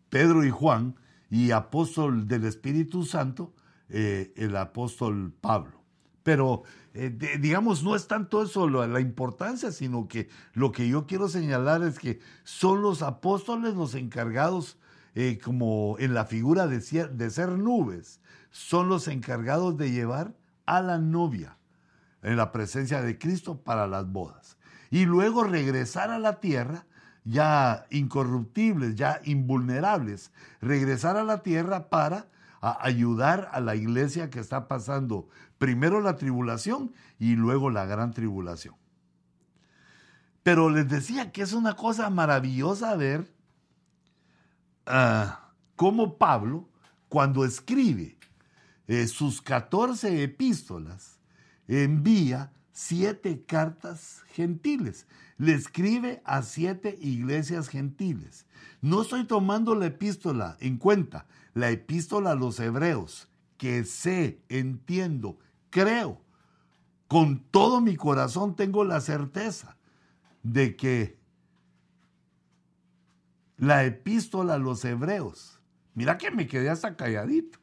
Pedro 0.09 0.43
y 0.43 0.49
Juan, 0.49 0.95
y 1.29 1.51
apóstol 1.51 2.27
del 2.27 2.45
Espíritu 2.45 3.03
Santo, 3.05 3.53
eh, 3.89 4.33
el 4.35 4.55
apóstol 4.55 5.33
Pablo. 5.41 5.83
Pero, 6.23 6.63
eh, 6.93 7.37
digamos, 7.39 7.83
no 7.83 7.95
es 7.95 8.07
tanto 8.07 8.41
eso 8.41 8.67
la 8.67 8.99
importancia, 8.99 9.71
sino 9.71 10.07
que 10.07 10.27
lo 10.53 10.71
que 10.71 10.87
yo 10.87 11.05
quiero 11.05 11.29
señalar 11.29 11.83
es 11.83 11.99
que 11.99 12.19
son 12.43 12.81
los 12.81 13.03
apóstoles 13.03 13.75
los 13.75 13.93
encargados, 13.93 14.79
eh, 15.13 15.39
como 15.43 15.97
en 15.99 16.13
la 16.13 16.25
figura 16.25 16.67
de 16.67 16.81
ser 16.81 17.51
nubes, 17.51 18.21
son 18.49 18.89
los 18.89 19.07
encargados 19.07 19.77
de 19.77 19.91
llevar 19.91 20.33
a 20.65 20.81
la 20.81 20.97
novia 20.97 21.57
en 22.23 22.37
la 22.37 22.51
presencia 22.51 23.01
de 23.03 23.19
Cristo 23.19 23.61
para 23.61 23.85
las 23.85 24.11
bodas. 24.11 24.57
Y 24.89 25.05
luego 25.05 25.43
regresar 25.43 26.09
a 26.09 26.19
la 26.19 26.39
tierra 26.39 26.87
ya 27.25 27.87
incorruptibles, 27.89 28.95
ya 28.95 29.19
invulnerables, 29.25 30.31
regresar 30.61 31.17
a 31.17 31.23
la 31.23 31.41
tierra 31.41 31.89
para 31.89 32.27
ayudar 32.61 33.49
a 33.51 33.59
la 33.59 33.75
iglesia 33.75 34.29
que 34.29 34.39
está 34.39 34.67
pasando 34.67 35.27
primero 35.57 36.01
la 36.01 36.15
tribulación 36.15 36.93
y 37.19 37.35
luego 37.35 37.69
la 37.69 37.85
gran 37.85 38.11
tribulación. 38.13 38.75
Pero 40.43 40.69
les 40.69 40.87
decía 40.87 41.31
que 41.31 41.41
es 41.41 41.53
una 41.53 41.75
cosa 41.75 42.09
maravillosa 42.09 42.95
ver 42.95 43.33
ah, 44.85 45.51
cómo 45.75 46.17
Pablo, 46.17 46.69
cuando 47.09 47.45
escribe 47.45 48.17
eh, 48.87 49.07
sus 49.07 49.41
14 49.41 50.23
epístolas, 50.23 51.19
envía 51.67 52.51
siete 52.75 53.41
cartas 53.45 54.23
gentiles. 54.27 55.07
Le 55.37 55.53
escribe 55.53 56.21
a 56.25 56.43
siete 56.43 56.97
iglesias 57.01 57.69
gentiles. 57.69 58.45
No 58.81 59.01
estoy 59.01 59.25
tomando 59.25 59.75
la 59.75 59.85
epístola 59.87 60.57
en 60.59 60.77
cuenta, 60.77 61.25
la 61.53 61.69
epístola 61.71 62.31
a 62.31 62.35
los 62.35 62.59
hebreos, 62.59 63.29
que 63.57 63.85
sé, 63.85 64.41
entiendo, 64.49 65.39
creo, 65.69 66.21
con 67.07 67.39
todo 67.39 67.79
mi 67.79 67.95
corazón 67.95 68.57
tengo 68.57 68.83
la 68.83 68.99
certeza 68.99 69.77
de 70.43 70.75
que 70.75 71.17
la 73.57 73.85
epístola 73.85 74.55
a 74.55 74.59
los 74.59 74.83
hebreos, 74.83 75.61
mira 75.93 76.17
que 76.17 76.29
me 76.29 76.45
quedé 76.45 76.69
hasta 76.69 76.97
calladito 76.97 77.57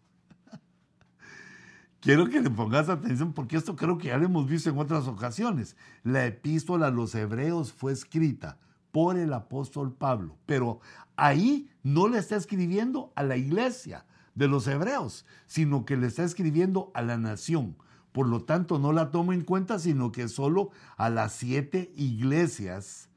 quiero 2.03 2.29
que 2.29 2.43
le 2.43 2.51
pongas 2.51 2.91
atención 2.91 3.33
porque 3.33 3.57
esto 3.57 3.77
creo 3.77 3.97
que 3.97 4.09
ya 4.09 4.19
lo 4.19 4.27
hemos 4.27 4.47
visto 4.47 4.69
en 4.69 4.79
otras 4.79 5.07
ocasiones. 5.07 5.77
La 6.03 6.27
epístola 6.27 6.89
a 6.89 6.91
los 6.91 7.15
hebreos 7.15 7.73
fue 7.73 7.93
escrita 7.93 8.59
por 8.91 9.17
el 9.17 9.33
apóstol 9.33 9.95
Pablo, 9.95 10.37
pero 10.45 10.81
ahí 11.17 11.71
no 11.83 12.09
le 12.09 12.19
está 12.19 12.37
escribiendo 12.37 13.13
a 13.15 13.23
la 13.23 13.37
iglesia 13.39 14.05
de 14.35 14.49
los 14.49 14.67
hebreos, 14.67 15.25
sino 15.47 15.87
que 15.87 15.97
le 15.97 16.09
está 16.09 16.25
escribiendo 16.25 16.91
a 16.95 17.01
la 17.01 17.17
nación. 17.17 17.77
Por 18.11 18.29
lo 18.29 18.43
tanto, 18.43 18.79
no 18.79 18.93
la 18.93 19.11
tomo 19.11 19.33
en 19.33 19.43
cuenta, 19.43 19.79
sino 19.79 20.13
que 20.13 20.29
solo 20.29 20.71
a 20.97 21.09
las 21.09 21.33
siete 21.33 21.93
iglesias 21.97 23.09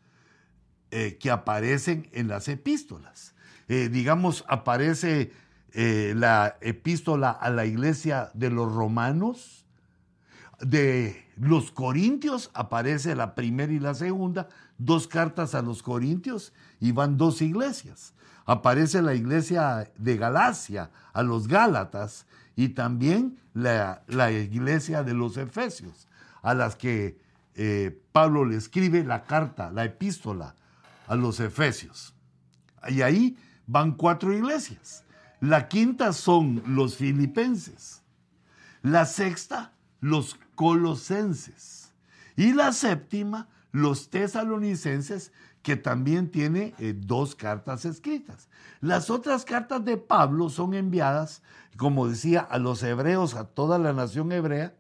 eh, 0.91 1.17
que 1.19 1.31
aparecen 1.31 2.07
en 2.13 2.29
las 2.29 2.47
epístolas. 2.47 3.35
Eh, 3.67 3.89
digamos, 3.89 4.45
aparece 4.47 5.31
eh, 5.77 6.13
la 6.15 6.55
epístola 6.61 7.31
a 7.31 7.49
la 7.49 7.65
iglesia 7.65 8.31
de 8.33 8.49
los 8.49 8.73
romanos, 8.73 9.65
de 10.61 11.27
los 11.35 11.69
corintios 11.69 12.49
aparece 12.53 13.13
la 13.13 13.35
primera 13.35 13.73
y 13.73 13.79
la 13.79 13.93
segunda, 13.93 14.47
dos 14.77 15.05
cartas 15.09 15.53
a 15.53 15.61
los 15.61 15.83
corintios 15.83 16.53
y 16.79 16.93
van 16.93 17.17
dos 17.17 17.41
iglesias. 17.41 18.13
Aparece 18.45 19.01
la 19.01 19.15
iglesia 19.15 19.91
de 19.97 20.15
Galacia 20.15 20.91
a 21.11 21.23
los 21.23 21.49
Gálatas 21.49 22.25
y 22.55 22.69
también 22.69 23.37
la, 23.53 24.01
iglesia 24.31 25.03
de 25.03 25.13
los 25.13 25.35
Efesios, 25.35 26.07
a 26.41 26.53
las 26.53 26.77
que 26.77 27.19
eh, 27.55 28.01
Pablo 28.13 28.45
le 28.45 28.55
escribe 28.55 29.03
la 29.03 29.25
carta, 29.25 29.71
la 29.71 29.83
epístola 29.83 30.55
a 31.07 31.15
los 31.15 31.41
Efesios. 31.41 32.13
Y 32.87 33.01
ahí 33.01 33.37
van 33.67 33.91
cuatro 33.91 34.31
iglesias. 34.31 35.04
La 35.45 35.67
quinta 35.67 36.11
son 36.11 36.63
los 36.65 36.95
filipenses. 36.95 38.01
La 38.81 39.05
sexta, 39.05 39.73
los 39.99 40.39
colosenses. 40.55 41.93
Y 42.35 42.53
la 42.53 42.71
séptima, 42.73 43.47
los 43.71 44.09
tesalonicenses, 44.09 45.31
que 45.61 45.75
también 45.75 46.31
tiene 46.31 46.73
eh, 46.79 46.95
dos 46.97 47.35
cartas 47.35 47.85
escritas. 47.85 48.49
Las 48.81 49.11
otras 49.11 49.45
cartas 49.45 49.85
de 49.85 49.97
Pablo 49.97 50.49
son 50.49 50.73
enviadas, 50.73 51.43
como 51.77 52.07
decía, 52.07 52.39
a 52.39 52.57
los 52.57 52.81
hebreos, 52.81 53.35
a 53.35 53.45
toda 53.45 53.77
la 53.77 53.93
nación 53.93 54.31
hebrea, 54.31 54.73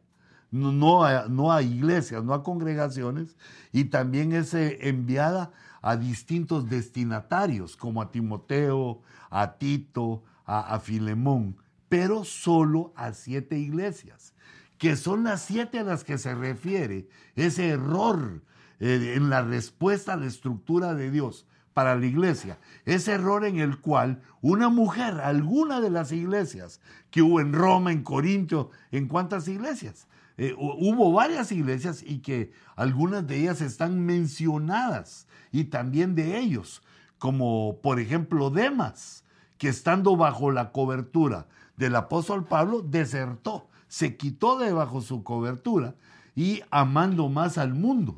no, 0.49 1.03
a, 1.03 1.27
no 1.27 1.53
a, 1.53 1.61
iglesias, 1.61 2.23
no 2.23 2.33
a 2.33 2.41
congregaciones, 2.41 3.35
y 3.71 3.85
también 3.85 4.31
es 4.31 4.55
eh, 4.55 4.79
enviada 4.81 5.51
a 5.83 5.95
distintos 5.95 6.67
destinatarios, 6.69 7.77
como 7.77 8.01
a 8.01 8.09
Timoteo, 8.11 9.03
a 9.29 9.59
Tito, 9.59 10.23
a, 10.45 10.79
Filemón, 10.79 11.57
pero 11.89 12.23
solo 12.23 12.93
a 12.95 13.13
siete 13.13 13.57
iglesias, 13.57 14.33
que 14.77 14.95
son 14.95 15.23
las 15.23 15.41
siete 15.43 15.79
a 15.79 15.83
las 15.83 16.03
que 16.03 16.17
se 16.17 16.35
refiere 16.35 17.07
ese 17.35 17.69
error 17.69 18.43
eh, 18.79 19.13
en 19.15 19.29
la 19.29 19.41
respuesta 19.41 20.13
a 20.13 20.17
la 20.17 20.27
estructura 20.27 20.93
de 20.93 21.11
Dios 21.11 21.45
para 21.75 21.97
la 21.97 22.05
iglesia. 22.05 22.57
Ese 22.85 23.11
error 23.11 23.45
en 23.45 23.59
el 23.59 23.79
cual 23.79 24.21
una 24.41 24.69
mujer, 24.69 25.19
alguna 25.19 25.81
de 25.81 25.89
las 25.89 26.13
iglesias 26.13 26.79
que 27.11 27.21
hubo 27.21 27.41
en 27.41 27.51
Roma, 27.51 27.91
en 27.91 28.01
Corinto, 28.01 28.71
¿en 28.91 29.09
cuántas 29.09 29.47
iglesias? 29.49 30.07
Eh, 30.37 30.55
hubo 30.57 31.11
varias 31.11 31.51
iglesias 31.51 32.01
y 32.01 32.19
que 32.19 32.51
algunas 32.77 33.27
de 33.27 33.41
ellas 33.41 33.59
están 33.59 34.05
mencionadas 34.05 35.27
y 35.51 35.65
también 35.65 36.15
de 36.15 36.39
ellos, 36.39 36.81
como 37.17 37.81
por 37.81 37.99
ejemplo 37.99 38.49
Demas, 38.49 39.24
que 39.57 39.69
estando 39.69 40.15
bajo 40.15 40.51
la 40.51 40.71
cobertura 40.71 41.47
del 41.77 41.95
apóstol 41.95 42.45
Pablo, 42.45 42.81
desertó, 42.81 43.69
se 43.87 44.17
quitó 44.17 44.57
de 44.57 44.71
bajo 44.73 45.01
su 45.01 45.23
cobertura 45.23 45.95
y 46.35 46.61
amando 46.69 47.29
más 47.29 47.57
al 47.57 47.73
mundo. 47.73 48.17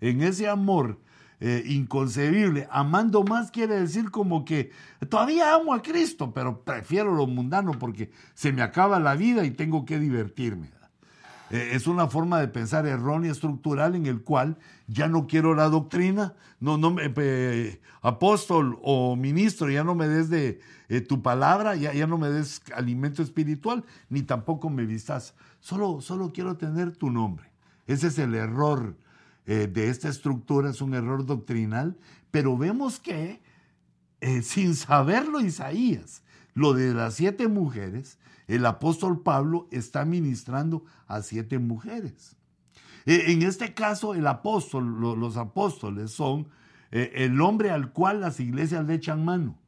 En 0.00 0.22
ese 0.22 0.48
amor 0.48 1.00
eh, 1.40 1.62
inconcebible, 1.66 2.68
amando 2.70 3.24
más 3.24 3.50
quiere 3.50 3.80
decir 3.80 4.10
como 4.10 4.44
que 4.44 4.70
todavía 5.08 5.54
amo 5.54 5.74
a 5.74 5.82
Cristo, 5.82 6.32
pero 6.32 6.62
prefiero 6.62 7.14
lo 7.14 7.26
mundano 7.26 7.72
porque 7.78 8.10
se 8.34 8.52
me 8.52 8.62
acaba 8.62 9.00
la 9.00 9.14
vida 9.14 9.44
y 9.44 9.50
tengo 9.50 9.84
que 9.84 9.98
divertirme. 9.98 10.70
Eh, 11.54 11.76
es 11.76 11.86
una 11.86 12.08
forma 12.08 12.40
de 12.40 12.48
pensar 12.48 12.84
errónea 12.84 13.30
estructural 13.30 13.94
en 13.94 14.06
el 14.06 14.22
cual 14.22 14.58
ya 14.88 15.06
no 15.06 15.28
quiero 15.28 15.54
la 15.54 15.68
doctrina, 15.68 16.34
no, 16.58 16.78
no, 16.78 16.96
apóstol 18.02 18.76
o 18.82 19.14
ministro, 19.14 19.70
ya 19.70 19.84
no 19.84 19.94
me 19.94 20.08
des 20.08 20.28
de 20.28 20.58
eh, 20.88 21.00
tu 21.00 21.22
palabra, 21.22 21.76
ya, 21.76 21.94
ya 21.94 22.08
no 22.08 22.18
me 22.18 22.28
des 22.28 22.60
alimento 22.74 23.22
espiritual, 23.22 23.84
ni 24.08 24.22
tampoco 24.22 24.68
me 24.68 24.84
vistas, 24.84 25.36
solo, 25.60 26.00
solo 26.00 26.32
quiero 26.32 26.56
tener 26.56 26.96
tu 26.96 27.08
nombre. 27.08 27.52
Ese 27.86 28.08
es 28.08 28.18
el 28.18 28.34
error 28.34 28.96
eh, 29.46 29.70
de 29.72 29.90
esta 29.90 30.08
estructura, 30.08 30.70
es 30.70 30.80
un 30.80 30.92
error 30.92 31.24
doctrinal, 31.24 31.96
pero 32.32 32.58
vemos 32.58 32.98
que 32.98 33.40
sin 34.42 34.74
saberlo 34.74 35.40
Isaías, 35.40 36.24
lo 36.54 36.72
de 36.72 36.94
las 36.94 37.14
siete 37.14 37.46
mujeres, 37.46 38.18
el 38.46 38.66
apóstol 38.66 39.22
Pablo 39.22 39.68
está 39.70 40.04
ministrando 40.04 40.84
a 41.06 41.22
siete 41.22 41.58
mujeres. 41.58 42.36
E, 43.06 43.32
en 43.32 43.42
este 43.42 43.74
caso, 43.74 44.14
el 44.14 44.26
apóstol, 44.26 45.00
los 45.00 45.36
apóstoles 45.36 46.10
son 46.10 46.48
eh, 46.90 47.12
el 47.16 47.40
hombre 47.40 47.70
al 47.70 47.92
cual 47.92 48.20
las 48.20 48.40
iglesias 48.40 48.84
le 48.86 48.94
echan 48.94 49.24
mano 49.24 49.58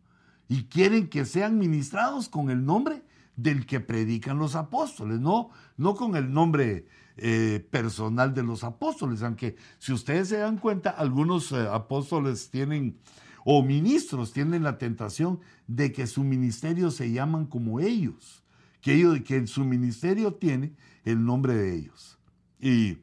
y 0.48 0.64
quieren 0.64 1.08
que 1.08 1.24
sean 1.24 1.58
ministrados 1.58 2.28
con 2.28 2.50
el 2.50 2.64
nombre 2.64 3.02
del 3.36 3.66
que 3.66 3.80
predican 3.80 4.38
los 4.38 4.54
apóstoles, 4.54 5.20
no, 5.20 5.50
no 5.76 5.94
con 5.94 6.16
el 6.16 6.32
nombre 6.32 6.86
eh, 7.18 7.66
personal 7.70 8.34
de 8.34 8.42
los 8.42 8.64
apóstoles, 8.64 9.22
aunque 9.22 9.56
si 9.78 9.92
ustedes 9.92 10.28
se 10.28 10.38
dan 10.38 10.58
cuenta, 10.58 10.90
algunos 10.90 11.52
eh, 11.52 11.66
apóstoles 11.70 12.50
tienen, 12.50 12.98
o 13.44 13.62
ministros 13.62 14.32
tienen 14.32 14.62
la 14.62 14.78
tentación 14.78 15.40
de 15.66 15.92
que 15.92 16.06
su 16.06 16.24
ministerio 16.24 16.90
se 16.90 17.10
llaman 17.12 17.46
como 17.46 17.80
ellos, 17.80 18.42
que, 18.86 18.94
ellos, 18.94 19.20
que 19.22 19.44
su 19.48 19.64
ministerio 19.64 20.34
tiene 20.34 20.72
el 21.04 21.24
nombre 21.24 21.56
de 21.56 21.74
ellos. 21.74 22.20
Y 22.60 22.98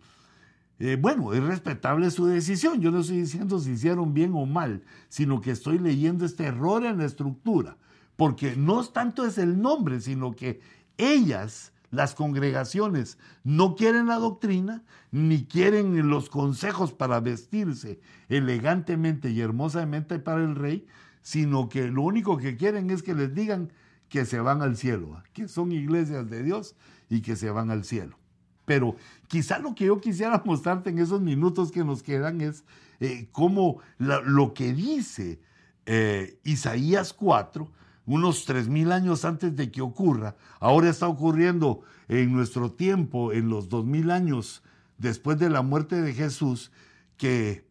eh, 0.79 0.97
bueno, 0.97 1.33
es 1.33 1.43
respetable 1.43 2.09
su 2.09 2.25
decisión, 2.25 2.79
yo 2.79 2.89
no 2.89 3.01
estoy 3.01 3.17
diciendo 3.17 3.59
si 3.59 3.71
hicieron 3.71 4.13
bien 4.13 4.31
o 4.33 4.45
mal, 4.45 4.81
sino 5.09 5.41
que 5.41 5.51
estoy 5.51 5.79
leyendo 5.79 6.23
este 6.23 6.45
error 6.45 6.85
en 6.85 6.99
la 6.99 7.05
estructura, 7.05 7.75
porque 8.15 8.55
no 8.55 8.81
tanto 8.85 9.25
es 9.25 9.37
el 9.37 9.61
nombre, 9.61 9.99
sino 9.99 10.31
que 10.31 10.61
ellas 10.95 11.73
las 11.91 12.15
congregaciones 12.15 13.17
no 13.43 13.75
quieren 13.75 14.07
la 14.07 14.19
doctrina, 14.19 14.83
ni 15.11 15.43
quieren 15.43 16.07
los 16.07 16.29
consejos 16.29 16.93
para 16.93 17.19
vestirse 17.19 17.99
elegantemente 18.29 19.31
y 19.31 19.41
hermosamente 19.41 20.17
para 20.17 20.45
el 20.45 20.55
rey, 20.55 20.87
sino 21.21 21.67
que 21.67 21.89
lo 21.89 22.03
único 22.03 22.37
que 22.37 22.55
quieren 22.55 22.89
es 22.89 23.03
que 23.03 23.13
les 23.13 23.35
digan 23.35 23.69
que 24.13 24.27
se 24.27 24.39
van 24.39 24.61
al 24.61 24.77
cielo, 24.77 25.23
que 25.33 25.47
son 25.47 25.71
iglesias 25.71 26.29
de 26.29 26.43
Dios 26.43 26.75
y 27.09 27.23
que 27.23 27.35
se 27.35 27.49
van 27.49 27.71
al 27.71 27.83
cielo. 27.83 28.19
Pero 28.63 28.95
quizá 29.27 29.57
lo 29.57 29.73
que 29.73 29.85
yo 29.85 29.99
quisiera 29.99 30.39
mostrarte 30.45 30.91
en 30.91 30.99
esos 30.99 31.19
minutos 31.19 31.71
que 31.71 31.83
nos 31.83 32.03
quedan 32.03 32.39
es 32.39 32.63
eh, 32.99 33.27
cómo 33.31 33.79
lo 33.97 34.53
que 34.53 34.71
dice 34.71 35.39
eh, 35.87 36.39
Isaías 36.43 37.11
4, 37.11 37.71
unos 38.05 38.45
tres 38.45 38.69
mil 38.69 38.91
años 38.91 39.25
antes 39.25 39.55
de 39.55 39.71
que 39.71 39.81
ocurra, 39.81 40.35
ahora 40.59 40.91
está 40.91 41.07
ocurriendo 41.07 41.81
en 42.07 42.33
nuestro 42.33 42.71
tiempo, 42.71 43.33
en 43.33 43.49
los 43.49 43.67
dos 43.67 43.83
mil 43.83 44.11
años 44.11 44.61
después 44.99 45.39
de 45.39 45.49
la 45.49 45.63
muerte 45.63 45.99
de 46.03 46.13
Jesús, 46.13 46.71
que 47.17 47.65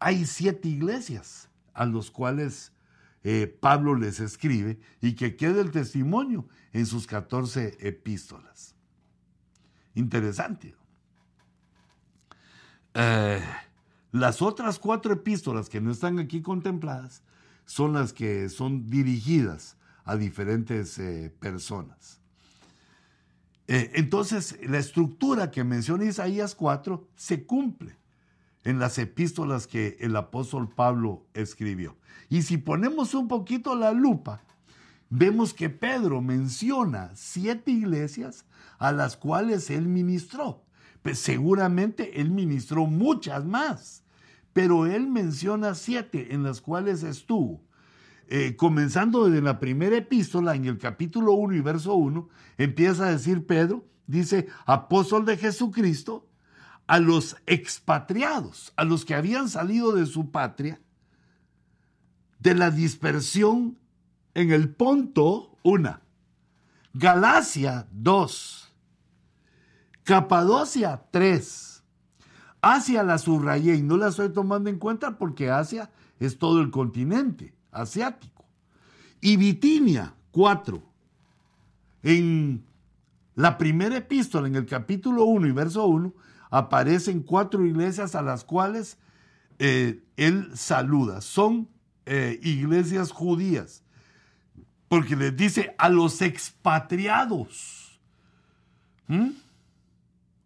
hay 0.00 0.24
siete 0.24 0.70
iglesias 0.70 1.50
a 1.74 1.84
los 1.84 2.10
cuales 2.10 2.72
eh, 3.24 3.46
Pablo 3.46 3.94
les 3.94 4.20
escribe 4.20 4.80
y 5.00 5.14
que 5.14 5.36
queda 5.36 5.60
el 5.60 5.70
testimonio 5.70 6.48
en 6.72 6.86
sus 6.86 7.06
14 7.06 7.78
epístolas. 7.80 8.74
Interesante. 9.94 10.74
Eh, 12.94 13.40
las 14.10 14.42
otras 14.42 14.78
cuatro 14.78 15.12
epístolas 15.12 15.68
que 15.68 15.80
no 15.80 15.92
están 15.92 16.18
aquí 16.18 16.42
contempladas 16.42 17.22
son 17.64 17.92
las 17.92 18.12
que 18.12 18.48
son 18.48 18.90
dirigidas 18.90 19.76
a 20.04 20.16
diferentes 20.16 20.98
eh, 20.98 21.32
personas. 21.38 22.18
Entonces, 23.68 24.58
la 24.68 24.78
estructura 24.78 25.50
que 25.50 25.64
menciona 25.64 26.04
Isaías 26.04 26.54
4 26.54 27.08
se 27.14 27.46
cumple 27.46 27.96
en 28.64 28.78
las 28.78 28.98
epístolas 28.98 29.66
que 29.66 29.96
el 30.00 30.14
apóstol 30.16 30.68
Pablo 30.68 31.26
escribió. 31.34 31.96
Y 32.28 32.42
si 32.42 32.58
ponemos 32.58 33.14
un 33.14 33.28
poquito 33.28 33.74
la 33.74 33.92
lupa, 33.92 34.42
vemos 35.10 35.52
que 35.52 35.68
Pedro 35.68 36.20
menciona 36.20 37.10
siete 37.14 37.70
iglesias 37.70 38.46
a 38.78 38.92
las 38.92 39.16
cuales 39.16 39.70
él 39.70 39.88
ministró. 39.88 40.64
Pues 41.02 41.18
seguramente 41.18 42.20
él 42.20 42.30
ministró 42.30 42.86
muchas 42.86 43.44
más, 43.44 44.04
pero 44.52 44.86
él 44.86 45.08
menciona 45.08 45.74
siete 45.74 46.32
en 46.34 46.42
las 46.42 46.60
cuales 46.60 47.02
estuvo. 47.02 47.60
Eh, 48.28 48.56
comenzando 48.56 49.26
desde 49.26 49.42
la 49.42 49.58
primera 49.58 49.96
epístola, 49.96 50.54
en 50.54 50.64
el 50.64 50.78
capítulo 50.78 51.32
1 51.32 51.54
y 51.54 51.60
verso 51.60 51.94
1, 51.94 52.28
empieza 52.56 53.06
a 53.06 53.10
decir 53.10 53.46
Pedro, 53.46 53.84
dice, 54.06 54.46
apóstol 54.64 55.26
de 55.26 55.36
Jesucristo, 55.36 56.28
a 56.86 56.98
los 56.98 57.36
expatriados, 57.46 58.72
a 58.76 58.84
los 58.84 59.04
que 59.04 59.14
habían 59.14 59.48
salido 59.48 59.92
de 59.92 60.06
su 60.06 60.30
patria, 60.30 60.80
de 62.38 62.54
la 62.54 62.70
dispersión 62.70 63.78
en 64.34 64.50
el 64.50 64.70
Ponto, 64.70 65.56
una, 65.62 66.02
Galacia, 66.94 67.86
dos, 67.90 68.72
Capadocia, 70.04 71.00
tres, 71.12 71.72
Asia 72.60 73.02
la 73.02 73.18
subrayé 73.18 73.74
y 73.74 73.82
no 73.82 73.96
la 73.96 74.08
estoy 74.08 74.32
tomando 74.32 74.70
en 74.70 74.78
cuenta 74.78 75.18
porque 75.18 75.50
Asia 75.50 75.90
es 76.20 76.38
todo 76.38 76.60
el 76.60 76.70
continente 76.70 77.54
asiático. 77.72 78.44
Y 79.20 79.36
Bitinia, 79.36 80.14
cuatro. 80.30 80.82
En 82.04 82.64
la 83.34 83.58
primera 83.58 83.96
epístola, 83.96 84.46
en 84.46 84.56
el 84.56 84.66
capítulo 84.66 85.24
1 85.24 85.48
y 85.48 85.52
verso 85.52 85.86
1, 85.86 86.12
aparecen 86.52 87.22
cuatro 87.22 87.64
iglesias 87.64 88.14
a 88.14 88.20
las 88.20 88.44
cuales 88.44 88.98
eh, 89.58 90.04
él 90.18 90.50
saluda. 90.54 91.22
Son 91.22 91.66
eh, 92.04 92.38
iglesias 92.42 93.10
judías, 93.10 93.82
porque 94.88 95.16
les 95.16 95.34
dice 95.34 95.74
a 95.78 95.88
los 95.88 96.20
expatriados, 96.20 97.98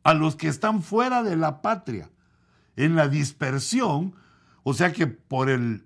a 0.03 0.15
los 0.15 0.37
que 0.37 0.49
están 0.49 0.83
fuera 0.83 1.25
de 1.25 1.37
la 1.37 1.61
patria, 1.61 2.09
en 2.77 2.95
la 2.95 3.09
dispersión, 3.09 4.15
o 4.63 4.75
sea 4.75 4.93
que 4.93 5.09
por 5.09 5.51
el 5.51 5.85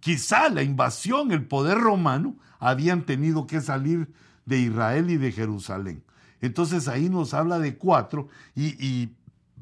quizá 0.00 0.48
la 0.48 0.62
invasión, 0.62 1.30
el 1.30 1.46
poder 1.46 1.78
romano, 1.78 2.36
habían 2.58 3.04
tenido 3.04 3.46
que 3.46 3.60
salir 3.60 4.12
de 4.46 4.58
Israel 4.58 5.10
y 5.10 5.18
de 5.18 5.30
Jerusalén. 5.30 6.02
Entonces 6.40 6.88
ahí 6.88 7.08
nos 7.08 7.34
habla 7.34 7.58
de 7.58 7.76
cuatro 7.76 8.28
y, 8.54 9.10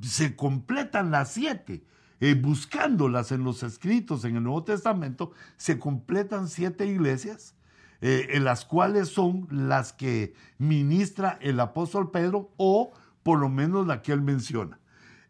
se 0.03 0.37
completan 0.37 1.11
las 1.11 1.33
siete. 1.33 1.85
Eh, 2.21 2.35
buscándolas 2.35 3.33
en 3.33 3.45
los 3.45 3.63
escritos 3.63 4.25
en 4.25 4.37
el 4.37 4.43
Nuevo 4.43 4.63
Testamento, 4.63 5.33
se 5.57 5.79
completan 5.79 6.49
siete 6.49 6.87
iglesias, 6.87 7.55
eh, 8.03 8.29
en 8.33 8.45
las 8.45 8.67
cuales 8.67 9.09
son 9.09 9.49
las 9.51 9.95
que 9.95 10.35
ministra 10.59 11.39
el 11.41 11.59
apóstol 11.61 12.11
Pedro 12.11 12.51
o 12.59 12.93
por 13.23 13.39
lo 13.39 13.49
menos 13.49 13.87
la 13.87 14.03
que 14.03 14.13
él 14.13 14.21
menciona. 14.21 14.79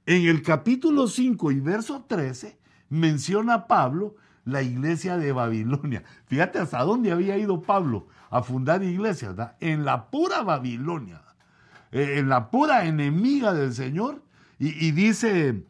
En 0.06 0.26
el 0.26 0.42
capítulo 0.42 1.06
5 1.06 1.52
y 1.52 1.60
verso 1.60 2.04
13 2.08 2.58
menciona 2.88 3.68
Pablo 3.68 4.16
la 4.44 4.62
iglesia 4.62 5.16
de 5.16 5.32
Babilonia. 5.32 6.02
Fíjate 6.26 6.58
hasta 6.58 6.82
dónde 6.82 7.12
había 7.12 7.38
ido 7.38 7.62
Pablo 7.62 8.08
a 8.30 8.42
fundar 8.42 8.82
iglesias, 8.82 9.36
en 9.60 9.84
la 9.84 10.10
pura 10.10 10.42
Babilonia, 10.42 11.22
eh, 11.92 12.14
en 12.18 12.28
la 12.28 12.50
pura 12.50 12.86
enemiga 12.86 13.52
del 13.52 13.74
Señor. 13.74 14.22
Y, 14.62 14.90
dice 14.90 15.64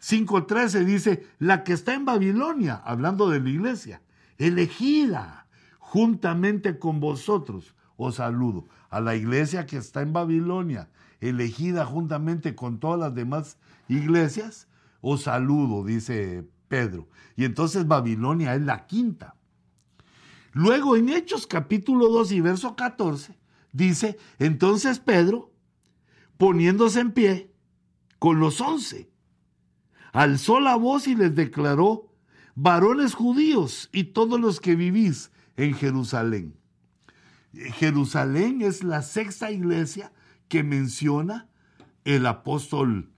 5.13, 0.00 0.84
dice, 0.84 1.26
la 1.38 1.62
que 1.62 1.72
está 1.72 1.94
en 1.94 2.04
Babilonia, 2.04 2.82
hablando 2.84 3.30
de 3.30 3.38
la 3.38 3.48
iglesia, 3.48 4.02
elegida 4.36 5.46
juntamente 5.78 6.80
con 6.80 6.98
vosotros, 6.98 7.76
os 7.96 8.16
saludo. 8.16 8.66
A 8.90 9.00
la 9.00 9.14
iglesia 9.14 9.64
que 9.64 9.76
está 9.76 10.02
en 10.02 10.12
Babilonia, 10.12 10.90
elegida 11.20 11.86
juntamente 11.86 12.56
con 12.56 12.80
todas 12.80 12.98
las 12.98 13.14
demás 13.14 13.58
iglesias, 13.88 14.66
os 15.00 15.22
saludo, 15.22 15.84
dice 15.84 16.44
Pedro. 16.66 17.08
Y 17.36 17.44
entonces 17.44 17.86
Babilonia 17.86 18.56
es 18.56 18.62
la 18.62 18.86
quinta. 18.86 19.36
Luego 20.50 20.96
en 20.96 21.10
Hechos 21.10 21.46
capítulo 21.46 22.08
2 22.08 22.32
y 22.32 22.40
verso 22.40 22.74
14 22.74 23.38
dice, 23.70 24.18
entonces 24.40 24.98
Pedro, 24.98 25.52
poniéndose 26.38 26.98
en 26.98 27.12
pie 27.12 27.51
con 28.22 28.38
los 28.38 28.60
once, 28.60 29.10
alzó 30.12 30.60
la 30.60 30.76
voz 30.76 31.08
y 31.08 31.16
les 31.16 31.34
declaró, 31.34 32.14
varones 32.54 33.14
judíos 33.14 33.90
y 33.92 34.04
todos 34.04 34.38
los 34.38 34.60
que 34.60 34.76
vivís 34.76 35.32
en 35.56 35.74
Jerusalén. 35.74 36.54
Jerusalén 37.52 38.62
es 38.62 38.84
la 38.84 39.02
sexta 39.02 39.50
iglesia 39.50 40.12
que 40.46 40.62
menciona 40.62 41.48
el 42.04 42.24
apóstol 42.26 43.10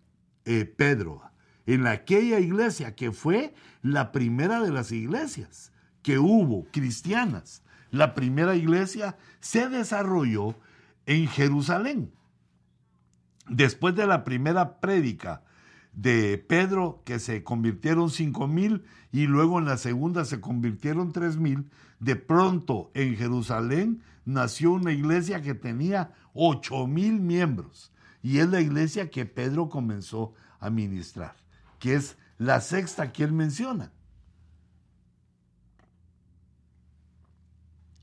eh, 0.47 0.65
Pedro 0.65 1.21
en 1.67 1.87
aquella 1.87 2.41
iglesia 2.41 2.95
que 2.95 3.13
fue 3.13 3.53
la 3.83 4.11
primera 4.11 4.63
de 4.63 4.73
las 4.73 4.91
iglesias 4.91 5.71
que 6.01 6.19
hubo 6.19 6.65
cristianas. 6.73 7.63
La 7.91 8.15
primera 8.15 8.57
iglesia 8.57 9.19
se 9.41 9.69
desarrolló 9.69 10.59
en 11.05 11.29
Jerusalén. 11.29 12.11
Después 13.49 13.95
de 13.95 14.07
la 14.07 14.25
primera 14.25 14.81
prédica 14.81 15.43
de 15.93 16.39
Pedro, 16.39 17.03
que 17.05 17.19
se 17.19 17.45
convirtieron 17.45 18.11
cinco 18.11 18.49
mil, 18.49 18.85
y 19.13 19.27
luego 19.27 19.59
en 19.59 19.67
la 19.67 19.77
segunda 19.77 20.25
se 20.25 20.41
convirtieron 20.41 21.13
tres 21.13 21.37
mil, 21.37 21.71
de 22.01 22.17
pronto 22.17 22.91
en 22.95 23.17
Jerusalén 23.17 24.03
nació 24.25 24.73
una 24.73 24.93
iglesia 24.93 25.43
que 25.43 25.55
tenía 25.55 26.13
ocho 26.33 26.87
mil 26.87 27.21
miembros. 27.21 27.93
Y 28.23 28.39
es 28.39 28.49
la 28.49 28.61
iglesia 28.61 29.11
que 29.11 29.27
Pedro 29.27 29.69
comenzó 29.69 30.33
a 30.59 30.71
ministrar 30.71 31.37
que 31.85 31.97
es 31.97 32.17
la 32.39 32.63
sexta 32.63 33.13
que 33.13 33.25
él 33.25 33.33
menciona. 33.33 33.93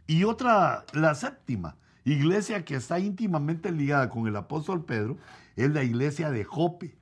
Y 0.06 0.24
otra, 0.24 0.86
la 0.94 1.16
séptima, 1.16 1.78
iglesia 2.04 2.66
que 2.66 2.76
está 2.76 2.99
íntimamente 2.99 3.72
ligada 3.72 4.10
con 4.10 4.28
el 4.28 4.36
apóstol 4.36 4.86
Pedro 4.86 5.18
es 5.56 5.72
la 5.72 5.84
iglesia 5.84 6.32
de 6.32 6.43
Jope. 6.43 6.97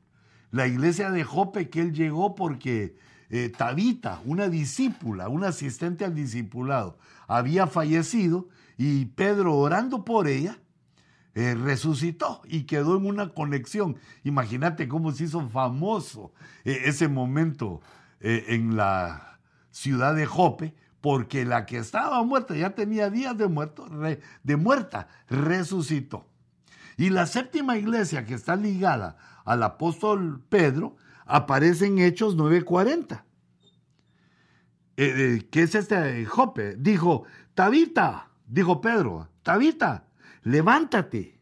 La 0.52 0.68
iglesia 0.68 1.12
de 1.12 1.24
Jope 1.24 1.70
que 1.70 1.82
él 1.82 1.94
llegó 1.94 2.36
porque 2.36 2.96
eh, 3.30 3.50
Tabita, 3.56 4.22
una 4.26 4.50
discípula, 4.50 5.30
un 5.30 5.44
asistente 5.44 6.04
al 6.04 6.16
discipulado, 6.16 6.98
había 7.28 7.68
fallecido 7.68 8.50
y 8.76 9.06
Pedro 9.06 9.56
orando 9.56 10.04
por 10.04 10.28
ella, 10.28 10.58
eh, 11.36 11.54
resucitó 11.54 12.42
y 12.46 12.64
quedó 12.64 12.98
en 12.98 13.06
una 13.06 13.30
conexión. 13.30 13.98
Imagínate 14.24 14.88
cómo 14.88 15.12
se 15.12 15.26
hizo 15.26 15.48
famoso 15.50 16.34
eh, 16.66 16.82
ese 16.86 17.08
momento 17.08 17.82
en 18.22 18.76
la 18.76 19.40
ciudad 19.72 20.14
de 20.14 20.26
Jope, 20.26 20.76
porque 21.02 21.46
la 21.46 21.66
que 21.66 21.78
estaba 21.78 22.22
muerta, 22.24 22.56
ya 22.56 22.72
tenía 22.72 23.10
días 23.10 23.38
de, 23.38 23.48
muerto, 23.48 23.88
de 24.44 24.56
muerta, 24.58 25.08
resucitó. 25.30 26.26
Y 26.98 27.10
la 27.12 27.26
séptima 27.26 27.78
iglesia 27.78 28.26
que 28.26 28.34
está 28.34 28.56
ligada 28.56 29.18
al 29.46 29.64
apóstol 29.64 30.44
Pedro 30.50 30.98
aparece 31.26 31.86
en 31.86 32.00
Hechos 32.00 32.36
9:40. 32.36 33.24
Eh, 34.98 35.14
eh, 35.38 35.48
¿Qué 35.50 35.62
es 35.62 35.76
este 35.76 36.26
Jope? 36.26 36.76
Dijo, 36.76 37.24
Tabita, 37.54 38.32
dijo 38.46 38.82
Pedro, 38.82 39.30
Tabita, 39.44 40.08
levántate. 40.44 41.40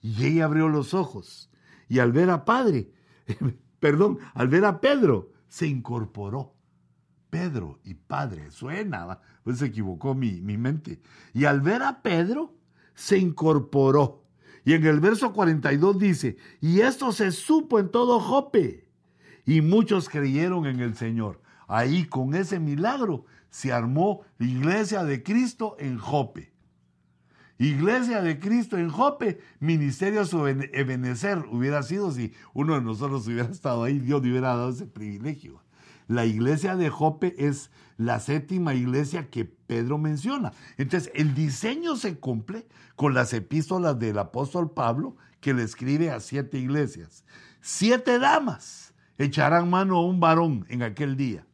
Y 0.00 0.24
ella 0.24 0.46
abrió 0.46 0.68
los 0.68 0.94
ojos 0.94 1.50
y 1.88 1.98
al 1.98 2.12
ver 2.12 2.30
a 2.30 2.44
Padre, 2.44 2.90
perdón, 3.80 4.18
al 4.34 4.48
ver 4.48 4.64
a 4.64 4.80
Pedro, 4.80 5.32
se 5.48 5.66
incorporó. 5.66 6.53
Pedro 7.34 7.80
y 7.82 7.94
Padre, 7.94 8.52
suena, 8.52 9.18
pues 9.42 9.58
se 9.58 9.66
equivocó 9.66 10.14
mi, 10.14 10.40
mi 10.40 10.56
mente. 10.56 11.00
Y 11.32 11.46
al 11.46 11.60
ver 11.62 11.82
a 11.82 12.00
Pedro, 12.00 12.54
se 12.94 13.18
incorporó. 13.18 14.22
Y 14.64 14.74
en 14.74 14.86
el 14.86 15.00
verso 15.00 15.32
42 15.32 15.98
dice, 15.98 16.36
y 16.60 16.82
esto 16.82 17.10
se 17.10 17.32
supo 17.32 17.80
en 17.80 17.90
todo 17.90 18.20
Jope, 18.20 18.88
y 19.44 19.62
muchos 19.62 20.08
creyeron 20.08 20.66
en 20.66 20.78
el 20.78 20.94
Señor. 20.94 21.42
Ahí 21.66 22.04
con 22.04 22.36
ese 22.36 22.60
milagro 22.60 23.24
se 23.50 23.72
armó 23.72 24.20
la 24.38 24.46
iglesia 24.46 25.02
de 25.02 25.24
Cristo 25.24 25.74
en 25.80 25.98
Jope. 25.98 26.52
Iglesia 27.58 28.22
de 28.22 28.38
Cristo 28.38 28.78
en 28.78 28.90
Jope, 28.90 29.40
ministerio 29.58 30.22
Ebenezer 30.72 31.46
hubiera 31.50 31.82
sido 31.82 32.12
si 32.12 32.32
uno 32.52 32.76
de 32.76 32.82
nosotros 32.82 33.26
hubiera 33.26 33.50
estado 33.50 33.82
ahí, 33.82 33.98
Dios 33.98 34.22
le 34.22 34.30
hubiera 34.30 34.50
dado 34.50 34.70
ese 34.70 34.86
privilegio. 34.86 35.64
La 36.06 36.26
iglesia 36.26 36.76
de 36.76 36.90
Jope 36.90 37.34
es 37.38 37.70
la 37.96 38.20
séptima 38.20 38.74
iglesia 38.74 39.30
que 39.30 39.44
Pedro 39.44 39.98
menciona. 39.98 40.52
Entonces, 40.76 41.10
el 41.14 41.34
diseño 41.34 41.96
se 41.96 42.18
cumple 42.18 42.66
con 42.96 43.14
las 43.14 43.32
epístolas 43.32 43.98
del 43.98 44.18
apóstol 44.18 44.70
Pablo 44.70 45.16
que 45.40 45.54
le 45.54 45.62
escribe 45.62 46.10
a 46.10 46.20
siete 46.20 46.58
iglesias. 46.58 47.24
Siete 47.60 48.18
damas 48.18 48.94
echarán 49.18 49.70
mano 49.70 49.96
a 49.96 50.06
un 50.06 50.20
varón 50.20 50.66
en 50.68 50.82
aquel 50.82 51.16
día. 51.16 51.46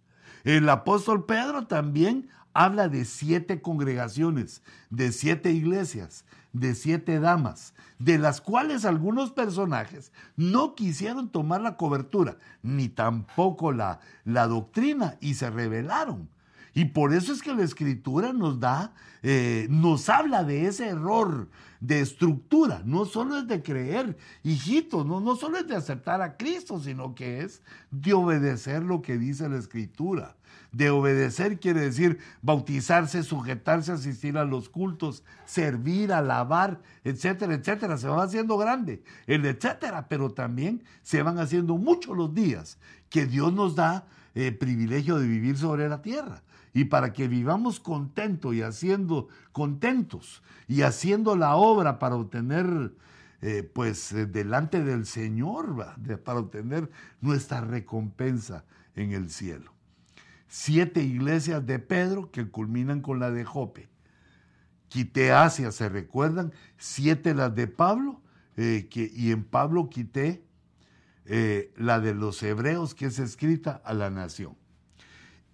El 0.44 0.68
apóstol 0.68 1.26
Pedro 1.26 1.66
también 1.66 2.28
habla 2.52 2.88
de 2.88 3.04
siete 3.04 3.60
congregaciones, 3.60 4.62
de 4.88 5.12
siete 5.12 5.52
iglesias, 5.52 6.24
de 6.52 6.74
siete 6.74 7.20
damas, 7.20 7.74
de 7.98 8.18
las 8.18 8.40
cuales 8.40 8.84
algunos 8.84 9.30
personajes 9.30 10.12
no 10.36 10.74
quisieron 10.74 11.28
tomar 11.28 11.60
la 11.60 11.76
cobertura, 11.76 12.38
ni 12.62 12.88
tampoco 12.88 13.72
la, 13.72 14.00
la 14.24 14.46
doctrina, 14.46 15.16
y 15.20 15.34
se 15.34 15.50
rebelaron. 15.50 16.28
Y 16.74 16.86
por 16.86 17.12
eso 17.14 17.32
es 17.32 17.42
que 17.42 17.54
la 17.54 17.64
escritura 17.64 18.32
nos 18.32 18.60
da, 18.60 18.92
eh, 19.22 19.66
nos 19.70 20.08
habla 20.08 20.44
de 20.44 20.66
ese 20.66 20.88
error 20.88 21.48
de 21.80 22.00
estructura. 22.00 22.82
No 22.84 23.04
solo 23.04 23.38
es 23.38 23.48
de 23.48 23.62
creer, 23.62 24.16
hijito, 24.44 25.04
no, 25.04 25.20
no 25.20 25.36
solo 25.36 25.58
es 25.58 25.66
de 25.66 25.76
aceptar 25.76 26.22
a 26.22 26.36
Cristo, 26.36 26.78
sino 26.78 27.14
que 27.14 27.40
es 27.40 27.62
de 27.90 28.12
obedecer 28.12 28.82
lo 28.82 29.02
que 29.02 29.18
dice 29.18 29.48
la 29.48 29.58
escritura. 29.58 30.36
De 30.72 30.90
obedecer 30.90 31.58
quiere 31.58 31.80
decir 31.80 32.18
bautizarse, 32.42 33.24
sujetarse, 33.24 33.90
asistir 33.90 34.38
a 34.38 34.44
los 34.44 34.68
cultos, 34.68 35.24
servir, 35.44 36.12
alabar, 36.12 36.80
etcétera, 37.02 37.54
etcétera. 37.54 37.98
Se 37.98 38.06
va 38.06 38.22
haciendo 38.22 38.56
grande 38.56 39.02
el 39.26 39.44
etcétera, 39.44 40.06
pero 40.08 40.30
también 40.30 40.84
se 41.02 41.22
van 41.22 41.38
haciendo 41.38 41.76
muchos 41.76 42.16
los 42.16 42.32
días 42.32 42.78
que 43.08 43.26
Dios 43.26 43.52
nos 43.52 43.74
da 43.74 44.06
el 44.34 44.44
eh, 44.44 44.52
privilegio 44.52 45.18
de 45.18 45.26
vivir 45.26 45.58
sobre 45.58 45.88
la 45.88 46.02
tierra. 46.02 46.42
Y 46.72 46.84
para 46.84 47.12
que 47.12 47.28
vivamos 47.28 47.80
contentos 47.80 48.54
y 48.54 48.62
haciendo 48.62 49.28
contentos 49.52 50.42
y 50.68 50.82
haciendo 50.82 51.36
la 51.36 51.56
obra 51.56 51.98
para 51.98 52.14
obtener, 52.14 52.94
eh, 53.42 53.62
pues, 53.62 54.12
eh, 54.12 54.26
delante 54.26 54.84
del 54.84 55.06
Señor, 55.06 55.96
para 56.24 56.38
obtener 56.38 56.90
nuestra 57.20 57.60
recompensa 57.60 58.64
en 58.94 59.12
el 59.12 59.30
cielo 59.30 59.72
siete 60.52 61.00
iglesias 61.04 61.64
de 61.64 61.78
Pedro 61.78 62.32
que 62.32 62.50
culminan 62.50 63.02
con 63.02 63.20
la 63.20 63.30
de 63.30 63.44
Jope. 63.44 63.88
Quité 64.88 65.30
Asia, 65.30 65.70
¿se 65.70 65.88
recuerdan? 65.88 66.52
Siete 66.76 67.34
las 67.34 67.54
de 67.54 67.68
Pablo, 67.68 68.20
eh, 68.56 68.88
que, 68.90 69.12
y 69.14 69.30
en 69.30 69.44
Pablo 69.44 69.88
quité 69.88 70.44
la 71.76 72.00
de 72.00 72.12
los 72.12 72.42
hebreos 72.42 72.96
que 72.96 73.06
es 73.06 73.20
escrita 73.20 73.80
a 73.84 73.94
la 73.94 74.10
nación. 74.10 74.56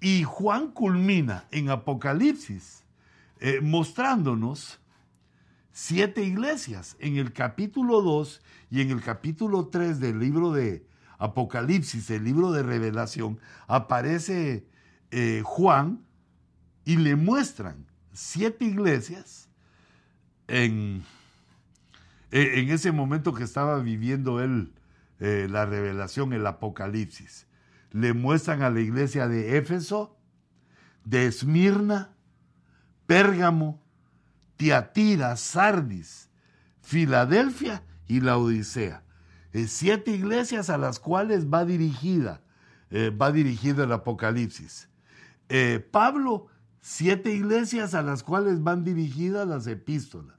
Y 0.01 0.25
Juan 0.25 0.71
culmina 0.73 1.47
en 1.51 1.71
Apocalipsis 1.71 2.85
eh, 3.41 3.61
mostrándonos 3.63 4.79
siete 5.73 6.23
iglesias. 6.23 6.97
En 7.01 7.17
el 7.17 7.33
capítulo 7.33 8.03
2 8.03 8.43
y 8.71 8.81
en 8.81 8.91
el 8.91 9.03
capítulo 9.03 9.69
3 9.69 10.01
del 10.01 10.19
libro 10.19 10.53
de 10.53 10.87
Apocalipsis, 11.19 12.11
el 12.11 12.25
libro 12.25 12.53
de 12.53 12.63
revelación, 12.63 13.39
aparece 13.67 14.67
eh, 15.11 15.43
Juan 15.45 16.05
y 16.85 16.97
le 16.97 17.17
muestran 17.17 17.87
siete 18.13 18.65
iglesias 18.65 19.49
en, 20.49 21.05
e, 22.31 22.61
en 22.61 22.71
ese 22.71 22.93
momento 22.93 23.35
que 23.35 23.45
estaba 23.45 23.79
viviendo 23.81 24.41
él 24.41 24.73
eh, 25.21 25.47
la 25.51 25.67
revelación, 25.67 26.33
el 26.33 26.47
apocalipsis. 26.47 27.46
Le 27.97 28.13
muestran 28.13 28.63
a 28.63 28.71
la 28.71 28.81
iglesia 28.81 29.29
de 29.29 29.57
Éfeso, 29.57 30.19
de 31.05 31.27
Esmirna, 31.27 32.15
Pérgamo, 33.07 33.83
Tiatira, 34.57 35.37
Sardis, 35.37 36.29
Filadelfia 36.83 37.83
y 38.07 38.21
la 38.21 38.37
Odisea. 38.37 39.03
Eh, 39.53 39.67
siete 39.69 40.11
iglesias 40.11 40.69
a 40.69 40.79
las 40.79 41.01
cuales 41.01 41.47
va 41.47 41.65
dirigida, 41.65 42.43
va 42.93 43.33
dirigido 43.33 43.85
el 43.85 43.93
Apocalipsis. 43.93 44.89
Eh, 45.49 45.87
Pablo, 45.91 46.49
siete 46.81 47.33
iglesias 47.33 47.95
a 47.95 48.03
las 48.03 48.23
cuales 48.23 48.63
van 48.63 48.85
dirigidas 48.85 49.47
las 49.47 49.67
epístolas. 49.67 50.37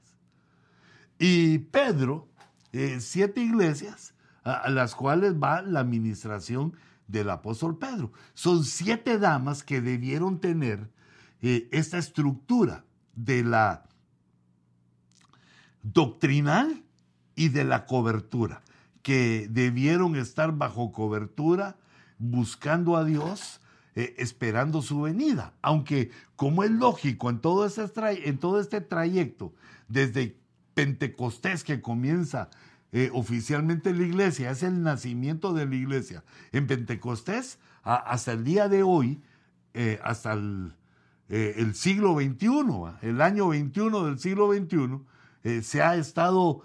Y 1.18 1.58
Pedro, 1.58 2.28
eh, 2.72 2.98
siete 3.00 3.40
iglesias 3.40 4.14
a, 4.44 4.70
las 4.70 4.94
cuales 4.94 5.34
va 5.34 5.62
la 5.62 5.80
administración 5.80 6.74
del 7.08 7.30
apóstol 7.30 7.78
Pedro. 7.78 8.12
Son 8.34 8.64
siete 8.64 9.18
damas 9.18 9.64
que 9.64 9.80
debieron 9.80 10.40
tener 10.40 10.90
eh, 11.42 11.68
esta 11.72 11.98
estructura 11.98 12.84
de 13.16 13.42
la 13.42 13.88
doctrinal 15.82 16.84
y 17.34 17.48
de 17.48 17.64
la 17.64 17.86
cobertura, 17.86 18.62
que 19.02 19.48
debieron 19.50 20.16
estar 20.16 20.52
bajo 20.52 20.92
cobertura, 20.92 21.76
buscando 22.18 22.96
a 22.96 23.04
Dios, 23.04 23.60
eh, 23.94 24.14
esperando 24.18 24.82
su 24.82 25.02
venida. 25.02 25.54
Aunque, 25.62 26.10
como 26.36 26.62
es 26.62 26.70
lógico 26.70 27.30
en 27.30 27.40
todo, 27.40 27.64
este 27.64 27.82
en 28.28 28.38
todo 28.38 28.60
este 28.60 28.80
trayecto, 28.80 29.54
desde 29.88 30.36
Pentecostés 30.74 31.64
que 31.64 31.80
comienza 31.80 32.50
eh, 32.92 33.10
oficialmente 33.12 33.92
la 33.92 34.02
iglesia, 34.04 34.50
es 34.50 34.62
el 34.62 34.82
nacimiento 34.82 35.52
de 35.52 35.66
la 35.66 35.74
iglesia. 35.74 36.24
En 36.52 36.66
Pentecostés, 36.66 37.58
hasta 37.82 38.32
el 38.32 38.44
día 38.44 38.68
de 38.68 38.82
hoy, 38.82 39.22
eh, 39.74 39.98
hasta 40.02 40.32
el, 40.32 40.74
el, 41.28 41.74
siglo 41.74 42.14
XXI, 42.14 43.08
el 43.08 43.20
año 43.20 43.48
21 43.48 44.04
del 44.04 44.18
siglo 44.18 44.52
XXI, 44.52 45.62
se 45.62 45.82
ha 45.82 45.96
estado 45.96 46.62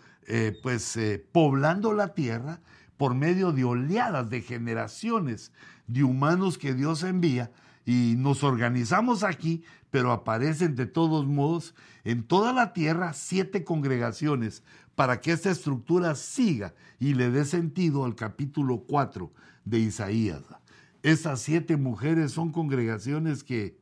pues 0.62 0.98
poblando 1.32 1.94
la 1.94 2.14
tierra 2.14 2.60
por 2.98 3.16
medio 3.16 3.52
de 3.52 3.64
oleadas, 3.64 4.30
de 4.30 4.42
generaciones 4.42 5.52
de 5.88 6.04
humanos 6.04 6.58
que 6.58 6.74
Dios 6.74 7.04
envía 7.04 7.52
y 7.86 8.16
nos 8.18 8.44
organizamos 8.44 9.24
aquí, 9.24 9.64
pero 9.92 10.12
aparecen 10.12 10.76
de 10.76 10.86
todos 10.86 11.26
modos 11.26 11.76
en 12.04 12.24
toda 12.24 12.54
la 12.54 12.74
tierra 12.74 13.14
siete 13.14 13.64
congregaciones 13.64 14.64
para 14.96 15.22
que 15.22 15.32
esta 15.32 15.50
estructura 15.50 16.16
siga 16.16 16.74
y 17.00 17.14
le 17.14 17.32
dé 17.32 17.46
sentido 17.46 18.06
al 18.06 18.16
capítulo 18.16 18.84
4 18.88 19.32
de 19.66 19.80
Isaías. 19.80 20.42
Estas 21.02 21.42
siete 21.42 21.78
mujeres 21.78 22.32
son 22.32 22.52
congregaciones 22.52 23.44
que 23.44 23.78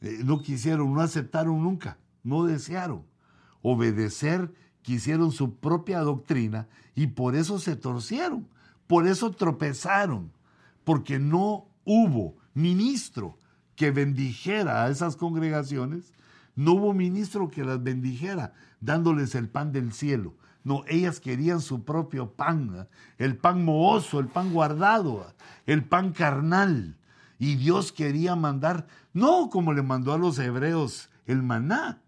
eh, 0.00 0.20
no 0.24 0.42
quisieron, 0.42 0.92
no 0.94 1.00
aceptaron 1.00 1.62
nunca, 1.62 1.98
no 2.22 2.44
desearon 2.44 3.04
obedecer, 3.68 4.54
quisieron 4.82 5.32
su 5.32 5.56
propia 5.56 5.98
doctrina 6.00 6.68
y 6.94 7.08
por 7.08 7.34
eso 7.34 7.58
se 7.58 7.74
torcieron, 7.74 8.46
por 8.86 9.08
eso 9.08 9.32
tropezaron, 9.32 10.30
porque 10.84 11.18
no 11.18 11.66
hubo 11.84 12.36
ministro 12.54 13.36
que 13.74 13.90
bendijera 13.90 14.84
a 14.84 14.90
esas 14.90 15.16
congregaciones, 15.16 16.12
no 16.56 16.72
hubo 16.72 16.94
ministro 16.94 17.50
que 17.50 17.64
las 17.64 17.82
bendijera 17.82 18.54
dándoles 18.80 19.34
el 19.34 19.48
pan 19.48 19.72
del 19.72 19.92
cielo. 19.92 20.34
No, 20.64 20.82
ellas 20.88 21.20
querían 21.20 21.60
su 21.60 21.84
propio 21.84 22.32
pan, 22.32 22.74
¿eh? 22.74 22.86
el 23.18 23.36
pan 23.36 23.64
mohoso, 23.64 24.18
el 24.18 24.26
pan 24.26 24.52
guardado, 24.52 25.22
¿eh? 25.28 25.34
el 25.66 25.84
pan 25.84 26.12
carnal. 26.12 26.96
Y 27.38 27.54
Dios 27.56 27.92
quería 27.92 28.34
mandar, 28.34 28.88
no 29.12 29.50
como 29.50 29.72
le 29.72 29.82
mandó 29.82 30.12
a 30.12 30.18
los 30.18 30.38
hebreos 30.38 31.10
el 31.26 31.42
maná, 31.42 32.00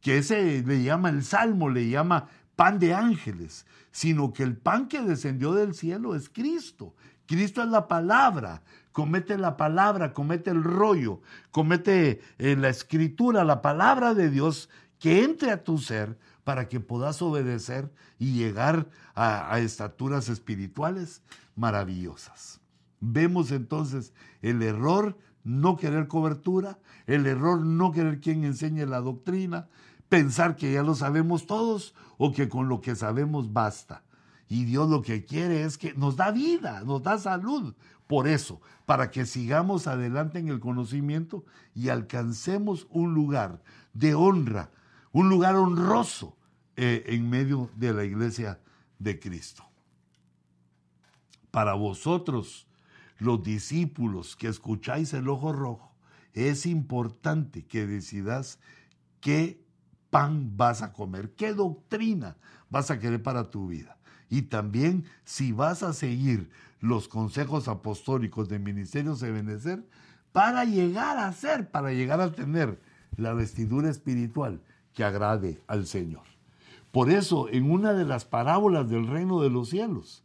que 0.00 0.18
ese 0.18 0.62
le 0.66 0.82
llama 0.82 1.08
el 1.08 1.24
salmo, 1.24 1.70
le 1.70 1.88
llama 1.88 2.28
pan 2.56 2.78
de 2.78 2.92
ángeles, 2.92 3.64
sino 3.90 4.32
que 4.32 4.42
el 4.42 4.56
pan 4.56 4.88
que 4.88 5.00
descendió 5.00 5.54
del 5.54 5.74
cielo 5.74 6.14
es 6.14 6.28
Cristo. 6.28 6.94
Cristo 7.26 7.62
es 7.62 7.68
la 7.68 7.88
palabra, 7.88 8.62
comete 8.94 9.36
la 9.36 9.56
palabra, 9.56 10.12
comete 10.12 10.50
el 10.50 10.62
rollo, 10.62 11.20
comete 11.50 12.22
en 12.38 12.62
la 12.62 12.68
escritura 12.68 13.42
la 13.42 13.60
palabra 13.60 14.14
de 14.14 14.30
Dios 14.30 14.70
que 15.00 15.24
entre 15.24 15.50
a 15.50 15.64
tu 15.64 15.78
ser 15.78 16.16
para 16.44 16.68
que 16.68 16.78
puedas 16.78 17.20
obedecer 17.20 17.92
y 18.20 18.34
llegar 18.34 18.88
a, 19.16 19.58
estaturas 19.58 20.28
espirituales 20.28 21.22
maravillosas. 21.56 22.60
Vemos 23.00 23.50
entonces 23.50 24.14
el 24.42 24.62
error 24.62 25.18
no 25.42 25.76
querer 25.76 26.06
cobertura, 26.06 26.78
el 27.08 27.26
error 27.26 27.62
no 27.62 27.90
querer 27.90 28.20
quien 28.20 28.44
enseñe 28.44 28.86
la 28.86 29.00
doctrina, 29.00 29.68
pensar 30.08 30.54
que 30.54 30.72
ya 30.72 30.84
lo 30.84 30.94
sabemos 30.94 31.46
todos 31.46 31.96
o 32.16 32.30
que 32.30 32.48
con 32.48 32.68
lo 32.68 32.80
que 32.80 32.94
sabemos 32.94 33.52
basta. 33.52 34.04
Y 34.48 34.64
Dios 34.66 34.88
lo 34.88 35.02
que 35.02 35.24
quiere 35.24 35.64
es 35.64 35.78
que 35.78 35.94
nos 35.94 36.16
da 36.16 36.30
vida, 36.30 36.82
nos 36.84 37.02
da 37.02 37.18
salud. 37.18 37.74
Por 38.06 38.28
eso, 38.28 38.60
para 38.86 39.10
que 39.10 39.24
sigamos 39.24 39.86
adelante 39.86 40.38
en 40.38 40.48
el 40.48 40.60
conocimiento 40.60 41.44
y 41.74 41.88
alcancemos 41.88 42.86
un 42.90 43.14
lugar 43.14 43.62
de 43.94 44.14
honra, 44.14 44.70
un 45.12 45.28
lugar 45.28 45.56
honroso 45.56 46.36
eh, 46.76 47.04
en 47.06 47.30
medio 47.30 47.70
de 47.76 47.94
la 47.94 48.04
iglesia 48.04 48.60
de 48.98 49.18
Cristo. 49.18 49.64
Para 51.50 51.74
vosotros, 51.74 52.66
los 53.18 53.42
discípulos 53.42 54.36
que 54.36 54.48
escucháis 54.48 55.14
el 55.14 55.28
ojo 55.28 55.52
rojo, 55.52 55.94
es 56.32 56.66
importante 56.66 57.64
que 57.64 57.86
decidas 57.86 58.58
qué 59.20 59.64
pan 60.10 60.56
vas 60.56 60.82
a 60.82 60.92
comer, 60.92 61.34
qué 61.34 61.54
doctrina 61.54 62.36
vas 62.70 62.90
a 62.90 62.98
querer 62.98 63.22
para 63.22 63.50
tu 63.50 63.68
vida. 63.68 63.98
Y 64.28 64.42
también 64.42 65.04
si 65.24 65.52
vas 65.52 65.82
a 65.82 65.92
seguir 65.92 66.50
los 66.84 67.08
consejos 67.08 67.66
apostólicos 67.66 68.50
de 68.50 68.58
Ministerios 68.58 69.18
de 69.20 69.32
Benecer 69.32 69.88
para 70.32 70.66
llegar 70.66 71.16
a 71.16 71.32
ser, 71.32 71.70
para 71.70 71.92
llegar 71.92 72.20
a 72.20 72.32
tener 72.32 72.78
la 73.16 73.32
vestidura 73.32 73.88
espiritual 73.88 74.60
que 74.92 75.02
agrade 75.02 75.62
al 75.66 75.86
Señor. 75.86 76.24
Por 76.92 77.10
eso, 77.10 77.48
en 77.48 77.70
una 77.70 77.94
de 77.94 78.04
las 78.04 78.26
parábolas 78.26 78.90
del 78.90 79.06
reino 79.06 79.40
de 79.40 79.48
los 79.48 79.70
cielos, 79.70 80.24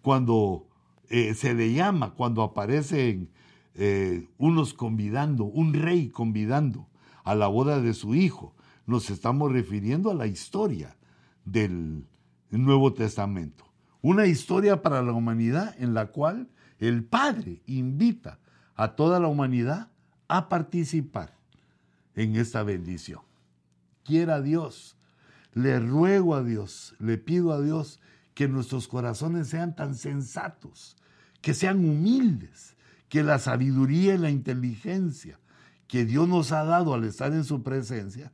cuando 0.00 0.68
eh, 1.08 1.34
se 1.34 1.54
le 1.54 1.72
llama, 1.72 2.14
cuando 2.14 2.42
aparecen 2.42 3.28
eh, 3.74 4.28
unos 4.38 4.74
convidando, 4.74 5.44
un 5.44 5.74
rey 5.74 6.08
convidando 6.08 6.86
a 7.24 7.34
la 7.34 7.48
boda 7.48 7.80
de 7.80 7.94
su 7.94 8.14
hijo, 8.14 8.54
nos 8.86 9.10
estamos 9.10 9.50
refiriendo 9.50 10.12
a 10.12 10.14
la 10.14 10.28
historia 10.28 10.96
del 11.44 12.06
Nuevo 12.50 12.92
Testamento. 12.92 13.65
Una 14.06 14.26
historia 14.26 14.82
para 14.82 15.02
la 15.02 15.10
humanidad 15.10 15.74
en 15.80 15.92
la 15.92 16.06
cual 16.06 16.48
el 16.78 17.02
Padre 17.02 17.60
invita 17.66 18.38
a 18.76 18.94
toda 18.94 19.18
la 19.18 19.26
humanidad 19.26 19.88
a 20.28 20.48
participar 20.48 21.34
en 22.14 22.36
esta 22.36 22.62
bendición 22.62 23.22
quiera 24.04 24.40
Dios. 24.40 24.96
Le 25.54 25.80
ruego 25.80 26.36
a 26.36 26.44
Dios, 26.44 26.94
le 27.00 27.18
pido 27.18 27.52
a 27.52 27.60
Dios 27.60 27.98
que 28.34 28.46
nuestros 28.46 28.86
corazones 28.86 29.48
sean 29.48 29.74
tan 29.74 29.96
sensatos, 29.96 30.96
que 31.40 31.52
sean 31.52 31.78
humildes, 31.78 32.76
que 33.08 33.24
la 33.24 33.40
sabiduría 33.40 34.14
y 34.14 34.18
la 34.18 34.30
inteligencia 34.30 35.40
que 35.88 36.04
Dios 36.04 36.28
nos 36.28 36.52
ha 36.52 36.62
dado 36.62 36.94
al 36.94 37.02
estar 37.02 37.32
en 37.32 37.42
su 37.42 37.64
presencia, 37.64 38.30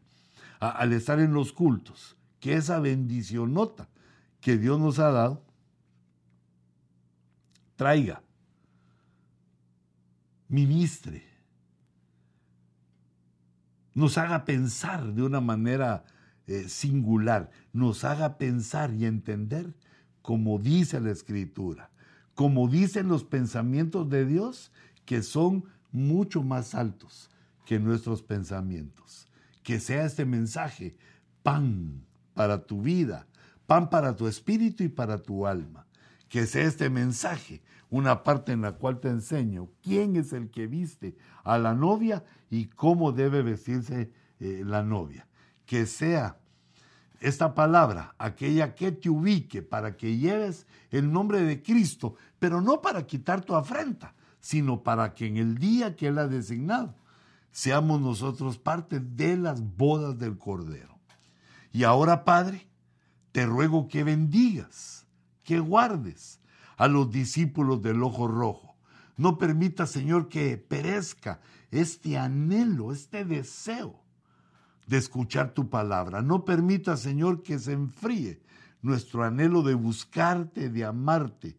al 0.61 0.93
estar 0.93 1.19
en 1.19 1.33
los 1.33 1.55
cultos, 1.55 2.17
que 2.41 2.57
esa 2.57 2.79
bendición 2.79 3.55
nota 3.55 3.89
que 4.43 4.59
Dios 4.59 4.79
nos 4.79 4.99
ha 4.99 5.11
dado, 5.11 5.43
traiga, 7.83 8.23
ministre, 10.47 11.25
nos 13.93 14.17
haga 14.19 14.45
pensar 14.45 15.13
de 15.13 15.25
una 15.25 15.41
manera 15.41 16.05
eh, 16.47 16.69
singular, 16.69 17.51
nos 17.73 18.05
haga 18.05 18.39
pensar 18.39 18.95
y 18.95 19.05
entender 19.05 19.75
como 20.23 20.61
dice 20.61 21.01
la 21.01 21.11
Escritura, 21.11 21.91
como 22.37 22.69
dicen 22.69 23.09
los 23.09 23.25
pensamientos 23.25 24.09
de 24.09 24.27
Dios, 24.27 24.71
que 25.05 25.25
son 25.25 25.65
mucho 25.91 26.45
más 26.45 26.77
altos 26.77 27.31
que 27.67 27.81
nuestros 27.81 28.23
pensamientos. 28.23 29.27
Que 29.65 29.81
sea 29.81 30.05
este 30.05 30.25
mensaje 30.25 30.97
pan 31.43 32.07
para 32.35 32.65
tu 32.65 32.81
vida, 32.81 33.27
pan 33.67 33.91
para 33.91 34.15
tu 34.15 34.29
espíritu 34.29 34.85
y 34.85 34.89
para 34.89 35.19
tu 35.19 35.49
alma. 35.49 35.89
Que 36.33 36.47
sea 36.47 36.65
este 36.65 36.89
mensaje 36.89 37.61
una 37.91 38.23
parte 38.23 38.53
en 38.53 38.63
la 38.63 38.73
cual 38.73 39.01
te 39.01 39.09
enseño 39.09 39.69
quién 39.83 40.17
es 40.17 40.33
el 40.33 40.51
que 40.51 40.67
viste 40.67 41.15
a 41.45 41.59
la 41.59 41.75
novia 41.75 42.25
y 42.49 42.69
cómo 42.69 43.13
debe 43.13 43.43
vestirse 43.43 44.11
eh, 44.41 44.63
la 44.65 44.83
novia. 44.83 45.29
Que 45.67 45.85
sea 45.85 46.39
esta 47.21 47.55
palabra 47.55 48.15
aquella 48.17 48.75
que 48.75 48.93
te 48.93 49.11
ubique 49.11 49.61
para 49.61 49.95
que 49.99 50.17
lleves 50.17 50.67
el 50.91 51.13
nombre 51.13 51.43
de 51.43 51.63
Cristo, 51.63 52.17
pero 52.39 52.63
no 52.63 52.81
para 52.81 53.07
quitar 53.07 53.45
tu 53.45 53.55
afrenta, 53.55 54.15
sino 54.41 54.83
para 54.83 55.13
que 55.13 55.27
en 55.27 55.37
el 55.37 55.59
día 55.59 55.97
que 55.97 56.07
Él 56.07 56.17
ha 56.17 56.29
designado 56.29 56.95
seamos 57.51 58.01
nosotros 58.01 58.57
parte 58.57 59.01
de 59.01 59.37
las 59.37 59.61
bodas 59.77 60.19
del 60.19 60.39
Cordero. 60.39 60.99
Y 61.75 61.85
ahora, 61.85 62.25
Padre, 62.25 62.67
te 63.33 63.45
ruego 63.45 63.87
que 63.87 64.03
bendigas, 64.03 65.02
que 65.45 65.59
guardes, 65.61 66.41
a 66.77 66.89
los 66.89 67.11
discípulos 67.11 67.81
del 67.83 68.03
ojo 68.03 68.27
rojo. 68.27 68.77
No 69.17 69.39
permita, 69.39 69.87
Señor, 69.87 70.29
que 70.29 70.57
perezca 70.57 71.41
este 71.71 72.19
anhelo, 72.19 72.93
este 72.93 73.25
deseo 73.25 74.01
de 74.87 74.97
escuchar 74.99 75.55
tu 75.55 75.69
palabra. 75.71 76.23
No 76.23 76.45
permita, 76.45 76.97
Señor, 76.97 77.43
que 77.43 77.59
se 77.59 77.73
enfríe 77.73 78.43
nuestro 78.81 79.23
anhelo 79.23 79.63
de 79.63 79.75
buscarte, 79.75 80.71
de 80.71 80.85
amarte 80.85 81.57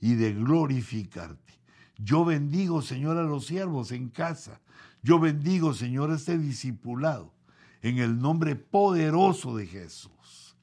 y 0.00 0.14
de 0.14 0.32
glorificarte. 0.32 1.52
Yo 1.98 2.24
bendigo, 2.24 2.80
Señor, 2.82 3.18
a 3.18 3.24
los 3.24 3.46
siervos 3.46 3.92
en 3.92 4.08
casa. 4.08 4.60
Yo 5.02 5.18
bendigo, 5.18 5.74
Señor, 5.74 6.10
a 6.10 6.14
este 6.14 6.38
discipulado 6.38 7.32
en 7.82 7.98
el 7.98 8.18
nombre 8.18 8.56
poderoso 8.56 9.56
de 9.56 9.66
Jesús. 9.66 10.56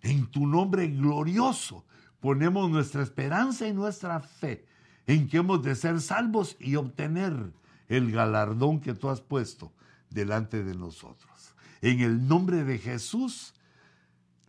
En 0.00 0.26
tu 0.26 0.46
nombre 0.46 0.86
glorioso 0.86 1.84
ponemos 2.20 2.70
nuestra 2.70 3.02
esperanza 3.02 3.66
y 3.66 3.72
nuestra 3.72 4.20
fe 4.20 4.64
en 5.06 5.28
que 5.28 5.38
hemos 5.38 5.62
de 5.62 5.74
ser 5.74 6.00
salvos 6.00 6.56
y 6.60 6.76
obtener 6.76 7.52
el 7.88 8.12
galardón 8.12 8.80
que 8.80 8.94
tú 8.94 9.08
has 9.08 9.20
puesto 9.20 9.72
delante 10.10 10.62
de 10.62 10.74
nosotros. 10.74 11.54
En 11.80 12.00
el 12.00 12.28
nombre 12.28 12.64
de 12.64 12.78
Jesús, 12.78 13.54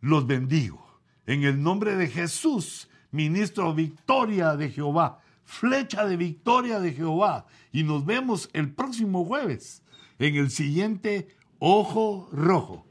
los 0.01 0.28
bendigo. 0.28 0.86
En 1.26 1.43
el 1.43 1.61
nombre 1.61 1.95
de 1.95 2.07
Jesús, 2.07 2.89
ministro 3.11 3.74
victoria 3.74 4.55
de 4.55 4.70
Jehová, 4.70 5.22
flecha 5.45 6.05
de 6.05 6.17
victoria 6.17 6.80
de 6.80 6.93
Jehová. 6.93 7.45
Y 7.72 7.84
nos 7.84 8.05
vemos 8.05 8.49
el 8.53 8.74
próximo 8.74 9.26
jueves 9.26 9.84
en 10.17 10.36
el 10.36 10.49
siguiente 10.49 11.30
Ojo 11.59 12.30
Rojo. 12.32 12.89